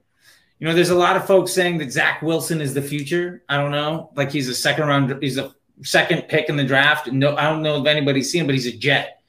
you 0.58 0.66
know, 0.66 0.74
there's 0.74 0.90
a 0.90 0.94
lot 0.94 1.16
of 1.16 1.26
folks 1.26 1.52
saying 1.52 1.78
that 1.78 1.92
Zach 1.92 2.20
Wilson 2.20 2.60
is 2.60 2.74
the 2.74 2.82
future. 2.82 3.42
I 3.48 3.56
don't 3.56 3.70
know. 3.70 4.10
Like 4.14 4.30
he's 4.30 4.48
a 4.48 4.54
second 4.54 4.88
round, 4.88 5.22
he's 5.22 5.38
a 5.38 5.54
second 5.82 6.22
pick 6.28 6.48
in 6.48 6.56
the 6.56 6.64
draft. 6.64 7.10
No, 7.10 7.36
I 7.36 7.44
don't 7.44 7.62
know 7.62 7.80
if 7.80 7.86
anybody's 7.86 8.30
seen 8.30 8.42
him, 8.42 8.46
but 8.46 8.54
he's 8.54 8.66
a 8.66 8.76
jet. 8.76 9.22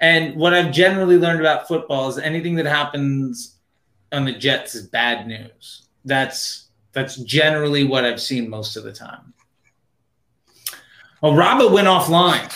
And 0.00 0.36
what 0.36 0.54
I've 0.54 0.72
generally 0.72 1.16
learned 1.16 1.40
about 1.40 1.66
football 1.66 2.08
is 2.08 2.18
anything 2.18 2.56
that 2.56 2.66
happens 2.66 3.58
on 4.12 4.24
the 4.24 4.32
Jets 4.32 4.74
is 4.74 4.86
bad 4.88 5.26
news. 5.26 5.88
That's 6.04 6.68
that's 6.92 7.16
generally 7.16 7.84
what 7.84 8.04
I've 8.04 8.20
seen 8.20 8.48
most 8.48 8.76
of 8.76 8.84
the 8.84 8.92
time. 8.92 9.33
Well, 11.24 11.34
Rabah 11.34 11.68
went 11.72 11.88
offline. 11.88 12.52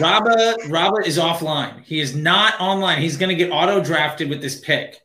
Rabah, 0.00 0.56
Rabah 0.70 1.02
is 1.04 1.18
offline. 1.18 1.84
He 1.84 2.00
is 2.00 2.16
not 2.16 2.58
online. 2.58 3.02
He's 3.02 3.18
going 3.18 3.28
to 3.28 3.34
get 3.34 3.50
auto 3.50 3.84
drafted 3.84 4.30
with 4.30 4.40
this 4.40 4.60
pick. 4.60 5.02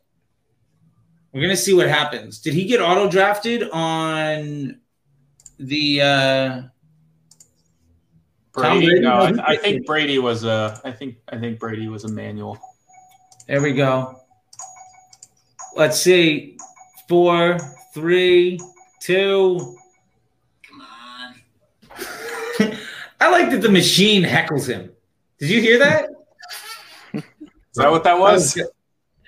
We're 1.30 1.42
going 1.42 1.50
to 1.50 1.56
see 1.62 1.74
what 1.74 1.86
happens. 1.86 2.38
Did 2.38 2.54
he 2.54 2.64
get 2.64 2.80
auto 2.80 3.10
drafted 3.10 3.68
on 3.74 4.80
the? 5.58 6.00
Uh, 6.00 6.62
Brady. 8.54 8.86
Brady 8.86 9.00
No, 9.00 9.12
I, 9.12 9.32
I 9.48 9.56
think 9.56 9.84
Brady 9.84 10.18
was 10.18 10.44
a. 10.44 10.80
I 10.82 10.90
think 10.90 11.16
I 11.28 11.36
think 11.36 11.58
Brady 11.58 11.88
was 11.88 12.04
a 12.04 12.08
manual. 12.08 12.58
there 13.46 13.60
we 13.60 13.74
go. 13.74 14.18
Let's 15.76 16.00
see. 16.00 16.56
Four, 17.06 17.58
three, 17.92 18.58
two. 19.02 19.76
Come 20.66 20.80
on. 20.80 22.78
I 23.24 23.30
like 23.30 23.50
that 23.52 23.62
the 23.62 23.70
machine 23.70 24.22
heckles 24.22 24.68
him. 24.68 24.90
Did 25.38 25.48
you 25.48 25.58
hear 25.62 25.78
that? 25.78 26.10
Is 27.14 27.22
that 27.76 27.90
what 27.90 28.04
that 28.04 28.18
was? 28.18 28.60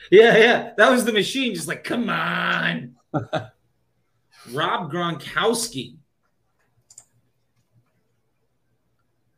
Yeah, 0.08 0.36
yeah. 0.36 0.72
That 0.76 0.92
was 0.92 1.04
the 1.04 1.12
machine, 1.12 1.52
just 1.52 1.66
like, 1.66 1.82
come 1.82 2.08
on. 2.08 2.94
Rob 4.52 4.92
Gronkowski. 4.92 5.96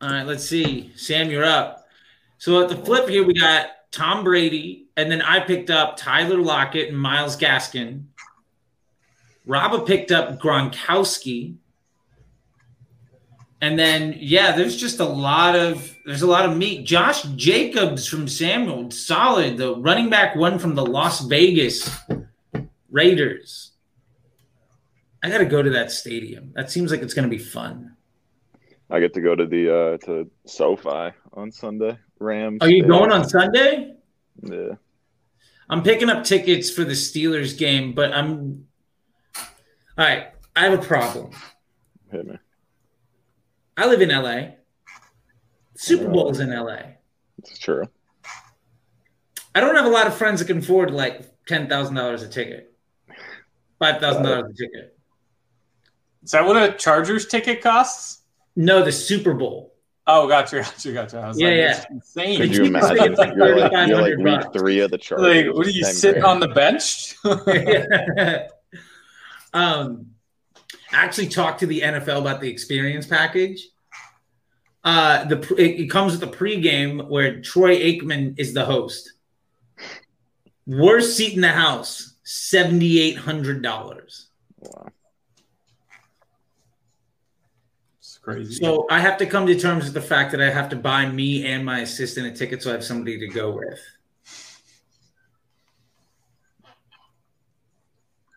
All 0.02 0.10
right, 0.10 0.24
let's 0.24 0.44
see. 0.44 0.92
Sam, 0.94 1.30
you're 1.30 1.42
up. 1.42 1.86
So 2.36 2.62
at 2.62 2.68
the 2.68 2.76
flip 2.76 3.08
here, 3.08 3.24
we 3.24 3.32
got 3.32 3.68
Tom 3.92 4.24
Brady, 4.24 4.88
and 4.94 5.10
then 5.10 5.22
I 5.22 5.40
picked 5.40 5.70
up 5.70 5.96
Tyler 5.96 6.36
Lockett 6.36 6.90
and 6.90 6.98
Myles 6.98 7.38
Gaskin. 7.38 8.04
Rabah 9.46 9.86
picked 9.86 10.12
up 10.12 10.38
Gronkowski. 10.38 11.56
And 13.60 13.78
then 13.78 14.14
yeah, 14.18 14.54
there's 14.54 14.76
just 14.76 15.00
a 15.00 15.04
lot 15.04 15.56
of 15.56 15.96
there's 16.04 16.22
a 16.22 16.26
lot 16.26 16.48
of 16.48 16.56
meat. 16.56 16.84
Josh 16.84 17.22
Jacobs 17.34 18.06
from 18.06 18.28
Samuel, 18.28 18.90
solid. 18.90 19.56
The 19.56 19.74
running 19.76 20.08
back 20.10 20.36
one 20.36 20.58
from 20.58 20.74
the 20.74 20.86
Las 20.86 21.20
Vegas 21.22 21.90
Raiders. 22.90 23.72
I 25.22 25.28
got 25.28 25.38
to 25.38 25.46
go 25.46 25.62
to 25.62 25.70
that 25.70 25.90
stadium. 25.90 26.52
That 26.54 26.70
seems 26.70 26.92
like 26.92 27.02
it's 27.02 27.14
going 27.14 27.28
to 27.28 27.36
be 27.36 27.42
fun. 27.42 27.96
I 28.90 29.00
get 29.00 29.12
to 29.14 29.20
go 29.20 29.34
to 29.34 29.44
the 29.44 29.74
uh 29.74 29.96
to 30.06 30.30
SoFi 30.46 31.12
on 31.32 31.50
Sunday. 31.50 31.98
Rams. 32.20 32.58
Are 32.60 32.70
you 32.70 32.84
going 32.84 33.12
on 33.12 33.28
Sunday? 33.28 33.94
Yeah. 34.42 34.74
I'm 35.70 35.82
picking 35.82 36.08
up 36.08 36.24
tickets 36.24 36.70
for 36.70 36.84
the 36.84 36.92
Steelers 36.92 37.58
game, 37.58 37.92
but 37.92 38.12
I'm 38.12 38.66
all 39.36 39.44
right. 40.04 40.28
I 40.56 40.64
have 40.64 40.72
a 40.72 40.82
problem. 40.82 41.30
Hit 42.10 42.26
me. 42.26 42.38
I 43.78 43.86
live 43.86 44.02
in 44.02 44.08
LA. 44.10 44.48
Super 45.76 46.08
Bowl's 46.08 46.40
in 46.40 46.50
LA. 46.50 46.78
It's 47.38 47.56
true. 47.58 47.84
I 49.54 49.60
don't 49.60 49.76
have 49.76 49.86
a 49.86 49.90
lot 49.90 50.06
of 50.08 50.14
friends 50.14 50.40
that 50.40 50.46
can 50.46 50.58
afford 50.58 50.90
like 50.90 51.22
ten 51.46 51.68
thousand 51.68 51.94
dollars 51.94 52.22
a 52.22 52.28
ticket, 52.28 52.74
five 53.78 54.00
thousand 54.00 54.24
dollars 54.24 54.50
a 54.50 54.54
ticket. 54.54 54.98
Is 56.24 56.32
that 56.32 56.44
what 56.44 56.56
a 56.56 56.72
Chargers 56.76 57.26
ticket 57.26 57.62
costs? 57.62 58.22
No, 58.56 58.82
the 58.82 58.90
Super 58.92 59.32
Bowl. 59.32 59.74
Oh, 60.08 60.26
gotcha, 60.26 60.60
gotcha, 60.62 60.92
gotcha. 60.92 61.18
I 61.20 61.28
was 61.28 61.38
Yeah, 61.38 61.48
like, 61.48 61.56
yeah. 61.56 61.72
that's 61.74 61.86
insane. 61.90 62.38
Could 62.38 62.56
you 62.56 62.64
cheapest 62.64 62.90
imagine? 62.90 62.96
ticket's 62.96 63.18
like 63.18 63.34
you're 63.36 63.58
like, 63.58 63.88
you're 63.88 64.00
like 64.02 64.16
week 64.16 64.40
bucks. 64.42 64.48
three 64.58 64.80
of 64.80 64.90
the 64.90 64.98
Chargers. 64.98 65.44
Like, 65.46 65.54
what 65.54 65.66
are 65.66 65.70
you 65.70 65.84
sitting 65.84 66.22
grand. 66.22 66.42
on 66.42 66.48
the 66.48 66.48
bench? 66.48 67.14
um, 69.52 69.54
I 69.54 69.96
actually 70.92 71.28
talked 71.28 71.60
to 71.60 71.66
the 71.66 71.80
NFL 71.80 72.20
about 72.20 72.40
the 72.40 72.48
experience 72.48 73.06
package. 73.06 73.68
Uh, 74.84 75.24
the 75.24 75.38
it, 75.54 75.80
it 75.80 75.90
comes 75.90 76.18
with 76.18 76.22
a 76.22 76.34
pregame 76.34 77.08
where 77.08 77.40
Troy 77.40 77.76
Aikman 77.76 78.38
is 78.38 78.54
the 78.54 78.64
host. 78.64 79.12
Worst 80.66 81.16
seat 81.16 81.34
in 81.34 81.40
the 81.40 81.48
house, 81.48 82.14
seventy 82.22 83.00
eight 83.00 83.16
hundred 83.16 83.62
dollars. 83.62 84.28
Wow. 84.58 84.88
it's 87.98 88.18
crazy. 88.18 88.54
So 88.54 88.86
I 88.90 89.00
have 89.00 89.18
to 89.18 89.26
come 89.26 89.46
to 89.46 89.58
terms 89.58 89.84
with 89.84 89.94
the 89.94 90.00
fact 90.00 90.30
that 90.32 90.40
I 90.40 90.50
have 90.50 90.68
to 90.70 90.76
buy 90.76 91.06
me 91.06 91.46
and 91.46 91.64
my 91.64 91.80
assistant 91.80 92.26
a 92.26 92.32
ticket 92.32 92.62
so 92.62 92.70
I 92.70 92.74
have 92.74 92.84
somebody 92.84 93.18
to 93.18 93.28
go 93.28 93.50
with. 93.50 93.80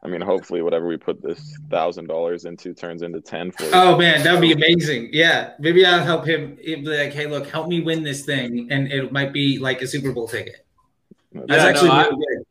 I 0.03 0.07
mean, 0.07 0.21
hopefully, 0.21 0.61
whatever 0.63 0.87
we 0.87 0.97
put 0.97 1.21
this 1.21 1.55
thousand 1.69 2.07
dollars 2.07 2.45
into 2.45 2.73
turns 2.73 3.03
into 3.03 3.21
ten 3.21 3.51
for 3.51 3.63
you. 3.65 3.69
Oh 3.73 3.97
man, 3.97 4.23
that 4.23 4.31
would 4.33 4.41
be 4.41 4.51
amazing. 4.51 5.09
Yeah, 5.11 5.51
maybe 5.59 5.85
I'll 5.85 6.03
help 6.03 6.25
him. 6.27 6.57
It'd 6.61 6.83
be 6.85 6.97
like, 6.97 7.13
hey, 7.13 7.27
look, 7.27 7.47
help 7.47 7.67
me 7.67 7.81
win 7.81 8.01
this 8.03 8.25
thing, 8.25 8.67
and 8.71 8.91
it 8.91 9.11
might 9.11 9.31
be 9.31 9.59
like 9.59 9.81
a 9.83 9.87
Super 9.87 10.11
Bowl 10.11 10.27
ticket. 10.27 10.65
That's 11.33 11.49
Yeah, 11.49 11.65
actually 11.69 11.87
no, 11.89 11.93
I- 11.93 12.03
really 12.05 12.15
good. 12.37 12.45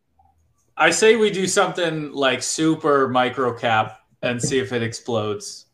I 0.76 0.90
say 0.90 1.16
we 1.16 1.30
do 1.30 1.46
something 1.46 2.12
like 2.12 2.42
super 2.42 3.06
micro 3.08 3.52
cap 3.52 4.00
and 4.22 4.40
see 4.40 4.58
if 4.58 4.72
it 4.72 4.82
explodes. 4.82 5.66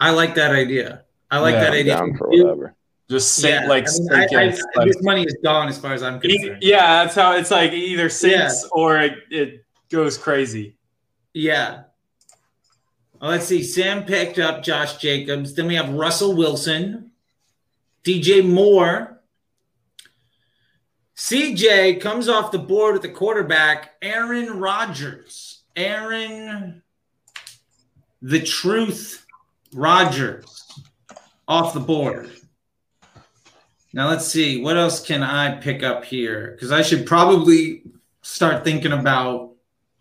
I 0.00 0.10
like 0.10 0.34
that 0.34 0.50
idea. 0.52 1.02
I 1.30 1.38
like 1.38 1.54
Yeah, 1.54 1.60
that 1.60 1.72
idea. 1.74 1.96
down 1.96 2.16
for 2.16 2.28
whatever. 2.28 2.74
Just 3.08 3.34
sink, 3.34 3.60
Yeah, 3.62 3.68
like, 3.68 3.84
I 3.84 3.92
mean, 3.92 4.08
sink 4.08 4.32
I- 4.32 4.42
in. 4.42 4.52
I- 4.54 4.56
Like, 4.78 4.86
this 4.88 5.02
money 5.02 5.22
is 5.24 5.36
gone 5.44 5.68
as 5.68 5.78
far 5.78 5.92
as 5.92 6.02
I'm 6.02 6.16
e- 6.24 6.36
concerned. 6.38 6.62
yeah, 6.62 7.04
that's 7.04 7.14
how 7.14 7.32
it's 7.36 7.50
like. 7.52 7.72
Either 7.72 8.08
sinks 8.08 8.66
or 8.72 8.98
it, 8.98 9.12
it 9.30 9.64
goes 9.92 10.18
crazy. 10.18 10.76
Yeah. 11.34 11.84
Well, 13.20 13.30
let's 13.30 13.46
see. 13.46 13.62
Sam 13.62 14.04
picked 14.04 14.38
up 14.38 14.64
Josh 14.64 14.96
Jacobs. 14.96 15.54
Then 15.54 15.68
we 15.68 15.76
have 15.76 15.90
Russell 15.90 16.34
Wilson, 16.34 17.12
DJ 18.02 18.44
Moore. 18.44 19.20
CJ 21.16 22.00
comes 22.00 22.28
off 22.28 22.50
the 22.50 22.58
board 22.58 22.94
with 22.94 23.02
the 23.02 23.08
quarterback, 23.08 23.92
Aaron 24.02 24.58
Rodgers. 24.58 25.62
Aaron, 25.76 26.82
the 28.20 28.40
truth, 28.40 29.24
Rodgers 29.72 30.82
off 31.48 31.74
the 31.74 31.80
board. 31.80 32.30
Now 33.92 34.08
let's 34.08 34.26
see. 34.26 34.62
What 34.62 34.76
else 34.76 35.04
can 35.04 35.22
I 35.22 35.60
pick 35.60 35.82
up 35.82 36.04
here? 36.04 36.52
Because 36.52 36.72
I 36.72 36.82
should 36.82 37.06
probably 37.06 37.82
start 38.22 38.64
thinking 38.64 38.92
about 38.92 39.51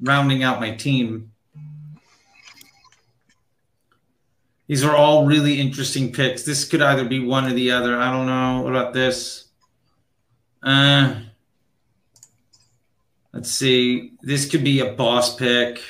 rounding 0.01 0.43
out 0.43 0.59
my 0.59 0.75
team. 0.75 1.31
These 4.67 4.83
are 4.83 4.95
all 4.95 5.25
really 5.25 5.59
interesting 5.59 6.13
picks. 6.13 6.43
This 6.43 6.63
could 6.63 6.81
either 6.81 7.03
be 7.03 7.19
one 7.19 7.45
or 7.45 7.53
the 7.53 7.71
other. 7.71 7.97
I 7.97 8.09
don't 8.09 8.25
know. 8.25 8.61
What 8.61 8.69
about 8.69 8.93
this? 8.93 9.49
Uh, 10.63 11.15
let's 13.33 13.51
see. 13.51 14.13
This 14.21 14.49
could 14.49 14.63
be 14.63 14.79
a 14.79 14.93
boss 14.93 15.35
pick. 15.35 15.81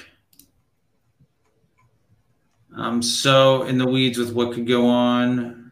I'm 2.76 3.02
so 3.02 3.64
in 3.64 3.78
the 3.78 3.86
weeds 3.86 4.18
with 4.18 4.34
what 4.34 4.54
could 4.54 4.68
go 4.68 4.88
on. 4.88 5.72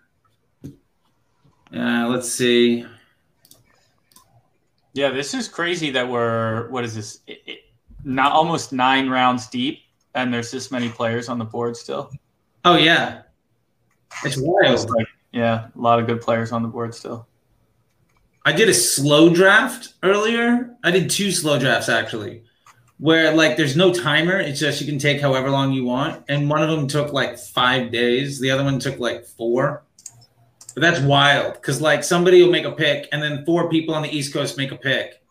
Uh, 1.74 2.08
let's 2.10 2.32
see. 2.32 2.86
Yeah, 4.94 5.10
this 5.10 5.34
is 5.34 5.48
crazy 5.48 5.92
that 5.92 6.10
we're 6.10 6.70
what 6.70 6.84
is 6.84 6.96
this? 6.96 7.22
Not 8.04 8.32
almost 8.32 8.72
nine 8.72 9.10
rounds 9.10 9.48
deep, 9.48 9.80
and 10.16 10.34
there's 10.34 10.52
this 10.52 10.72
many 10.72 10.90
players 10.90 11.30
on 11.30 11.38
the 11.38 11.46
board 11.46 11.76
still. 11.76 12.12
Oh 12.66 12.76
yeah, 12.78 13.22
it's 14.24 14.38
It's 14.38 14.46
wild. 14.46 14.90
like, 14.90 15.08
yeah, 15.32 15.68
a 15.76 15.80
lot 15.80 16.00
of 16.00 16.08
good 16.08 16.22
players 16.22 16.52
on 16.52 16.62
the 16.62 16.68
board 16.70 16.94
still. 16.96 17.28
I 18.46 18.52
did 18.54 18.70
a 18.70 18.74
slow 18.74 19.34
draft 19.34 19.94
earlier. 20.02 20.76
I 20.84 20.92
did 20.92 21.10
two 21.10 21.32
slow 21.32 21.60
drafts 21.60 21.90
actually, 21.90 22.44
where 22.98 23.34
like 23.36 23.58
there's 23.58 23.76
no 23.76 23.94
timer. 23.94 24.40
It's 24.40 24.60
just 24.60 24.80
you 24.82 24.88
can 24.88 24.98
take 24.98 25.22
however 25.22 25.50
long 25.50 25.72
you 25.74 25.84
want. 25.84 26.24
And 26.30 26.50
one 26.50 26.64
of 26.64 26.70
them 26.70 26.88
took 26.88 27.14
like 27.14 27.38
five 27.38 27.92
days. 27.92 28.40
The 28.40 28.50
other 28.52 28.64
one 28.64 28.80
took 28.80 28.98
like 28.98 29.26
four. 29.26 29.84
But 30.74 30.82
that's 30.82 31.00
wild 31.02 31.54
because 31.56 31.82
like 31.82 32.04
somebody 32.04 32.42
will 32.42 32.52
make 32.52 32.66
a 32.66 32.72
pick, 32.72 33.10
and 33.12 33.22
then 33.22 33.46
four 33.46 33.70
people 33.70 33.94
on 33.94 34.02
the 34.04 34.10
East 34.10 34.34
Coast 34.34 34.58
make 34.58 34.72
a 34.72 34.78
pick, 34.78 35.22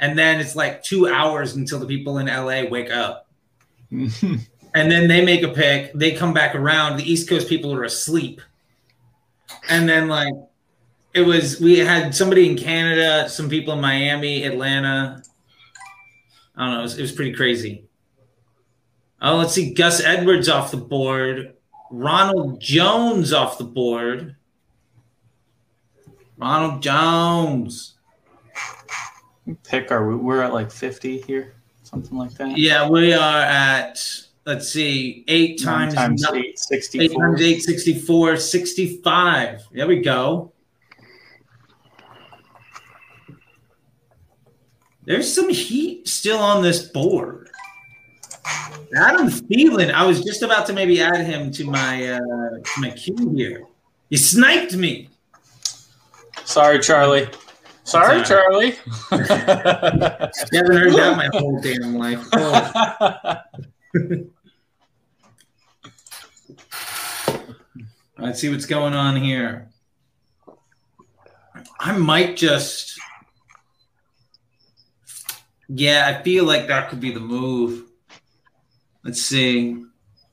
and 0.00 0.18
then 0.18 0.40
it's 0.40 0.56
like 0.56 0.82
two 0.82 1.06
hours 1.06 1.54
until 1.54 1.78
the 1.78 1.86
people 1.86 2.18
in 2.18 2.26
LA 2.26 2.64
wake 2.68 2.90
up. 2.90 3.28
and 3.90 4.40
then 4.74 5.06
they 5.06 5.24
make 5.24 5.42
a 5.42 5.48
pick. 5.48 5.92
They 5.92 6.12
come 6.12 6.32
back 6.32 6.54
around. 6.54 6.96
The 6.96 7.10
East 7.10 7.28
Coast 7.28 7.48
people 7.48 7.72
are 7.74 7.84
asleep, 7.84 8.40
and 9.68 9.88
then 9.88 10.08
like 10.08 10.34
it 11.12 11.22
was 11.22 11.60
we 11.60 11.78
had 11.78 12.14
somebody 12.14 12.48
in 12.48 12.56
Canada, 12.56 13.28
some 13.28 13.48
people 13.48 13.74
in 13.74 13.80
Miami, 13.80 14.44
Atlanta. 14.44 15.22
I 16.56 16.64
don't 16.64 16.74
know. 16.74 16.80
It 16.80 16.82
was, 16.82 16.98
it 16.98 17.02
was 17.02 17.12
pretty 17.12 17.32
crazy. 17.32 17.84
Oh, 19.22 19.36
let's 19.36 19.52
see. 19.52 19.74
Gus 19.74 20.02
Edwards 20.02 20.48
off 20.48 20.70
the 20.70 20.78
board. 20.78 21.54
Ronald 21.90 22.60
Jones 22.60 23.32
off 23.32 23.58
the 23.58 23.64
board. 23.64 24.36
Ronald 26.38 26.82
Jones. 26.82 27.96
Pick 29.64 29.90
are 29.90 30.08
we? 30.08 30.16
We're 30.16 30.42
at 30.42 30.52
like 30.52 30.70
fifty 30.70 31.20
here, 31.22 31.54
something 31.82 32.16
like 32.16 32.32
that. 32.34 32.56
Yeah, 32.56 32.88
we 32.88 33.12
are 33.12 33.40
at 33.40 33.98
let's 34.46 34.68
see, 34.68 35.24
eight 35.28 35.62
times, 35.62 35.94
times 35.94 36.22
no- 36.22 36.34
eight, 36.34 36.46
eight 36.46 36.58
64. 36.58 37.26
times 37.26 37.42
eight, 37.42 37.62
64, 37.62 38.36
65. 38.36 39.62
There 39.72 39.86
we 39.86 40.00
go. 40.00 40.52
There's 45.04 45.32
some 45.32 45.48
heat 45.48 46.06
still 46.08 46.38
on 46.38 46.62
this 46.62 46.86
board. 46.86 47.48
Adam 48.96 49.28
Thielen, 49.28 49.92
I 49.92 50.04
was 50.04 50.22
just 50.24 50.42
about 50.42 50.66
to 50.66 50.72
maybe 50.72 51.00
add 51.00 51.24
him 51.24 51.50
to 51.52 51.64
my 51.64 52.14
uh, 52.14 52.18
to 52.18 52.80
my 52.80 52.90
queue 52.90 53.32
here. 53.34 53.64
You 54.08 54.18
sniped 54.18 54.74
me. 54.74 55.08
Sorry, 56.44 56.80
Charlie. 56.80 57.28
Sorry, 57.90 58.22
Charlie. 58.22 58.70
Haven't 59.10 59.26
heard 60.52 60.92
that 60.94 61.16
my 61.16 61.28
whole 61.32 61.60
damn 61.60 61.96
life. 61.96 62.24
Oh. 62.32 63.36
Let's 68.16 68.38
see 68.40 68.48
what's 68.48 68.66
going 68.66 68.94
on 68.94 69.16
here. 69.16 69.70
I 71.80 71.98
might 71.98 72.36
just. 72.36 72.96
Yeah, 75.68 76.06
I 76.06 76.22
feel 76.22 76.44
like 76.44 76.68
that 76.68 76.90
could 76.90 77.00
be 77.00 77.10
the 77.10 77.18
move. 77.18 77.90
Let's 79.02 79.20
see. 79.20 79.84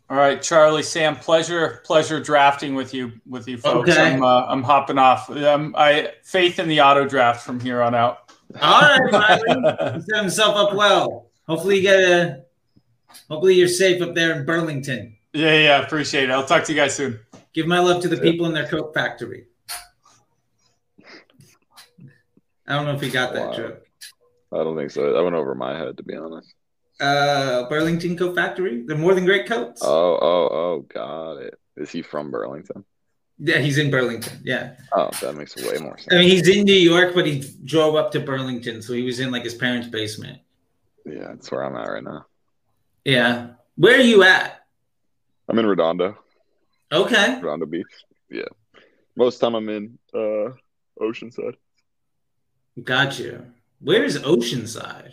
All 0.09 0.15
right, 0.15 0.41
Charlie, 0.41 0.83
Sam, 0.83 1.17
pleasure, 1.17 1.81
pleasure 1.83 2.21
drafting 2.21 2.75
with 2.75 2.93
you, 2.93 3.11
with 3.27 3.45
you 3.47 3.57
folks. 3.57 3.89
Okay. 3.89 4.13
I'm, 4.13 4.23
uh, 4.23 4.45
I'm 4.45 4.63
hopping 4.63 4.97
off. 4.97 5.29
Um, 5.29 5.75
I 5.77 6.13
faith 6.23 6.59
in 6.59 6.69
the 6.69 6.79
auto 6.79 7.05
draft 7.05 7.45
from 7.45 7.59
here 7.59 7.81
on 7.81 7.93
out. 7.93 8.31
All 8.61 8.81
right, 8.81 9.11
Riley. 9.11 9.93
He's 9.95 10.05
set 10.05 10.21
himself 10.21 10.55
up 10.55 10.73
well. 10.75 11.29
Hopefully 11.47 11.77
you 11.77 11.81
get 11.81 11.99
a. 11.99 12.43
Hopefully 13.29 13.55
you're 13.55 13.67
safe 13.67 14.01
up 14.01 14.15
there 14.15 14.37
in 14.39 14.45
Burlington. 14.45 15.17
Yeah, 15.33 15.57
yeah, 15.57 15.81
appreciate 15.81 16.25
it. 16.25 16.31
I'll 16.31 16.45
talk 16.45 16.63
to 16.65 16.73
you 16.73 16.79
guys 16.79 16.95
soon. 16.95 17.19
Give 17.53 17.67
my 17.67 17.79
love 17.79 18.01
to 18.03 18.07
the 18.07 18.17
people 18.17 18.45
in 18.45 18.53
their 18.53 18.67
Coke 18.67 18.93
factory. 18.93 19.47
I 22.65 22.75
don't 22.75 22.85
know 22.85 22.93
if 22.95 23.01
he 23.01 23.09
got 23.09 23.33
that 23.33 23.47
Wow. 23.49 23.53
joke. 23.53 23.83
I 24.53 24.57
don't 24.57 24.77
think 24.77 24.91
so. 24.91 25.13
That 25.13 25.23
went 25.23 25.35
over 25.35 25.55
my 25.55 25.77
head, 25.77 25.97
to 25.97 26.03
be 26.03 26.15
honest. 26.15 26.53
Uh, 26.99 27.67
Burlington 27.69 28.17
Coat 28.17 28.35
Factory. 28.35 28.81
They're 28.83 28.97
more 28.97 29.13
than 29.13 29.25
great 29.25 29.45
coats. 29.45 29.81
Oh, 29.83 30.17
oh, 30.19 30.49
oh, 30.51 30.79
got 30.91 31.33
it. 31.37 31.53
Is 31.75 31.91
he 31.91 32.01
from 32.01 32.31
Burlington? 32.31 32.83
Yeah, 33.39 33.59
he's 33.59 33.77
in 33.77 33.91
Burlington. 33.91 34.41
Yeah, 34.43 34.77
Oh, 34.93 35.11
that 35.21 35.35
makes 35.35 35.55
way 35.55 35.77
more 35.77 35.95
sense. 35.99 36.07
I 36.11 36.17
mean 36.17 36.27
he's 36.29 36.47
in 36.47 36.63
New 36.65 36.73
York, 36.73 37.13
but 37.13 37.27
he 37.27 37.43
drove 37.65 37.95
up 37.95 38.11
to 38.13 38.19
Burlington, 38.19 38.81
so 38.81 38.93
he 38.93 39.03
was 39.03 39.19
in 39.19 39.29
like 39.29 39.43
his 39.43 39.53
parents' 39.53 39.87
basement. 39.87 40.39
Yeah, 41.05 41.27
that's 41.27 41.51
where 41.51 41.63
I'm 41.63 41.75
at 41.75 41.87
right 41.87 42.03
now. 42.03 42.25
Yeah, 43.05 43.49
where 43.75 43.95
are 43.95 44.01
you 44.01 44.23
at? 44.23 44.65
I'm 45.47 45.59
in 45.59 45.67
Redondo, 45.67 46.17
Okay, 46.91 47.35
Redondo 47.35 47.67
Beach. 47.67 47.85
Yeah, 48.31 48.49
most 49.15 49.37
time 49.37 49.53
I'm 49.53 49.69
in 49.69 49.99
uh 50.15 50.49
Oceanside. 50.99 51.57
got 52.83 53.19
you. 53.19 53.45
Where's 53.79 54.17
Oceanside? 54.19 55.11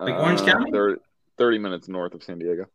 Like 0.00 0.14
Orange 0.14 0.40
Uh, 0.40 0.46
County? 0.46 0.70
They're 0.70 0.98
30 1.38 1.58
minutes 1.58 1.88
north 1.88 2.14
of 2.14 2.22
San 2.22 2.38
Diego. 2.38 2.66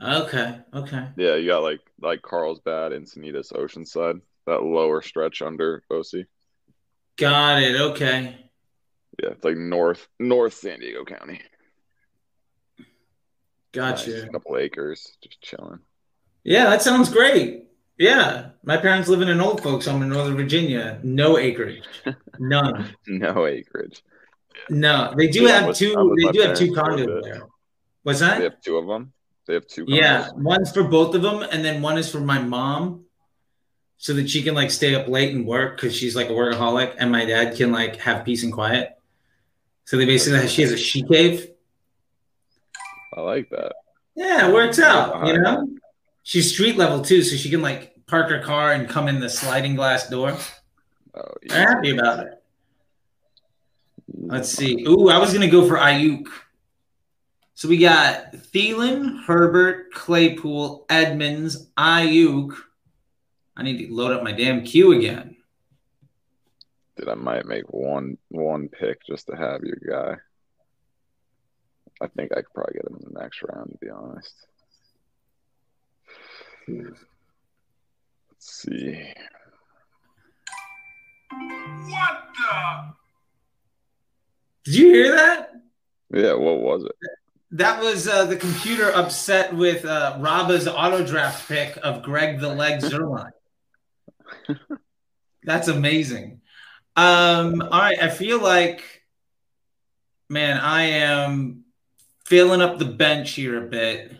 Okay, 0.00 0.58
okay. 0.74 1.08
Yeah, 1.16 1.36
you 1.36 1.46
got 1.48 1.62
like 1.62 1.80
like 2.00 2.20
Carlsbad, 2.22 2.92
Encinitas, 2.92 3.52
Oceanside, 3.52 4.20
that 4.46 4.62
lower 4.62 5.00
stretch 5.00 5.40
under 5.40 5.82
OC. 5.90 6.26
Got 7.16 7.62
it. 7.62 7.80
Okay. 7.80 8.36
Yeah, 9.22 9.30
it's 9.30 9.44
like 9.44 9.56
north 9.56 10.06
North 10.20 10.52
San 10.52 10.80
Diego 10.80 11.04
County. 11.04 11.40
Got 13.72 14.06
Nice, 14.06 14.24
couple 14.30 14.56
acres, 14.58 15.16
just 15.22 15.40
chilling. 15.40 15.80
Yeah, 16.44 16.70
that 16.70 16.82
sounds 16.82 17.10
great. 17.10 17.64
Yeah, 17.98 18.50
my 18.62 18.76
parents 18.76 19.08
live 19.08 19.22
in 19.22 19.28
an 19.28 19.40
old 19.40 19.62
folks 19.62 19.86
home 19.86 20.02
in 20.02 20.10
Northern 20.10 20.36
Virginia. 20.36 21.00
No 21.02 21.38
acreage, 21.38 21.84
none. 22.38 22.94
No 23.06 23.46
acreage. 23.46 24.02
No, 24.68 25.12
they 25.16 25.28
do 25.28 25.42
Yeah, 25.42 25.60
have 25.60 25.68
I'm 25.68 25.74
two. 25.74 26.14
They 26.16 26.32
do 26.32 26.40
have 26.40 26.56
two 26.56 26.72
parents 26.74 27.02
a 27.02 27.04
little 27.04 27.20
condos 27.20 27.24
there. 27.24 27.46
What's 28.02 28.20
that? 28.20 28.38
They 28.38 28.44
have 28.44 28.60
two 28.60 28.76
of 28.76 28.86
them. 28.86 29.12
They 29.46 29.54
have 29.54 29.66
two. 29.66 29.84
Yeah, 29.86 30.28
one's 30.34 30.72
for 30.72 30.84
both 30.84 31.14
of 31.14 31.22
them, 31.22 31.42
and 31.42 31.64
then 31.64 31.82
one 31.82 31.98
is 31.98 32.10
for 32.10 32.20
my 32.20 32.40
mom, 32.40 33.04
so 33.96 34.12
that 34.14 34.28
she 34.28 34.42
can 34.42 34.54
like 34.54 34.70
stay 34.70 34.94
up 34.94 35.08
late 35.08 35.34
and 35.34 35.46
work 35.46 35.76
because 35.76 35.94
she's 35.94 36.16
like 36.16 36.28
a 36.28 36.32
workaholic, 36.32 36.94
and 36.98 37.12
my 37.12 37.24
dad 37.24 37.56
can 37.56 37.72
like 37.72 37.96
have 37.96 38.24
peace 38.24 38.42
and 38.42 38.52
quiet. 38.52 38.96
So 39.84 39.96
they 39.96 40.04
basically 40.04 40.46
she 40.48 40.62
has 40.62 40.72
a 40.72 40.76
she 40.76 41.02
cave. 41.02 41.48
I 43.14 43.20
like 43.20 43.48
that. 43.50 43.72
Yeah, 44.16 44.48
it 44.48 44.52
works 44.54 44.78
out. 44.78 45.26
You 45.26 45.38
know, 45.38 45.68
she's 46.22 46.52
street 46.52 46.76
level 46.76 47.02
too, 47.02 47.22
so 47.22 47.36
she 47.36 47.50
can 47.50 47.62
like 47.62 47.94
park 48.06 48.30
her 48.30 48.40
car 48.40 48.72
and 48.72 48.88
come 48.88 49.08
in 49.08 49.20
the 49.20 49.30
sliding 49.30 49.76
glass 49.76 50.08
door. 50.08 50.36
Oh, 51.14 51.34
I'm 51.50 51.68
happy 51.68 51.90
about 51.90 52.26
it. 52.26 52.42
Let's 54.28 54.50
see. 54.50 54.84
Ooh, 54.88 55.08
I 55.08 55.18
was 55.18 55.32
gonna 55.32 55.48
go 55.48 55.66
for 55.66 55.76
Aiyuk. 55.76 56.26
So 57.54 57.68
we 57.68 57.78
got 57.78 58.32
Thielen, 58.32 59.24
Herbert, 59.24 59.92
Claypool, 59.94 60.84
Edmonds, 60.90 61.68
Aiyuk. 61.78 62.54
I 63.56 63.62
need 63.62 63.86
to 63.86 63.94
load 63.94 64.12
up 64.12 64.22
my 64.22 64.32
damn 64.32 64.64
queue 64.64 64.92
again. 64.92 65.36
Dude, 66.96 67.08
I 67.08 67.14
might 67.14 67.46
make 67.46 67.72
one 67.72 68.18
one 68.28 68.68
pick 68.68 69.06
just 69.06 69.28
to 69.28 69.36
have 69.36 69.62
your 69.62 69.78
guy. 69.88 70.16
I 72.00 72.08
think 72.08 72.32
I 72.32 72.42
could 72.42 72.52
probably 72.52 72.74
get 72.74 72.90
him 72.90 72.96
in 72.96 73.12
the 73.14 73.20
next 73.20 73.42
round, 73.42 73.70
to 73.72 73.78
be 73.78 73.90
honest. 73.90 74.34
Let's 76.68 77.04
see. 78.40 79.14
Did 84.66 84.74
you 84.74 84.92
hear 84.92 85.12
that? 85.14 85.52
Yeah, 86.12 86.34
what 86.34 86.58
was 86.60 86.82
it? 86.82 86.92
That 87.52 87.80
was 87.80 88.08
uh, 88.08 88.24
the 88.24 88.36
computer 88.36 88.90
upset 88.90 89.54
with 89.54 89.84
uh, 89.84 90.16
Rabah's 90.18 90.66
auto 90.66 91.06
draft 91.06 91.46
pick 91.46 91.78
of 91.84 92.02
Greg 92.02 92.40
the 92.40 92.52
Leg 92.52 92.80
Zuerlein. 92.80 93.30
That's 95.44 95.68
amazing. 95.68 96.40
Um, 96.96 97.62
all 97.62 97.80
right, 97.80 98.02
I 98.02 98.10
feel 98.10 98.42
like, 98.42 98.82
man, 100.28 100.58
I 100.58 100.82
am 100.82 101.64
filling 102.24 102.60
up 102.60 102.80
the 102.80 102.86
bench 102.86 103.30
here 103.32 103.64
a 103.64 103.68
bit. 103.68 104.16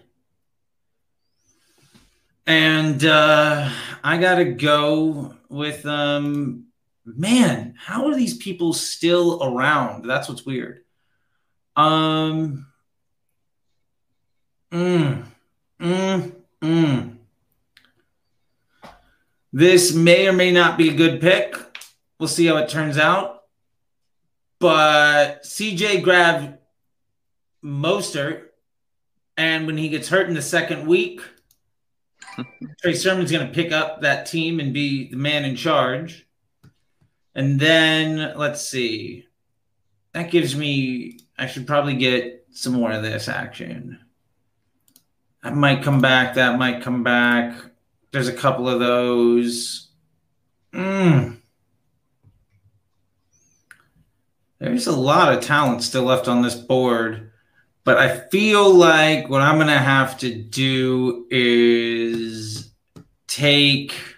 And 2.47 3.05
uh, 3.05 3.69
I 4.05 4.19
got 4.19 4.37
to 4.37 4.45
go 4.45 5.35
with, 5.49 5.85
um, 5.85 6.67
man, 7.07 7.75
how 7.79 8.09
are 8.09 8.15
these 8.15 8.37
people 8.37 8.73
still 8.73 9.43
around? 9.43 10.05
That's 10.05 10.29
what's 10.29 10.45
weird. 10.45 10.83
Um, 11.77 12.67
mm, 14.73 15.25
mm, 15.81 16.33
mm. 16.61 17.17
This 19.53 19.95
may 19.95 20.29
or 20.29 20.33
may 20.33 20.53
not 20.53 20.77
be 20.77 20.91
a 20.91 20.95
good 20.95 21.21
pick. 21.21 21.57
We'll 22.19 22.29
see 22.29 22.47
how 22.47 22.57
it 22.57 22.69
turns 22.69 22.99
out. 22.99 23.45
But 24.59 25.45
CJ 25.45 26.03
grabbed 26.03 26.59
Mostert, 27.63 28.49
and 29.37 29.67
when 29.67 29.77
he 29.77 29.89
gets 29.89 30.09
hurt 30.09 30.29
in 30.29 30.35
the 30.35 30.43
second 30.43 30.87
week, 30.87 31.21
Trey 32.83 32.95
Sermon's 32.95 33.31
going 33.31 33.47
to 33.47 33.53
pick 33.53 33.73
up 33.73 34.03
that 34.03 34.27
team 34.27 34.61
and 34.61 34.73
be 34.73 35.09
the 35.09 35.17
man 35.17 35.45
in 35.45 35.57
charge. 35.57 36.26
And 37.37 37.61
then 37.61 38.33
let's 38.37 38.63
see. 38.63 39.27
That 40.15 40.31
gives 40.31 40.57
me. 40.57 41.21
I 41.39 41.47
should 41.47 41.67
probably 41.67 41.95
get 41.95 42.47
some 42.51 42.73
more 42.73 42.91
of 42.91 43.03
this 43.03 43.29
action. 43.29 43.99
That 45.43 45.55
might 45.55 45.83
come 45.83 46.01
back. 46.01 46.35
That 46.35 46.59
might 46.59 46.83
come 46.83 47.05
back. 47.05 47.55
There's 48.11 48.29
a 48.29 48.33
couple 48.33 48.71
of 48.71 48.81
those. 48.81 49.91
Mm. 50.73 51.37
There's 54.59 54.87
a 54.87 54.97
lot 54.97 55.35
of 55.35 55.45
talent 55.45 55.83
still 55.83 56.05
left 56.05 56.29
on 56.29 56.41
this 56.41 56.55
board, 56.55 57.33
but 57.85 57.99
I 57.99 58.17
feel 58.31 58.73
like 58.73 59.29
what 59.29 59.43
I'm 59.43 59.57
going 59.57 59.67
to 59.67 59.75
have 59.75 60.17
to 60.21 60.35
do 60.35 61.27
is 61.31 62.73
take. 63.27 64.16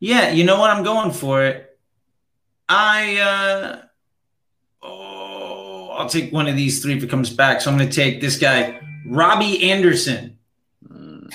Yeah, 0.00 0.30
you 0.30 0.44
know 0.44 0.58
what? 0.58 0.70
I'm 0.70 0.84
going 0.84 1.10
for 1.12 1.44
it. 1.44 1.78
I. 2.68 3.16
uh 3.18 3.82
Oh, 4.80 5.88
I'll 5.98 6.08
take 6.08 6.32
one 6.32 6.46
of 6.46 6.56
these 6.56 6.80
three 6.80 6.96
if 6.96 7.02
it 7.02 7.10
comes 7.10 7.30
back. 7.30 7.60
So 7.60 7.70
I'm 7.70 7.76
going 7.76 7.88
to 7.88 7.94
take 7.94 8.20
this 8.20 8.38
guy, 8.38 8.80
Robbie 9.06 9.70
Anderson 9.70 10.38
Mm, 10.88 11.34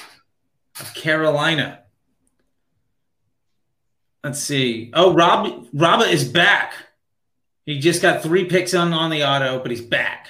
of 0.79 0.93
Carolina. 0.95 1.79
Let's 4.23 4.39
see. 4.39 4.89
Oh, 4.93 5.13
Rob 5.13 5.67
Rabah 5.73 6.05
is 6.05 6.23
back. 6.23 6.73
He 7.65 7.79
just 7.79 8.01
got 8.01 8.23
three 8.23 8.45
picks 8.45 8.73
on, 8.73 8.93
on 8.93 9.09
the 9.09 9.23
auto, 9.25 9.59
but 9.59 9.69
he's 9.69 9.81
back. 9.81 10.29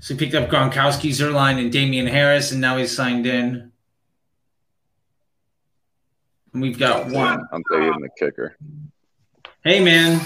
So 0.00 0.14
he 0.14 0.18
picked 0.18 0.34
up 0.34 0.50
Gronkowski, 0.50 1.10
Zuerlein, 1.10 1.58
and 1.58 1.72
Damien 1.72 2.06
Harris, 2.06 2.52
and 2.52 2.60
now 2.60 2.76
he's 2.76 2.94
signed 2.94 3.26
in. 3.26 3.72
And 6.54 6.62
we've 6.62 6.78
got 6.78 7.08
one. 7.10 7.46
I'm 7.52 7.62
taking 7.70 8.00
the 8.00 8.08
kicker. 8.18 8.56
Hey 9.64 9.82
man, 9.82 10.20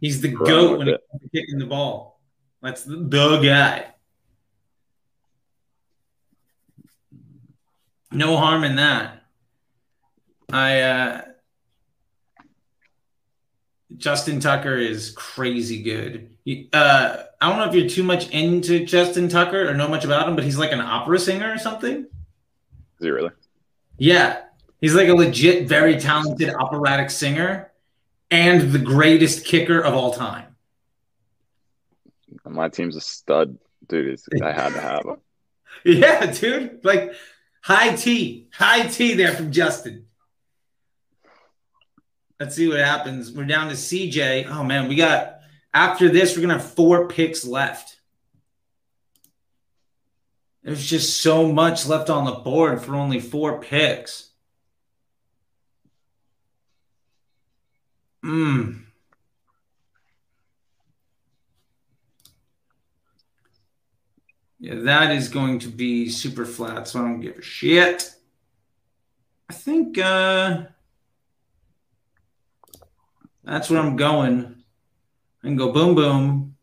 he's 0.00 0.20
the 0.20 0.34
Run 0.34 0.44
goat 0.48 0.78
when 0.78 0.88
it 0.88 0.94
it. 0.94 1.00
comes 1.10 1.22
to 1.22 1.28
kicking 1.28 1.58
the 1.58 1.66
ball. 1.66 2.20
That's 2.62 2.82
the, 2.84 2.96
the 2.96 3.38
guy. 3.40 3.86
No 8.12 8.36
harm 8.36 8.64
in 8.64 8.76
that. 8.76 9.22
I 10.52 10.80
uh 10.80 11.22
Justin 13.96 14.40
Tucker 14.40 14.76
is 14.76 15.10
crazy 15.10 15.82
good. 15.82 16.30
He- 16.44 16.68
Uh, 16.72 17.24
I 17.40 17.48
don't 17.48 17.58
know 17.58 17.68
if 17.68 17.74
you're 17.74 17.88
too 17.88 18.02
much 18.02 18.28
into 18.30 18.84
Justin 18.84 19.28
Tucker 19.28 19.68
or 19.68 19.74
know 19.74 19.88
much 19.88 20.04
about 20.04 20.28
him, 20.28 20.34
but 20.36 20.44
he's 20.44 20.58
like 20.58 20.72
an 20.72 20.80
opera 20.80 21.18
singer 21.18 21.52
or 21.52 21.58
something. 21.58 22.00
Is 22.02 22.06
he 23.00 23.10
really? 23.10 23.30
Yeah, 23.98 24.40
he's 24.80 24.94
like 24.94 25.08
a 25.08 25.14
legit, 25.14 25.68
very 25.68 25.98
talented 25.98 26.52
operatic 26.54 27.10
singer 27.10 27.72
and 28.30 28.72
the 28.72 28.78
greatest 28.78 29.44
kicker 29.44 29.80
of 29.80 29.94
all 29.94 30.12
time. 30.12 30.56
My 32.44 32.68
team's 32.68 32.96
a 32.96 33.00
stud 33.00 33.58
dude, 33.88 34.20
I 34.42 34.52
had 34.52 34.72
to 34.72 34.80
have 34.80 35.04
him. 35.04 35.16
Yeah, 35.84 36.26
dude. 36.26 36.84
Like 36.84 37.12
high 37.62 37.94
tea, 37.94 38.48
high 38.52 38.86
tea 38.86 39.14
there 39.14 39.32
from 39.32 39.52
Justin. 39.52 40.06
Let's 42.40 42.56
see 42.56 42.66
what 42.66 42.80
happens. 42.80 43.30
We're 43.30 43.44
down 43.44 43.68
to 43.68 43.74
CJ. 43.74 44.48
Oh 44.50 44.64
man, 44.64 44.88
we 44.88 44.96
got 44.96 45.40
after 45.72 46.08
this, 46.08 46.34
we're 46.34 46.42
gonna 46.42 46.58
have 46.58 46.72
four 46.74 47.08
picks 47.08 47.44
left. 47.44 48.00
There's 50.62 50.84
just 50.84 51.20
so 51.20 51.52
much 51.52 51.86
left 51.86 52.10
on 52.10 52.24
the 52.24 52.32
board 52.32 52.82
for 52.82 52.96
only 52.96 53.20
four 53.20 53.60
picks. 53.60 54.30
Hmm. 58.26 58.72
Yeah, 64.58 64.74
that 64.74 65.12
is 65.12 65.28
going 65.28 65.60
to 65.60 65.68
be 65.68 66.08
super 66.08 66.44
flat, 66.44 66.88
so 66.88 66.98
I 66.98 67.02
don't 67.02 67.20
give 67.20 67.38
a 67.38 67.42
shit. 67.42 68.10
I 69.48 69.52
think 69.52 69.96
uh 69.98 70.64
that's 73.44 73.70
where 73.70 73.78
I'm 73.78 73.94
going. 73.94 74.64
I 75.44 75.46
can 75.46 75.54
go 75.54 75.70
boom 75.70 75.94
boom. 75.94 76.56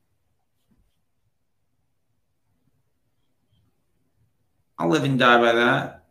I'll 4.78 4.90
live 4.90 5.06
and 5.06 5.18
die 5.18 5.40
by 5.40 5.54
that. 5.54 6.04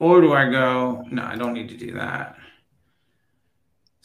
Or 0.00 0.20
do 0.20 0.32
I 0.32 0.50
go, 0.50 1.04
no, 1.08 1.22
I 1.22 1.36
don't 1.36 1.52
need 1.52 1.68
to 1.68 1.76
do 1.76 1.92
that. 1.92 2.36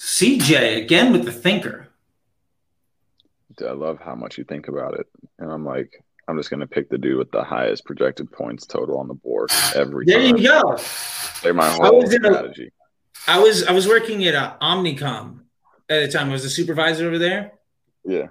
CJ 0.06 0.84
again 0.84 1.14
with 1.14 1.24
the 1.24 1.32
thinker. 1.32 1.88
I 3.66 3.72
love 3.72 3.99
how 4.04 4.16
much 4.16 4.38
you 4.38 4.43
think 4.43 4.68
about 4.68 4.99
it. 4.99 5.08
And 5.39 5.49
I'm 5.49 5.66
like, 5.66 6.04
I'm 6.28 6.36
just 6.38 6.49
gonna 6.49 6.68
pick 6.68 6.89
the 6.89 6.97
dude 6.97 7.18
with 7.18 7.32
the 7.32 7.43
highest 7.43 7.86
projected 7.86 8.30
points 8.32 8.66
total 8.66 8.97
on 8.97 9.08
the 9.08 9.14
board 9.14 9.49
every 9.76 10.06
There 10.06 10.20
time. 10.20 10.36
you 10.38 10.43
go. 10.43 10.78
They're 11.41 11.54
my 11.54 11.68
I 11.68 11.72
whole 11.72 12.01
was 12.01 12.12
strategy. 12.12 12.72
I 13.28 13.39
was 13.39 13.64
I 13.66 13.72
was 13.72 13.88
working 13.88 14.26
at 14.26 14.36
uh, 14.36 14.56
Omnicom 14.62 15.39
at 15.89 16.01
the 16.01 16.12
time. 16.12 16.30
I 16.30 16.34
was 16.34 16.43
a 16.43 16.49
supervisor 16.49 17.08
over 17.08 17.18
there, 17.18 17.54
Yeah. 18.04 18.28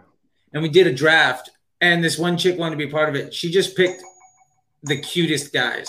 and 0.52 0.62
we 0.62 0.68
did 0.68 0.86
a 0.86 0.92
draft. 0.94 1.50
And 1.80 2.04
this 2.04 2.18
one 2.18 2.36
chick 2.36 2.58
wanted 2.58 2.78
to 2.78 2.84
be 2.86 2.90
part 2.92 3.08
of 3.08 3.14
it. 3.16 3.32
She 3.34 3.50
just 3.50 3.76
picked 3.76 4.02
the 4.82 5.00
cutest 5.00 5.52
guys. 5.52 5.88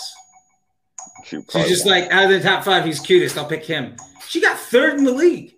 She 1.24 1.36
She's 1.52 1.68
just 1.68 1.86
won't. 1.86 2.00
like, 2.02 2.10
out 2.10 2.24
of 2.24 2.30
the 2.30 2.40
top 2.40 2.64
five, 2.64 2.84
he's 2.84 2.98
cutest. 3.00 3.38
I'll 3.38 3.46
pick 3.46 3.64
him. 3.64 3.94
She 4.26 4.40
got 4.40 4.58
third 4.58 4.98
in 4.98 5.04
the 5.04 5.12
league. 5.12 5.53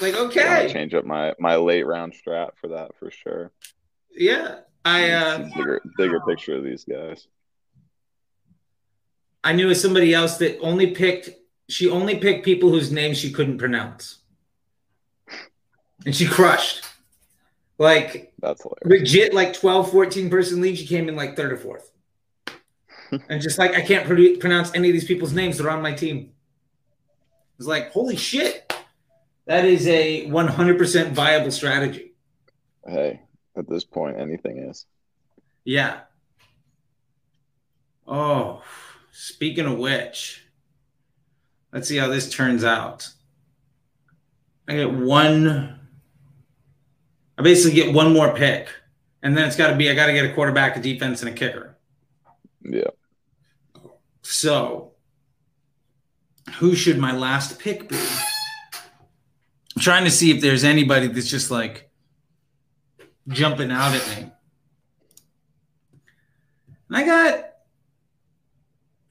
Like, 0.00 0.14
okay, 0.16 0.70
change 0.72 0.94
up 0.94 1.04
my 1.04 1.34
my 1.38 1.56
late 1.56 1.86
round 1.86 2.12
strat 2.14 2.50
for 2.56 2.68
that 2.68 2.96
for 2.98 3.10
sure. 3.10 3.52
yeah. 4.16 4.60
I 4.84 5.10
uh, 5.10 5.48
bigger 5.56 5.80
bigger 5.96 6.20
picture 6.20 6.54
of 6.56 6.62
these 6.62 6.84
guys. 6.84 7.26
I 9.42 9.52
knew 9.52 9.68
of 9.68 9.76
somebody 9.76 10.14
else 10.14 10.36
that 10.38 10.60
only 10.60 10.92
picked. 10.92 11.30
She 11.68 11.90
only 11.90 12.18
picked 12.18 12.44
people 12.44 12.70
whose 12.70 12.92
names 12.92 13.18
she 13.18 13.32
couldn't 13.32 13.58
pronounce, 13.58 14.18
and 16.04 16.14
she 16.14 16.26
crushed. 16.26 16.84
Like 17.78 18.32
That's 18.40 18.62
hilarious. 18.62 19.10
legit, 19.12 19.34
like 19.34 19.54
12, 19.54 19.90
14 19.90 20.30
person 20.30 20.60
league. 20.60 20.76
She 20.76 20.86
came 20.86 21.08
in 21.08 21.16
like 21.16 21.34
third 21.34 21.52
or 21.52 21.56
fourth, 21.56 21.90
and 23.28 23.42
just 23.42 23.58
like 23.58 23.74
I 23.74 23.80
can't 23.80 24.06
pronounce 24.06 24.72
any 24.72 24.88
of 24.88 24.92
these 24.92 25.04
people's 25.04 25.32
names. 25.32 25.58
They're 25.58 25.68
on 25.70 25.82
my 25.82 25.94
team. 25.94 26.30
It's 27.58 27.66
like 27.66 27.90
holy 27.90 28.16
shit. 28.16 28.65
That 29.46 29.64
is 29.64 29.86
a 29.86 30.26
100% 30.26 31.12
viable 31.12 31.50
strategy. 31.52 32.12
Hey, 32.84 33.22
at 33.56 33.68
this 33.68 33.84
point, 33.84 34.18
anything 34.18 34.58
is. 34.58 34.86
Yeah. 35.64 36.00
Oh, 38.06 38.62
speaking 39.12 39.66
of 39.66 39.78
which, 39.78 40.44
let's 41.72 41.88
see 41.88 41.96
how 41.96 42.08
this 42.08 42.30
turns 42.30 42.64
out. 42.64 43.08
I 44.68 44.74
get 44.74 44.92
one. 44.92 45.80
I 47.38 47.42
basically 47.42 47.74
get 47.74 47.94
one 47.94 48.12
more 48.12 48.34
pick, 48.34 48.68
and 49.22 49.36
then 49.36 49.46
it's 49.46 49.56
got 49.56 49.70
to 49.70 49.76
be 49.76 49.90
I 49.90 49.94
got 49.94 50.06
to 50.06 50.12
get 50.12 50.24
a 50.24 50.34
quarterback, 50.34 50.76
a 50.76 50.80
defense, 50.80 51.22
and 51.22 51.30
a 51.30 51.34
kicker. 51.34 51.76
Yeah. 52.62 52.90
So, 54.22 54.92
who 56.58 56.74
should 56.74 56.98
my 56.98 57.12
last 57.12 57.60
pick 57.60 57.88
be? 57.88 57.98
I'm 59.76 59.82
trying 59.82 60.04
to 60.04 60.10
see 60.10 60.30
if 60.30 60.40
there's 60.40 60.64
anybody 60.64 61.06
that's 61.06 61.28
just 61.28 61.50
like 61.50 61.90
jumping 63.28 63.70
out 63.70 63.94
at 63.94 64.08
me. 64.08 64.32
And 66.88 66.96
I 66.96 67.04
got, 67.04 67.44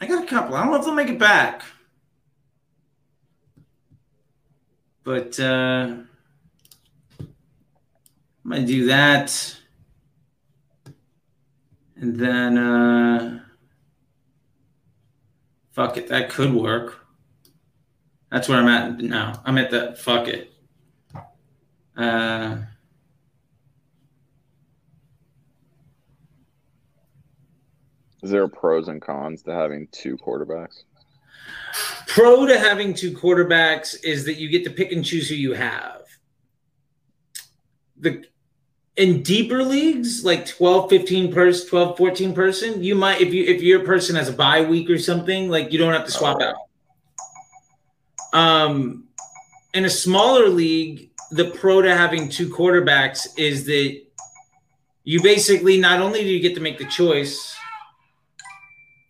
I 0.02 0.08
got 0.08 0.24
a 0.24 0.28
couple. 0.28 0.56
I 0.56 0.64
don't 0.64 0.72
know 0.72 0.80
if 0.80 0.86
they'll 0.86 0.94
make 0.94 1.10
it 1.10 1.20
back, 1.20 1.62
but 5.04 5.40
uh, 5.40 5.98
I'm 7.20 8.50
gonna 8.50 8.66
do 8.66 8.88
that, 8.88 9.56
and 11.96 12.20
then. 12.20 12.58
Uh, 12.58 13.42
Fuck 15.76 15.98
it, 15.98 16.08
that 16.08 16.30
could 16.30 16.54
work. 16.54 17.06
That's 18.32 18.48
where 18.48 18.58
I'm 18.58 18.68
at 18.70 19.02
now. 19.02 19.42
I'm 19.44 19.58
at 19.58 19.72
the 19.72 19.94
fuck 20.00 20.30
it. 20.30 20.55
Uh, 21.98 22.58
Is 28.22 28.32
there 28.32 28.48
pros 28.48 28.88
and 28.88 29.00
cons 29.00 29.44
to 29.44 29.54
having 29.54 29.88
two 29.92 30.18
quarterbacks? 30.18 30.84
pro 32.08 32.46
to 32.46 32.58
having 32.58 32.94
two 32.94 33.12
quarterbacks 33.12 33.96
is 34.04 34.26
that 34.26 34.38
you 34.38 34.50
get 34.50 34.64
to 34.64 34.70
pick 34.70 34.92
and 34.92 35.04
choose 35.06 35.30
who 35.30 35.36
you 35.36 35.54
have. 35.54 36.02
The 37.98 38.26
in 38.98 39.22
deeper 39.22 39.62
leagues 39.62 40.24
like 40.24 40.48
12 40.48 40.90
15 40.90 41.34
person 41.34 41.68
12 41.68 41.98
14 41.98 42.34
person 42.34 42.82
you 42.82 42.96
might 42.96 43.20
if 43.20 43.34
you 43.34 43.44
if 43.44 43.62
your 43.62 43.82
person 43.82 44.16
has 44.16 44.30
a 44.30 44.34
bye 44.34 44.62
week 44.62 44.90
or 44.90 44.98
something 44.98 45.50
like 45.50 45.74
you 45.74 45.78
don't 45.78 45.92
have 45.92 46.06
to 46.06 46.12
swap 46.12 46.38
out 46.42 46.56
um 48.32 49.04
in 49.74 49.84
a 49.84 49.90
smaller 49.90 50.48
league 50.48 51.12
the 51.36 51.52
pro 51.52 51.82
to 51.82 51.96
having 51.96 52.30
two 52.30 52.50
quarterbacks 52.50 53.28
is 53.38 53.66
that 53.66 54.02
you 55.04 55.22
basically 55.22 55.78
not 55.78 56.02
only 56.02 56.22
do 56.22 56.28
you 56.28 56.40
get 56.40 56.56
to 56.56 56.62
make 56.62 56.78
the 56.78 56.86
choice 56.86 57.56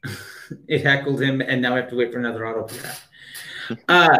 it 0.67 0.83
heckled 0.83 1.21
him 1.21 1.41
and 1.41 1.61
now 1.61 1.73
i 1.73 1.77
have 1.77 1.89
to 1.89 1.95
wait 1.95 2.11
for 2.11 2.19
another 2.19 2.47
auto 2.47 2.63
play 2.63 3.77
uh 3.87 4.17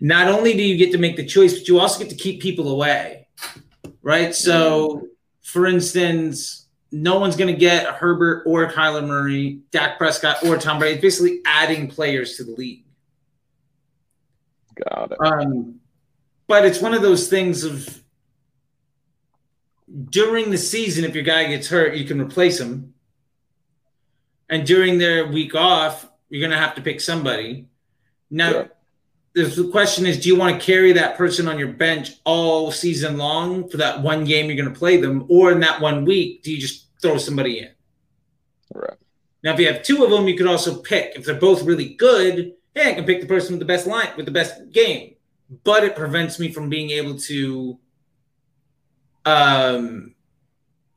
not 0.00 0.28
only 0.28 0.54
do 0.54 0.62
you 0.62 0.76
get 0.76 0.92
to 0.92 0.98
make 0.98 1.16
the 1.16 1.24
choice 1.24 1.58
but 1.58 1.66
you 1.66 1.80
also 1.80 1.98
get 1.98 2.10
to 2.10 2.16
keep 2.16 2.40
people 2.40 2.68
away 2.70 3.24
right? 4.04 4.34
So, 4.34 5.08
for 5.42 5.66
instance, 5.66 6.68
no 6.92 7.18
one's 7.18 7.34
going 7.34 7.52
to 7.52 7.58
get 7.58 7.86
Herbert 7.86 8.44
or 8.46 8.70
Kyler 8.70 9.04
Murray, 9.04 9.60
Dak 9.72 9.98
Prescott 9.98 10.44
or 10.44 10.56
Tom 10.58 10.78
Brady. 10.78 10.94
It's 10.94 11.02
basically 11.02 11.40
adding 11.44 11.88
players 11.88 12.36
to 12.36 12.44
the 12.44 12.52
league. 12.52 12.84
Got 14.88 15.12
it. 15.12 15.18
Um, 15.20 15.80
but 16.46 16.64
it's 16.64 16.80
one 16.80 16.94
of 16.94 17.02
those 17.02 17.28
things 17.28 17.64
of 17.64 18.02
during 20.10 20.50
the 20.50 20.58
season, 20.58 21.04
if 21.04 21.14
your 21.14 21.24
guy 21.24 21.44
gets 21.46 21.68
hurt, 21.68 21.94
you 21.94 22.04
can 22.04 22.20
replace 22.20 22.58
him. 22.58 22.94
And 24.48 24.66
during 24.66 24.98
their 24.98 25.26
week 25.26 25.54
off, 25.54 26.08
you're 26.28 26.40
going 26.40 26.50
to 26.50 26.56
have 26.58 26.74
to 26.76 26.82
pick 26.82 27.00
somebody. 27.00 27.66
Now, 28.30 28.50
Yeah. 28.50 28.66
the 29.34 29.68
question 29.70 30.06
is 30.06 30.18
do 30.20 30.28
you 30.28 30.36
want 30.36 30.58
to 30.58 30.64
carry 30.64 30.92
that 30.92 31.16
person 31.16 31.48
on 31.48 31.58
your 31.58 31.72
bench 31.72 32.12
all 32.24 32.70
season 32.72 33.16
long 33.16 33.68
for 33.68 33.76
that 33.78 34.02
one 34.02 34.24
game 34.24 34.46
you're 34.46 34.56
going 34.56 34.72
to 34.72 34.78
play 34.78 34.96
them? 34.96 35.26
Or 35.28 35.52
in 35.52 35.60
that 35.60 35.80
one 35.80 36.04
week, 36.04 36.42
do 36.42 36.52
you 36.52 36.58
just 36.58 36.88
throw 37.00 37.18
somebody 37.18 37.60
in? 37.60 37.70
Right. 38.72 38.96
Now, 39.42 39.52
if 39.52 39.60
you 39.60 39.66
have 39.66 39.82
two 39.82 40.02
of 40.02 40.10
them, 40.10 40.26
you 40.26 40.36
could 40.36 40.46
also 40.46 40.80
pick. 40.80 41.12
If 41.16 41.24
they're 41.24 41.34
both 41.38 41.62
really 41.62 41.94
good, 41.94 42.54
hey, 42.74 42.90
I 42.90 42.94
can 42.94 43.04
pick 43.04 43.20
the 43.20 43.26
person 43.26 43.52
with 43.52 43.60
the 43.60 43.66
best 43.66 43.86
line, 43.86 44.08
with 44.16 44.26
the 44.26 44.32
best 44.32 44.72
game. 44.72 45.13
But 45.62 45.84
it 45.84 45.94
prevents 45.94 46.38
me 46.38 46.50
from 46.50 46.68
being 46.68 46.90
able 46.90 47.18
to 47.20 47.78
um, 49.24 50.14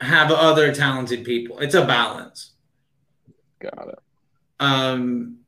have 0.02 0.32
other 0.32 0.74
talented 0.74 1.24
people. 1.24 1.60
It's 1.60 1.76
a 1.76 1.86
balance. 1.86 2.54
Got 3.60 3.90
it. 3.90 4.00
Um, 4.60 5.40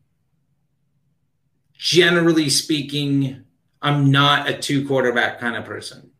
generally 1.73 2.49
speaking, 2.49 3.43
I'm 3.81 4.11
not 4.11 4.49
a 4.49 4.57
two 4.57 4.87
quarterback 4.87 5.39
kind 5.39 5.55
of 5.55 5.65
person. 5.65 6.11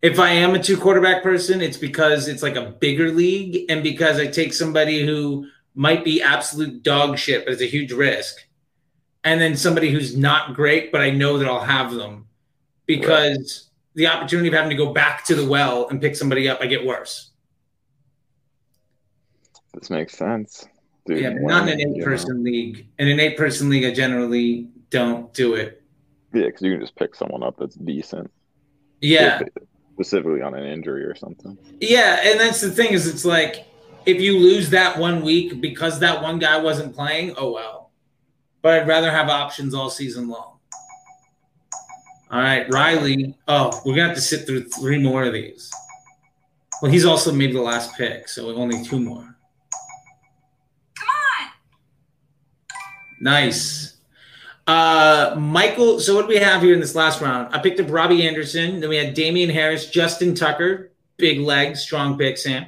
If 0.00 0.20
I 0.20 0.30
am 0.30 0.54
a 0.54 0.62
two 0.62 0.76
quarterback 0.76 1.22
person, 1.22 1.60
it's 1.60 1.76
because 1.76 2.28
it's 2.28 2.42
like 2.42 2.54
a 2.54 2.70
bigger 2.70 3.10
league 3.10 3.64
and 3.68 3.82
because 3.82 4.18
I 4.18 4.28
take 4.28 4.54
somebody 4.54 5.04
who 5.04 5.46
might 5.74 6.04
be 6.04 6.22
absolute 6.22 6.82
dog 6.82 7.18
shit, 7.18 7.44
but 7.44 7.52
it's 7.52 7.62
a 7.62 7.66
huge 7.66 7.92
risk. 7.92 8.36
And 9.28 9.38
then 9.38 9.58
somebody 9.58 9.90
who's 9.90 10.16
not 10.16 10.54
great, 10.54 10.90
but 10.90 11.02
I 11.02 11.10
know 11.10 11.36
that 11.36 11.46
I'll 11.46 11.60
have 11.60 11.92
them 11.92 12.26
because 12.86 13.68
the 13.94 14.06
opportunity 14.06 14.48
of 14.48 14.54
having 14.54 14.70
to 14.70 14.76
go 14.76 14.94
back 14.94 15.26
to 15.26 15.34
the 15.34 15.46
well 15.46 15.86
and 15.88 16.00
pick 16.00 16.16
somebody 16.16 16.48
up, 16.48 16.62
I 16.62 16.66
get 16.66 16.86
worse. 16.86 17.30
This 19.74 19.90
makes 19.90 20.16
sense. 20.16 20.66
Dude, 21.04 21.20
yeah, 21.20 21.34
but 21.34 21.42
not 21.42 21.68
in 21.68 21.78
an 21.78 21.96
eight 21.96 22.02
person 22.02 22.42
league. 22.42 22.86
In 22.98 23.08
an 23.08 23.20
eight 23.20 23.36
person 23.36 23.68
league, 23.68 23.84
I 23.84 23.92
generally 23.92 24.70
don't 24.88 25.30
do 25.34 25.52
it. 25.56 25.82
Yeah, 26.32 26.46
because 26.46 26.62
you 26.62 26.72
can 26.72 26.80
just 26.80 26.96
pick 26.96 27.14
someone 27.14 27.42
up 27.42 27.56
that's 27.58 27.76
decent. 27.76 28.30
Yeah. 29.02 29.42
Specifically 29.92 30.40
on 30.40 30.54
an 30.54 30.64
injury 30.64 31.04
or 31.04 31.14
something. 31.14 31.58
Yeah, 31.82 32.20
and 32.24 32.40
that's 32.40 32.62
the 32.62 32.70
thing 32.70 32.94
is 32.94 33.06
it's 33.06 33.26
like 33.26 33.66
if 34.06 34.22
you 34.22 34.38
lose 34.38 34.70
that 34.70 34.96
one 34.96 35.20
week 35.20 35.60
because 35.60 36.00
that 36.00 36.22
one 36.22 36.38
guy 36.38 36.56
wasn't 36.56 36.94
playing, 36.94 37.34
oh 37.36 37.52
well. 37.52 37.87
But 38.62 38.80
I'd 38.80 38.88
rather 38.88 39.10
have 39.10 39.28
options 39.28 39.74
all 39.74 39.90
season 39.90 40.28
long. 40.28 40.58
All 42.30 42.40
right, 42.40 42.70
Riley. 42.70 43.34
Oh, 43.46 43.80
we're 43.84 43.94
gonna 43.94 44.08
have 44.08 44.16
to 44.16 44.22
sit 44.22 44.46
through 44.46 44.64
three 44.64 44.98
more 44.98 45.24
of 45.24 45.32
these. 45.32 45.70
Well, 46.82 46.90
he's 46.90 47.04
also 47.06 47.32
made 47.32 47.54
the 47.54 47.62
last 47.62 47.96
pick, 47.96 48.28
so 48.28 48.54
only 48.54 48.84
two 48.84 49.00
more. 49.00 49.36
Come 50.94 51.08
on. 51.08 51.50
Nice. 53.20 53.96
Uh, 54.66 55.34
Michael, 55.38 55.98
so 55.98 56.14
what 56.14 56.22
do 56.22 56.28
we 56.28 56.36
have 56.36 56.60
here 56.60 56.74
in 56.74 56.80
this 56.80 56.94
last 56.94 57.22
round? 57.22 57.54
I 57.54 57.58
picked 57.58 57.80
up 57.80 57.90
Robbie 57.90 58.28
Anderson. 58.28 58.80
Then 58.80 58.90
we 58.90 58.96
had 58.96 59.14
Damien 59.14 59.48
Harris, 59.48 59.88
Justin 59.88 60.34
Tucker, 60.34 60.92
big 61.16 61.40
legs, 61.40 61.80
strong 61.80 62.18
pick, 62.18 62.36
Sam. 62.36 62.66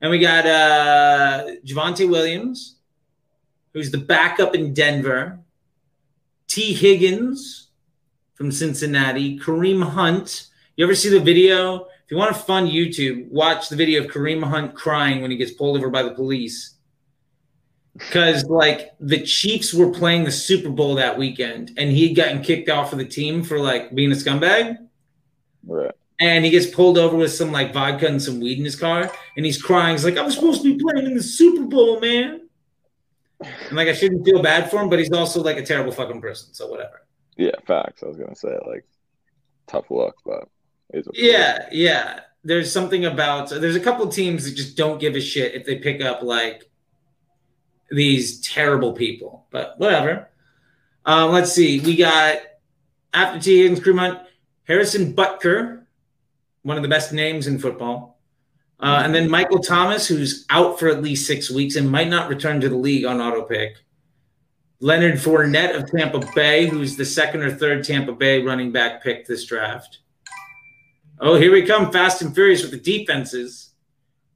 And 0.00 0.12
we 0.12 0.20
got 0.20 0.46
uh, 0.46 1.46
Javonte 1.66 2.08
Williams, 2.08 2.76
who's 3.72 3.90
the 3.90 3.98
backup 3.98 4.54
in 4.54 4.74
Denver. 4.74 5.38
Tee 6.46 6.72
Higgins 6.72 7.68
from 8.34 8.50
Cincinnati. 8.50 9.38
Kareem 9.38 9.82
Hunt. 9.82 10.48
You 10.76 10.84
ever 10.84 10.94
see 10.94 11.08
the 11.08 11.20
video? 11.20 11.84
If 11.84 12.10
you 12.10 12.16
want 12.16 12.34
to 12.34 12.42
fund 12.42 12.68
YouTube, 12.68 13.28
watch 13.28 13.68
the 13.68 13.76
video 13.76 14.02
of 14.02 14.10
Kareem 14.10 14.42
Hunt 14.42 14.74
crying 14.74 15.22
when 15.22 15.30
he 15.30 15.36
gets 15.36 15.52
pulled 15.52 15.76
over 15.76 15.90
by 15.90 16.02
the 16.02 16.10
police 16.10 16.74
because 17.94 18.44
like 18.46 18.92
the 19.00 19.22
Chiefs 19.22 19.74
were 19.74 19.90
playing 19.90 20.24
the 20.24 20.30
Super 20.30 20.70
Bowl 20.70 20.94
that 20.96 21.16
weekend, 21.16 21.72
and 21.76 21.90
he 21.90 22.08
had 22.08 22.16
gotten 22.16 22.42
kicked 22.42 22.68
off 22.68 22.92
of 22.92 22.98
the 22.98 23.04
team 23.04 23.42
for 23.42 23.60
like 23.60 23.94
being 23.94 24.12
a 24.12 24.14
scumbag. 24.14 24.76
Right. 25.66 25.92
And 26.18 26.44
he 26.44 26.50
gets 26.50 26.66
pulled 26.66 26.98
over 26.98 27.16
with 27.16 27.32
some 27.32 27.50
like 27.50 27.72
vodka 27.72 28.06
and 28.06 28.22
some 28.22 28.40
weed 28.40 28.58
in 28.58 28.64
his 28.64 28.76
car, 28.76 29.10
and 29.36 29.46
he's 29.46 29.60
crying. 29.60 29.94
He's 29.94 30.04
like, 30.04 30.18
"I 30.18 30.22
was 30.22 30.34
supposed 30.34 30.62
to 30.62 30.76
be 30.76 30.82
playing 30.82 31.06
in 31.06 31.14
the 31.14 31.22
Super 31.22 31.64
Bowl, 31.64 32.00
man." 32.00 32.48
And 33.40 33.76
like, 33.76 33.88
I 33.88 33.92
shouldn't 33.92 34.24
feel 34.24 34.42
bad 34.42 34.70
for 34.70 34.80
him, 34.80 34.88
but 34.88 34.98
he's 34.98 35.12
also 35.12 35.42
like 35.42 35.56
a 35.56 35.64
terrible 35.64 35.92
fucking 35.92 36.20
person. 36.20 36.52
So 36.52 36.66
whatever. 36.66 37.06
Yeah, 37.36 37.52
facts. 37.66 38.02
I 38.02 38.06
was 38.06 38.16
gonna 38.16 38.36
say 38.36 38.56
like 38.66 38.84
tough 39.66 39.90
luck, 39.90 40.16
but. 40.24 40.48
Yeah, 41.14 41.68
yeah. 41.70 42.20
There's 42.42 42.72
something 42.72 43.04
about 43.04 43.50
there's 43.50 43.76
a 43.76 43.80
couple 43.80 44.08
teams 44.08 44.44
that 44.44 44.56
just 44.56 44.76
don't 44.76 44.98
give 44.98 45.14
a 45.14 45.20
shit 45.20 45.54
if 45.54 45.64
they 45.64 45.76
pick 45.76 46.02
up 46.02 46.22
like 46.22 46.68
these 47.90 48.40
terrible 48.40 48.92
people, 48.92 49.46
but 49.50 49.78
whatever. 49.78 50.28
Um, 51.04 51.32
let's 51.32 51.52
see. 51.52 51.80
We 51.80 51.96
got 51.96 52.38
after 53.12 53.40
Tee 53.40 53.62
Higgins, 53.62 53.80
Kareem 53.80 54.24
Harrison 54.64 55.14
Butker, 55.14 55.84
one 56.62 56.76
of 56.76 56.82
the 56.82 56.88
best 56.88 57.12
names 57.12 57.46
in 57.46 57.58
football. 57.58 58.09
Uh, 58.80 59.02
and 59.04 59.14
then 59.14 59.30
Michael 59.30 59.58
Thomas, 59.58 60.08
who's 60.08 60.46
out 60.48 60.78
for 60.78 60.88
at 60.88 61.02
least 61.02 61.26
six 61.26 61.50
weeks 61.50 61.76
and 61.76 61.90
might 61.90 62.08
not 62.08 62.30
return 62.30 62.60
to 62.62 62.68
the 62.68 62.76
league 62.76 63.04
on 63.04 63.20
auto 63.20 63.42
pick. 63.42 63.76
Leonard 64.80 65.16
Fournette 65.16 65.76
of 65.76 65.90
Tampa 65.90 66.26
Bay, 66.34 66.66
who's 66.66 66.96
the 66.96 67.04
second 67.04 67.42
or 67.42 67.52
third 67.52 67.84
Tampa 67.84 68.12
Bay 68.12 68.42
running 68.42 68.72
back 68.72 69.02
pick 69.02 69.26
this 69.26 69.44
draft. 69.44 69.98
Oh, 71.20 71.34
here 71.34 71.52
we 71.52 71.66
come, 71.66 71.92
fast 71.92 72.22
and 72.22 72.34
furious 72.34 72.62
with 72.62 72.70
the 72.70 72.78
defenses. 72.78 73.74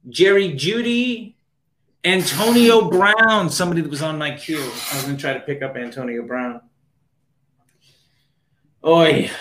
Jerry 0.07 0.53
Jeudy, 0.53 1.33
Antonio 2.03 2.87
Brown, 2.87 3.49
somebody 3.49 3.81
that 3.81 3.89
was 3.89 4.03
on 4.03 4.19
my 4.19 4.35
queue. 4.35 4.61
I 4.61 4.95
was 4.95 5.03
going 5.05 5.15
to 5.15 5.21
try 5.21 5.33
to 5.33 5.39
pick 5.39 5.63
up 5.63 5.75
Antonio 5.75 6.21
Brown. 6.21 6.61
Oi. 8.85 9.31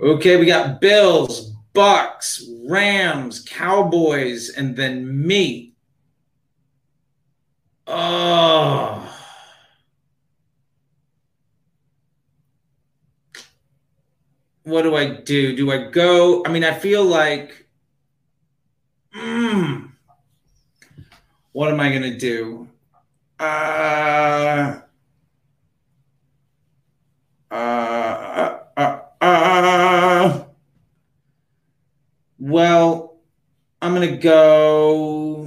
Okay, 0.00 0.36
we 0.36 0.46
got 0.46 0.80
Bills, 0.80 1.53
Bucs, 1.74 2.42
Rams, 2.68 3.40
Cowboys, 3.40 4.48
and 4.50 4.76
then 4.76 5.26
me. 5.26 5.72
Oh. 7.86 9.10
What 14.62 14.82
do 14.82 14.96
I 14.96 15.20
do? 15.20 15.54
Do 15.54 15.70
I 15.72 15.90
go? 15.90 16.42
I 16.46 16.48
mean, 16.48 16.64
I 16.64 16.72
feel 16.72 17.04
like. 17.04 17.66
Mm, 19.14 19.90
what 21.52 21.70
am 21.70 21.78
I 21.78 21.90
going 21.90 22.02
to 22.02 22.16
do? 22.16 22.68
Uh, 23.38 24.80
uh, 27.50 28.03
well, 32.54 33.16
I'm 33.82 33.96
going 33.96 34.08
to 34.08 34.16
go. 34.16 35.44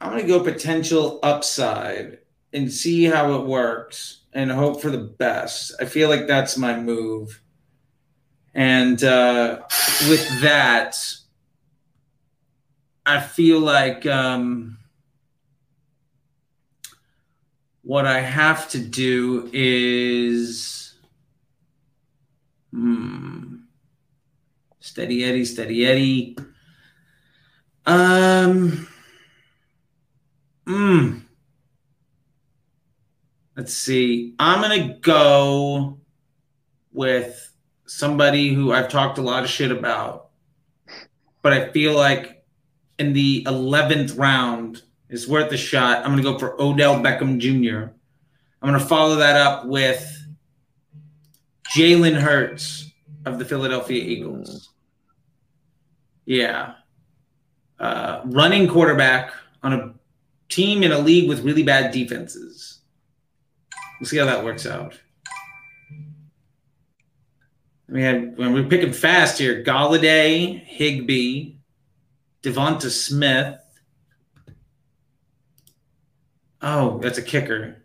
I'm 0.00 0.10
going 0.10 0.22
to 0.22 0.26
go 0.26 0.42
potential 0.42 1.20
upside 1.22 2.18
and 2.52 2.72
see 2.72 3.04
how 3.04 3.34
it 3.34 3.46
works 3.46 4.22
and 4.32 4.50
hope 4.50 4.82
for 4.82 4.90
the 4.90 4.98
best. 4.98 5.72
I 5.80 5.84
feel 5.84 6.08
like 6.08 6.26
that's 6.26 6.58
my 6.58 6.76
move. 6.76 7.40
And 8.52 9.02
uh, 9.04 9.60
with 10.08 10.40
that, 10.40 10.96
I 13.06 13.20
feel 13.20 13.60
like 13.60 14.04
um, 14.06 14.76
what 17.82 18.06
I 18.06 18.18
have 18.18 18.68
to 18.70 18.78
do 18.80 19.48
is 19.52 20.94
hmm, 22.72 23.49
steady 24.90 25.22
Eddie, 25.22 25.44
steady 25.44 25.86
Eddie. 25.86 26.36
Um, 27.86 28.88
hmm. 30.66 31.18
Let's 33.56 33.72
see. 33.72 34.34
I'm 34.40 34.60
gonna 34.60 34.94
go 34.94 36.00
with 36.92 37.52
somebody 37.86 38.52
who 38.52 38.72
I've 38.72 38.88
talked 38.88 39.18
a 39.18 39.22
lot 39.22 39.44
of 39.44 39.48
shit 39.48 39.70
about, 39.70 40.30
but 41.40 41.52
I 41.52 41.70
feel 41.70 41.94
like 41.94 42.44
in 42.98 43.12
the 43.12 43.44
11th 43.44 44.18
round 44.18 44.82
is 45.08 45.28
worth 45.28 45.52
a 45.52 45.56
shot. 45.56 46.04
I'm 46.04 46.16
to 46.16 46.22
go 46.22 46.36
for 46.36 46.60
Odell 46.60 46.96
Beckham 46.96 47.38
Jr. 47.38 47.92
I'm 48.60 48.72
to 48.72 48.84
follow 48.84 49.16
that 49.16 49.36
up 49.36 49.66
with 49.66 50.04
Jalen 51.76 52.20
Hurts 52.20 52.90
of 53.24 53.38
the 53.38 53.44
Philadelphia 53.44 54.02
Eagles. 54.02 54.69
Yeah. 56.24 56.74
Uh, 57.78 58.22
running 58.26 58.68
quarterback 58.68 59.32
on 59.62 59.72
a 59.72 59.94
team 60.48 60.82
in 60.82 60.92
a 60.92 60.98
league 60.98 61.28
with 61.28 61.40
really 61.40 61.62
bad 61.62 61.92
defenses. 61.92 62.80
We'll 63.98 64.08
see 64.08 64.18
how 64.18 64.26
that 64.26 64.44
works 64.44 64.66
out. 64.66 64.98
We 67.88 68.02
had 68.02 68.38
when 68.38 68.52
we're 68.52 68.68
picking 68.68 68.92
fast 68.92 69.38
here: 69.38 69.64
Golladay, 69.64 70.62
Higbee, 70.64 71.54
Devonta 72.42 72.88
Smith. 72.88 73.58
Oh, 76.62 76.98
that's 76.98 77.18
a 77.18 77.22
kicker. 77.22 77.82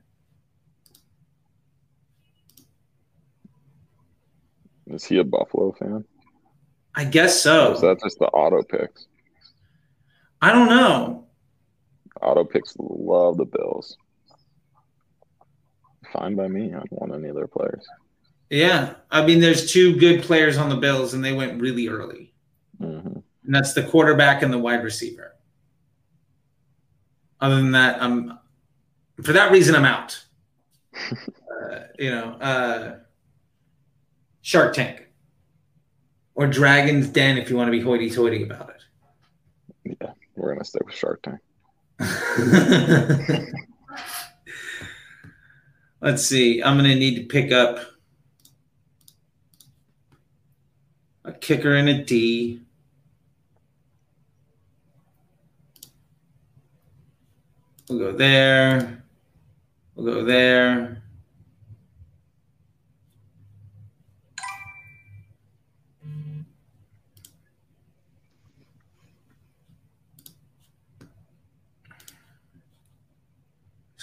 Is 4.88 5.06
he 5.06 5.18
a 5.18 5.24
Buffalo 5.24 5.72
fan? 5.72 6.06
I 6.96 7.04
guess 7.04 7.46
Or 7.46 7.74
is 7.74 7.80
so. 7.80 7.88
that 7.88 8.00
just 8.02 8.20
the 8.20 8.28
auto 8.28 8.64
picks? 8.64 9.08
I 10.42 10.52
don't 10.52 10.70
know. 10.70 11.28
Auto 12.22 12.44
picks 12.46 12.76
love 12.80 13.38
the 13.38 13.46
Bills. 13.46 13.98
Fine 16.14 16.36
by 16.36 16.48
me. 16.48 16.68
I 16.70 16.78
don't 16.78 16.92
want 16.94 17.14
any 17.14 17.30
of 17.30 17.36
their 17.36 17.48
players. 17.48 17.86
Yeah, 18.50 18.94
I 19.12 19.26
mean, 19.26 19.40
there's 19.40 19.72
two 19.72 19.96
good 19.98 20.22
players 20.24 20.58
on 20.58 20.70
the 20.70 20.76
Bills, 20.78 21.14
and 21.14 21.24
they 21.26 21.34
went 21.34 21.60
really 21.62 21.88
early, 21.88 22.34
hmm 22.80 23.00
and 23.44 23.54
that's 23.54 23.74
the 23.74 23.84
quarterback 23.84 24.42
and 24.42 24.52
the 24.52 24.58
wide 24.58 24.84
receiver. 24.84 25.36
Other 27.42 27.58
than 27.58 27.72
that, 27.72 28.02
I'm 28.02 28.40
for 29.22 29.34
that 29.34 29.52
reason 29.52 29.76
I'm 29.76 29.86
out. 29.86 30.24
uh, 31.12 31.80
you 32.00 32.10
know, 32.12 32.30
uh, 32.40 32.96
Shark 34.42 34.74
Tank 34.74 35.05
or 36.36 36.48
Dragon's 36.48 37.08
Den 37.10 37.38
if 37.38 37.50
you 37.50 37.58
want 37.58 37.68
to 37.68 37.72
be 37.72 37.80
hoity-toity 37.82 38.44
about 38.44 38.70
it. 38.70 39.98
Yeah, 40.02 40.12
we're 40.36 40.54
gonna 40.54 40.64
stick 40.64 40.86
with 40.86 40.96
Shark 40.96 41.24
Tank. 41.24 41.40
Let's 46.06 46.24
see. 46.24 46.62
I'm 46.62 46.78
going 46.78 46.90
to 46.90 46.96
need 46.96 47.16
to 47.16 47.24
pick 47.24 47.52
up 47.52 47.80
a 51.24 51.32
kicker 51.32 51.74
and 51.74 51.90
a 51.90 52.04
D. 52.04 52.62
We'll 57.90 57.98
go 57.98 58.12
there. 58.12 59.04
We'll 59.96 60.14
go 60.14 60.26
there. 60.26 61.02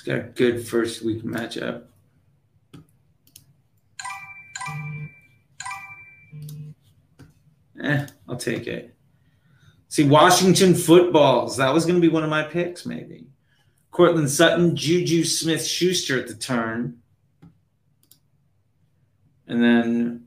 It's 0.02 0.08
got 0.08 0.18
a 0.18 0.22
good 0.22 0.66
first 0.66 1.02
week 1.02 1.22
matchup. 1.22 1.84
Eh, 7.80 8.06
I'll 8.28 8.36
take 8.36 8.66
it. 8.66 8.96
See, 9.86 10.02
Washington 10.02 10.74
footballs. 10.74 11.56
That 11.56 11.72
was 11.72 11.86
going 11.86 11.94
to 11.94 12.00
be 12.00 12.12
one 12.12 12.24
of 12.24 12.30
my 12.30 12.42
picks, 12.42 12.84
maybe. 12.84 13.28
Courtland 13.92 14.28
Sutton, 14.28 14.74
Juju 14.74 15.22
Smith 15.22 15.64
Schuster 15.64 16.18
at 16.18 16.26
the 16.26 16.34
turn. 16.34 16.98
And 19.46 19.62
then 19.62 20.26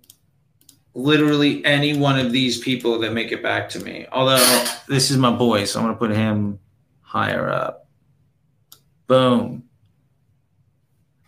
literally 0.94 1.66
any 1.66 1.98
one 1.98 2.18
of 2.18 2.32
these 2.32 2.60
people 2.60 2.98
that 3.00 3.12
make 3.12 3.34
it 3.34 3.44
back 3.44 3.68
to 3.72 3.84
me. 3.84 4.08
Although 4.14 4.64
this 4.88 5.12
is 5.12 5.18
my 5.18 5.32
boy, 5.32 5.66
so 5.66 5.82
I'm 5.82 5.86
going 5.88 5.96
to 5.96 6.00
put 6.00 6.12
him 6.16 6.60
higher 7.02 7.50
up. 7.50 7.90
Boom. 9.08 9.65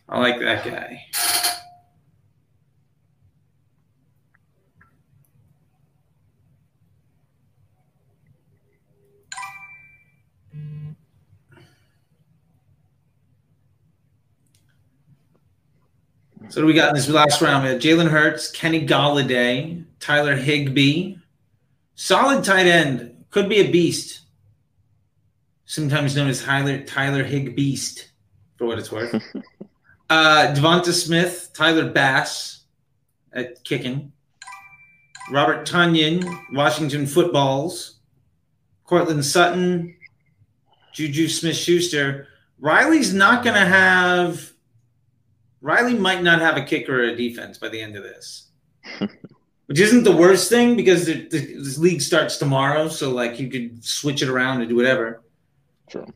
I 0.09 0.19
like 0.19 0.39
that 0.39 0.63
guy. 0.63 1.03
So, 16.49 16.65
we 16.65 16.73
got 16.73 16.89
in 16.89 16.95
this 16.95 17.09
last 17.09 17.41
round? 17.41 17.65
We 17.65 17.71
have 17.71 17.81
Jalen 17.81 18.09
Hurts, 18.09 18.49
Kenny 18.49 18.87
Golladay, 18.87 19.83
Tyler 19.99 20.35
Higbee. 20.37 21.17
Solid 21.95 22.45
tight 22.45 22.67
end. 22.67 23.25
Could 23.31 23.49
be 23.49 23.57
a 23.57 23.69
beast. 23.69 24.21
Sometimes 25.65 26.15
known 26.15 26.29
as 26.29 26.41
Tyler, 26.41 26.81
Tyler 26.83 27.25
for 27.25 28.65
what 28.65 28.79
it's 28.79 28.91
worth. 28.91 29.21
uh, 30.09 30.53
Devonta 30.55 30.91
Smith, 30.91 31.51
Tyler 31.53 31.89
Bass 31.89 32.63
at 33.33 33.63
kicking. 33.63 34.11
Robert 35.31 35.67
Tonyan, 35.67 36.23
Washington 36.53 37.05
Footballs. 37.05 37.95
Courtland 38.85 39.25
Sutton, 39.25 39.97
Juju 40.93 41.27
Smith 41.27 41.57
Schuster. 41.57 42.27
Riley's 42.59 43.13
not 43.13 43.43
going 43.43 43.55
to 43.55 43.65
have 43.65 44.53
Riley 45.61 45.95
might 45.95 46.23
not 46.23 46.39
have 46.39 46.55
a 46.55 46.63
kicker 46.63 47.01
or 47.01 47.09
a 47.09 47.15
defense 47.15 47.57
by 47.57 47.69
the 47.69 47.81
end 47.81 47.95
of 47.95 48.03
this, 48.03 48.47
which 49.65 49.79
isn't 49.79 50.03
the 50.03 50.15
worst 50.15 50.49
thing 50.49 50.75
because 50.75 51.05
the, 51.05 51.27
the, 51.27 51.55
this 51.55 51.77
league 51.77 52.01
starts 52.01 52.37
tomorrow. 52.37 52.87
So 52.87 53.11
like 53.11 53.39
you 53.39 53.49
could 53.49 53.83
switch 53.83 54.21
it 54.21 54.29
around 54.29 54.61
and 54.61 54.69
do 54.69 54.75
whatever. 54.75 55.21
Sure. 55.89 56.07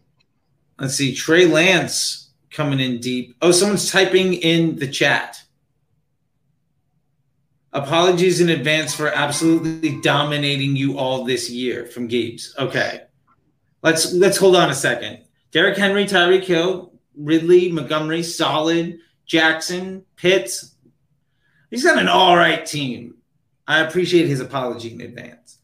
Let's 0.80 0.96
see, 0.96 1.14
Trey 1.14 1.46
Lance 1.46 2.21
coming 2.52 2.80
in 2.80 3.00
deep. 3.00 3.36
Oh, 3.42 3.52
someone's 3.52 3.92
typing 3.92 4.34
in 4.34 4.78
the 4.78 4.88
chat. 4.88 5.42
Apologies 7.74 8.42
in 8.42 8.50
advance 8.50 8.94
for 8.94 9.08
absolutely 9.08 10.02
dominating 10.02 10.76
you 10.76 10.98
all 10.98 11.24
this 11.24 11.50
year 11.50 11.86
from 11.86 12.08
Gibbs. 12.08 12.54
Okay. 12.60 13.02
Let's 13.82 14.14
let's 14.14 14.38
hold 14.38 14.56
on 14.56 14.70
a 14.70 14.76
second. 14.76 15.24
Derrick 15.52 15.78
Henry, 15.78 16.06
Tyreek 16.06 16.44
Hill, 16.44 16.94
Ridley, 17.16 17.72
Montgomery, 17.72 18.24
solid. 18.24 19.00
Jackson, 19.32 20.04
Pitts. 20.18 20.76
He's 21.70 21.86
got 21.86 21.98
an 21.98 22.10
all 22.10 22.36
right 22.36 22.66
team. 22.66 23.16
I 23.66 23.80
appreciate 23.80 24.28
his 24.28 24.42
apology 24.42 24.92
in 24.92 25.00
advance. 25.00 25.60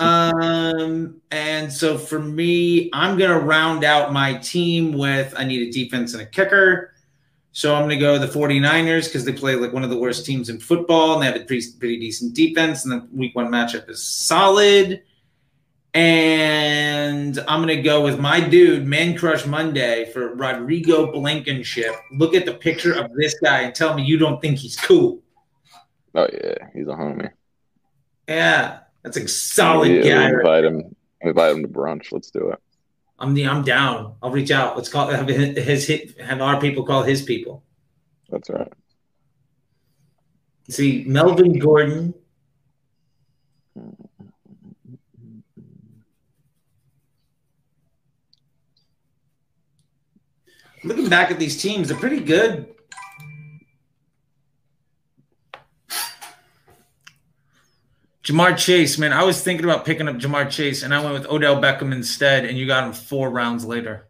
Um, 0.00 1.20
and 1.30 1.70
so 1.70 1.98
for 1.98 2.18
me, 2.18 2.88
I'm 2.92 3.18
gonna 3.18 3.38
round 3.38 3.84
out 3.84 4.12
my 4.12 4.34
team 4.34 4.94
with 4.94 5.34
I 5.36 5.44
need 5.44 5.68
a 5.68 5.70
defense 5.70 6.14
and 6.14 6.22
a 6.22 6.26
kicker. 6.26 6.94
So 7.52 7.74
I'm 7.74 7.82
gonna 7.82 7.98
go 7.98 8.18
the 8.18 8.26
49ers 8.26 9.06
because 9.06 9.26
they 9.26 9.32
play 9.32 9.56
like 9.56 9.72
one 9.74 9.84
of 9.84 9.90
the 9.90 9.98
worst 9.98 10.24
teams 10.24 10.48
in 10.48 10.58
football 10.58 11.14
and 11.14 11.22
they 11.22 11.26
have 11.26 11.36
a 11.36 11.44
pretty, 11.44 11.66
pretty 11.78 11.98
decent 11.98 12.34
defense, 12.34 12.84
and 12.84 12.92
the 12.92 13.06
week 13.12 13.36
one 13.36 13.48
matchup 13.48 13.88
is 13.90 14.02
solid. 14.02 15.02
And 15.92 17.38
I'm 17.40 17.60
gonna 17.60 17.82
go 17.82 18.02
with 18.02 18.18
my 18.18 18.40
dude, 18.40 18.86
Man 18.86 19.18
Crush 19.18 19.44
Monday 19.44 20.10
for 20.12 20.34
Rodrigo 20.34 21.12
Blankenship. 21.12 21.94
Look 22.12 22.34
at 22.34 22.46
the 22.46 22.54
picture 22.54 22.94
of 22.94 23.12
this 23.14 23.38
guy 23.40 23.62
and 23.62 23.74
tell 23.74 23.94
me 23.94 24.04
you 24.04 24.16
don't 24.16 24.40
think 24.40 24.56
he's 24.58 24.76
cool. 24.76 25.20
Oh 26.14 26.28
yeah, 26.32 26.68
he's 26.72 26.86
a 26.86 26.92
homie. 26.92 27.30
Yeah, 28.28 28.78
that's 29.02 29.16
a 29.16 29.28
solid 29.28 30.04
yeah, 30.04 30.14
guy. 30.14 30.30
Invite 30.30 30.64
him. 30.64 30.96
Invite 31.20 31.56
him 31.56 31.62
to 31.62 31.68
brunch. 31.68 32.12
Let's 32.12 32.30
do 32.30 32.50
it. 32.50 32.58
I'm 33.18 33.34
the 33.34 33.46
I'm 33.46 33.62
down. 33.62 34.14
I'll 34.22 34.30
reach 34.30 34.50
out. 34.50 34.76
Let's 34.76 34.88
call 34.88 35.08
have 35.08 35.28
his 35.28 35.86
hit 35.86 36.20
have 36.20 36.40
our 36.40 36.60
people 36.60 36.84
call 36.84 37.02
his 37.02 37.22
people. 37.22 37.62
That's 38.30 38.48
right. 38.48 38.72
See, 40.68 41.04
Melvin 41.06 41.58
Gordon. 41.58 42.14
Looking 50.82 51.10
back 51.10 51.30
at 51.30 51.38
these 51.38 51.60
teams, 51.60 51.88
they're 51.88 51.98
pretty 51.98 52.20
good. 52.20 52.74
Ja'Marr 58.24 58.56
Chase, 58.56 58.98
man, 58.98 59.12
I 59.12 59.24
was 59.24 59.42
thinking 59.42 59.64
about 59.64 59.84
picking 59.84 60.06
up 60.06 60.16
Ja'Marr 60.16 60.50
Chase, 60.50 60.82
and 60.82 60.94
I 60.94 61.02
went 61.02 61.14
with 61.14 61.26
Odell 61.30 61.60
Beckham 61.60 61.92
instead, 61.92 62.44
and 62.44 62.58
you 62.58 62.66
got 62.66 62.84
him 62.84 62.92
four 62.92 63.30
rounds 63.30 63.64
later. 63.64 64.08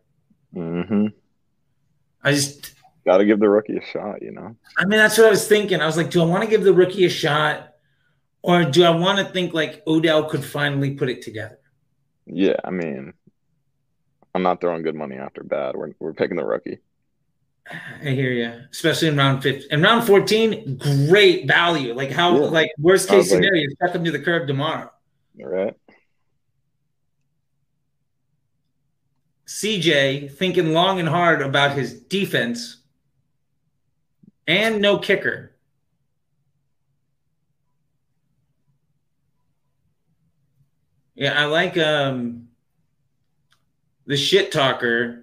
Mm-hmm. 0.55 1.07
I 2.23 2.33
just 2.33 2.75
got 3.07 3.19
to 3.19 3.25
give 3.25 3.39
the 3.39 3.49
rookie 3.49 3.77
a 3.77 3.85
shot, 3.85 4.21
you 4.21 4.33
know. 4.33 4.57
I 4.77 4.85
mean, 4.85 4.99
that's 4.99 5.17
what 5.17 5.29
I 5.29 5.31
was 5.31 5.47
thinking. 5.47 5.81
I 5.81 5.87
was 5.87 5.97
like, 5.97 6.11
do 6.11 6.21
I 6.23 6.25
want 6.25 6.43
to 6.43 6.51
give 6.51 6.65
the 6.65 6.75
rookie 6.75 7.05
a 7.05 7.09
shot, 7.09 7.75
or 8.43 8.65
do 8.65 8.83
I 8.83 8.91
want 8.91 9.19
to 9.19 9.33
think 9.33 9.55
like 9.55 9.83
Odell 9.87 10.25
could 10.29 10.45
finally 10.45 10.95
put 10.95 11.09
it 11.09 11.23
together? 11.23 11.59
Yeah, 12.27 12.57
I 12.65 12.71
mean, 12.71 13.13
I'm 14.35 14.43
not 14.43 14.61
throwing 14.61 14.83
good 14.83 14.97
money 14.97 15.17
after 15.17 15.45
bad. 15.45 15.77
We're 15.77 15.93
we're 16.01 16.15
picking 16.15 16.37
the 16.37 16.45
rookie. 16.45 16.79
I 17.71 18.09
hear 18.11 18.33
you, 18.33 18.53
especially 18.73 19.09
in 19.09 19.17
round 19.17 19.43
15. 19.43 19.71
In 19.71 19.83
round 19.83 20.05
14, 20.07 20.79
great 21.09 21.47
value. 21.47 21.95
Like 21.95 22.11
how, 22.11 22.35
Yeah. 22.35 22.45
like 22.47 22.73
worst 22.79 23.09
case 23.09 23.31
like- 23.31 23.37
scenario, 23.43 23.63
you 23.63 23.75
check 23.81 23.93
them 23.93 24.05
to 24.05 24.11
the 24.11 24.19
curb 24.19 24.47
tomorrow. 24.49 24.91
All 25.41 25.47
right. 25.49 25.75
CJ 29.47 30.29
thinking 30.33 30.73
long 30.73 30.99
and 31.01 31.09
hard 31.09 31.43
about 31.43 31.77
his 31.77 31.93
defense 31.95 32.79
and 34.47 34.81
no 34.81 34.99
kicker. 34.99 35.53
Yeah, 41.15 41.39
I 41.41 41.47
like 41.47 41.77
um 41.77 42.49
the 44.07 44.17
shit 44.17 44.53
talker 44.53 45.20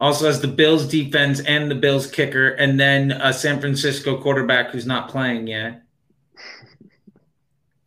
also 0.00 0.26
has 0.26 0.40
the 0.40 0.48
Bills 0.48 0.86
defense 0.86 1.40
and 1.40 1.70
the 1.70 1.74
Bills 1.74 2.10
kicker, 2.10 2.48
and 2.50 2.78
then 2.78 3.12
a 3.12 3.32
San 3.32 3.60
Francisco 3.60 4.20
quarterback 4.20 4.70
who's 4.70 4.86
not 4.86 5.08
playing 5.08 5.46
yet. 5.46 5.82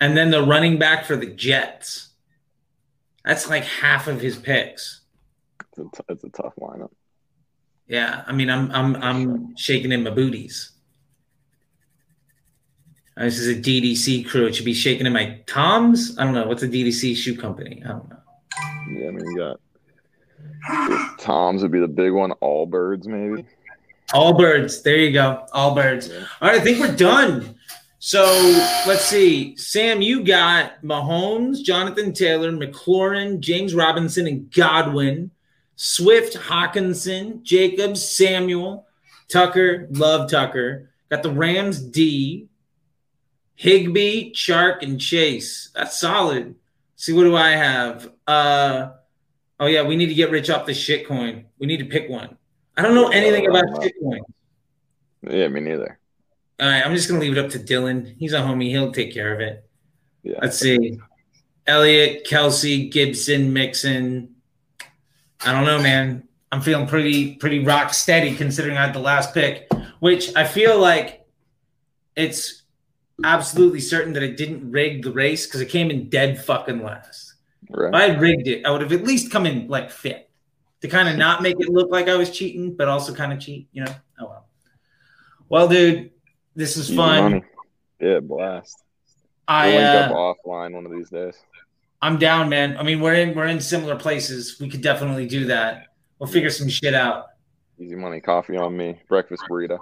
And 0.01 0.16
then 0.16 0.32
the 0.32 0.41
running 0.41 0.80
back 0.80 1.03
for 1.03 1.18
the 1.18 1.26
Jets. 1.26 2.14
That's 3.26 3.49
like 3.49 3.66
half 3.66 4.07
of 4.07 4.22
his 4.22 4.38
picks. 4.38 5.01
It's 5.72 5.78
a, 5.80 5.84
t- 5.84 6.03
it's 6.07 6.24
a 6.24 6.30
tough 6.30 6.53
lineup. 6.57 6.91
Yeah, 7.86 8.24
I 8.26 8.32
mean, 8.32 8.49
I'm 8.49 8.72
I'm 8.72 8.95
I'm 8.95 9.57
shaking 9.57 9.91
in 9.91 10.03
my 10.03 10.12
booties. 10.12 10.72
Uh, 13.18 13.26
This 13.26 13.39
is 13.39 13.47
a 13.57 13.60
DDC 13.60 14.30
crew. 14.30 14.45
It 14.45 14.55
should 14.55 14.64
be 14.64 14.74
shaking 14.74 15.05
in 15.05 15.12
my 15.12 15.41
Toms. 15.47 16.18
I 16.18 16.24
don't 16.24 16.34
know 16.34 16.47
what's 16.47 16.64
a 16.64 16.68
DDC 16.70 17.18
shoe 17.18 17.36
company. 17.36 17.84
I 17.84 17.89
don't 17.89 18.10
know. 18.10 18.20
Yeah, 18.91 19.07
I 19.10 19.12
mean, 19.12 19.26
you 19.32 19.38
got 19.38 19.60
Tom's 21.19 21.61
would 21.61 21.71
be 21.71 21.79
the 21.79 21.87
big 21.87 22.11
one. 22.11 22.31
Allbirds, 22.41 23.05
maybe. 23.05 23.45
Allbirds. 24.11 24.83
There 24.83 24.97
you 24.97 25.11
go. 25.11 25.45
Allbirds. 25.53 26.11
All 26.41 26.49
right, 26.49 26.59
I 26.59 26.63
think 26.63 26.79
we're 26.79 26.95
done. 26.95 27.55
So 27.99 28.23
let's 28.87 29.05
see. 29.05 29.55
Sam, 29.57 30.01
you 30.01 30.23
got 30.23 30.81
Mahomes, 30.81 31.61
Jonathan 31.61 32.13
Taylor, 32.13 32.51
McLaurin, 32.51 33.39
James 33.39 33.75
Robinson, 33.75 34.25
and 34.25 34.51
Godwin, 34.51 35.31
Swift, 35.75 36.35
Hockenson, 36.37 37.43
Jacobs, 37.43 38.03
Samuel, 38.07 38.87
Tucker, 39.29 39.87
love 39.91 40.31
Tucker. 40.31 40.89
Got 41.09 41.23
the 41.23 41.31
Rams 41.31 41.81
D, 41.81 42.47
Higbee, 43.55 44.31
Chark, 44.31 44.81
and 44.81 44.99
Chase. 44.99 45.69
That's 45.75 45.99
solid. 45.99 46.55
See, 46.95 47.13
what 47.13 47.23
do 47.23 47.35
I 47.35 47.49
have? 47.51 48.11
Uh 48.25 48.91
Oh 49.60 49.66
yeah, 49.66 49.84
we 49.84 49.95
need 49.95 50.07
to 50.07 50.14
get 50.14 50.32
rich 50.32 50.49
off 50.49 50.66
the 50.66 50.74
shit 50.74 51.07
coin. 51.07 51.45
We 51.60 51.68
need 51.68 51.78
to 51.78 51.86
pick 51.86 52.10
one. 52.10 52.38
I 52.78 52.82
don't 52.82 52.95
know 52.95 53.10
anything 53.10 53.47
about 53.47 53.84
shit 53.84 53.93
coins. 54.01 54.24
Yeah, 55.22 55.47
me 55.49 55.60
neither. 55.60 55.99
All 56.60 56.68
right, 56.68 56.86
I'm 56.86 56.95
just 56.95 57.10
gonna 57.10 57.20
leave 57.20 57.38
it 57.38 57.43
up 57.43 57.51
to 57.51 57.60
Dylan. 57.60 58.16
He's 58.18 58.34
a 58.34 58.39
homie. 58.39 58.70
He'll 58.70 58.91
take 58.91 59.14
care 59.14 59.34
of 59.34 59.41
it. 59.41 59.70
Yeah. 60.24 60.39
Let's 60.41 60.60
see. 60.60 60.99
Elliot, 61.68 62.26
Kelce, 62.26 62.91
Gibson, 62.91 63.53
Mixon. 63.53 64.36
I 65.45 65.51
don't 65.51 65.66
know, 65.66 65.82
man. 65.82 66.28
I'm 66.51 66.62
feeling 66.62 66.88
pretty 66.88 67.36
pretty 67.36 67.60
rock 67.60 67.93
steady 67.93 68.36
considering 68.36 68.78
I 68.78 68.86
had 68.86 68.95
the 68.95 68.99
last 68.99 69.34
pick, 69.34 69.70
which 69.99 70.36
I 70.36 70.45
feel 70.45 70.80
like 70.80 71.26
it's 72.16 72.64
absolutely 73.24 73.82
certain 73.82 74.14
that 74.14 74.24
I 74.24 74.32
didn't 74.32 74.72
rig 74.72 75.03
the 75.03 75.12
race 75.12 75.45
because 75.45 75.62
it 75.62 75.68
came 75.68 75.91
in 75.91 76.10
dead 76.10 76.43
fucking 76.43 76.82
last. 76.82 77.28
If 77.72 77.93
I 77.93 78.09
had 78.09 78.22
rigged 78.22 78.47
it, 78.47 78.65
I 78.65 78.72
would 78.72 78.82
have 78.82 78.91
at 78.91 79.03
least 79.03 79.32
come 79.32 79.45
in 79.45 79.67
like 79.67 79.91
fifth 79.91 80.26
to 80.82 80.88
kind 80.88 81.09
of 81.09 81.17
not 81.17 81.41
make 81.41 81.59
it 81.59 81.70
look 81.70 81.91
like 81.91 82.07
I 82.07 82.15
was 82.15 82.32
cheating, 82.32 82.76
but 82.76 82.88
also 82.88 83.13
kind 83.13 83.32
of 83.32 83.39
cheat, 83.39 83.67
you 83.72 83.84
know? 83.84 83.93
Oh 84.20 84.26
well. 84.26 84.45
Well, 85.49 85.67
dude, 85.67 86.11
this 86.55 86.78
is 86.78 86.93
fun. 86.93 87.43
Yeah, 87.99 88.20
blast. 88.22 88.84
I 89.47 89.67
We'll 89.67 89.76
link 89.76 89.95
up 89.95 90.11
uh, 90.11 90.49
offline 90.49 90.74
one 90.74 90.86
of 90.86 90.91
these 90.91 91.09
days. 91.09 91.36
I'm 92.01 92.17
down, 92.17 92.49
man. 92.49 92.78
I 92.78 92.84
mean, 92.84 93.01
we're 93.01 93.15
in 93.15 93.36
we're 93.36 93.47
in 93.47 93.59
similar 93.59 93.95
places. 93.95 94.59
We 94.59 94.70
could 94.70 94.82
definitely 94.82 95.28
do 95.28 95.45
that. 95.45 95.88
We'll 96.17 96.30
figure 96.30 96.49
some 96.49 96.70
shit 96.70 96.93
out. 96.93 97.26
Easy 97.80 97.95
money. 97.95 98.22
Coffee 98.22 98.57
on 98.57 98.76
me. 98.76 99.01
Breakfast 99.07 99.43
burrito. 99.49 99.80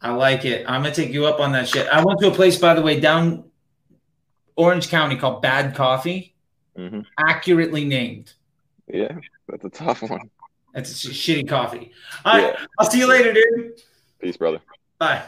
I 0.00 0.10
like 0.12 0.44
it. 0.44 0.68
I'm 0.68 0.82
gonna 0.82 0.94
take 0.94 1.12
you 1.12 1.26
up 1.26 1.40
on 1.40 1.52
that 1.52 1.68
shit. 1.68 1.88
I 1.88 2.04
went 2.04 2.20
to 2.20 2.28
a 2.28 2.34
place, 2.34 2.58
by 2.58 2.74
the 2.74 2.82
way, 2.82 3.00
down 3.00 3.44
Orange 4.56 4.88
County 4.88 5.16
called 5.16 5.40
Bad 5.40 5.74
Coffee, 5.74 6.33
hmm 6.76 7.00
accurately 7.18 7.84
named. 7.84 8.32
Yeah, 8.86 9.16
that's 9.48 9.64
a 9.64 9.70
tough 9.70 10.02
one. 10.02 10.30
That's 10.72 11.06
shitty 11.06 11.48
coffee. 11.48 11.92
All 12.24 12.38
right, 12.38 12.56
I'll 12.78 12.90
see 12.90 12.98
you 12.98 13.06
later, 13.06 13.32
dude. 13.32 13.80
Peace, 14.20 14.36
brother. 14.36 14.60
Bye. 14.98 15.22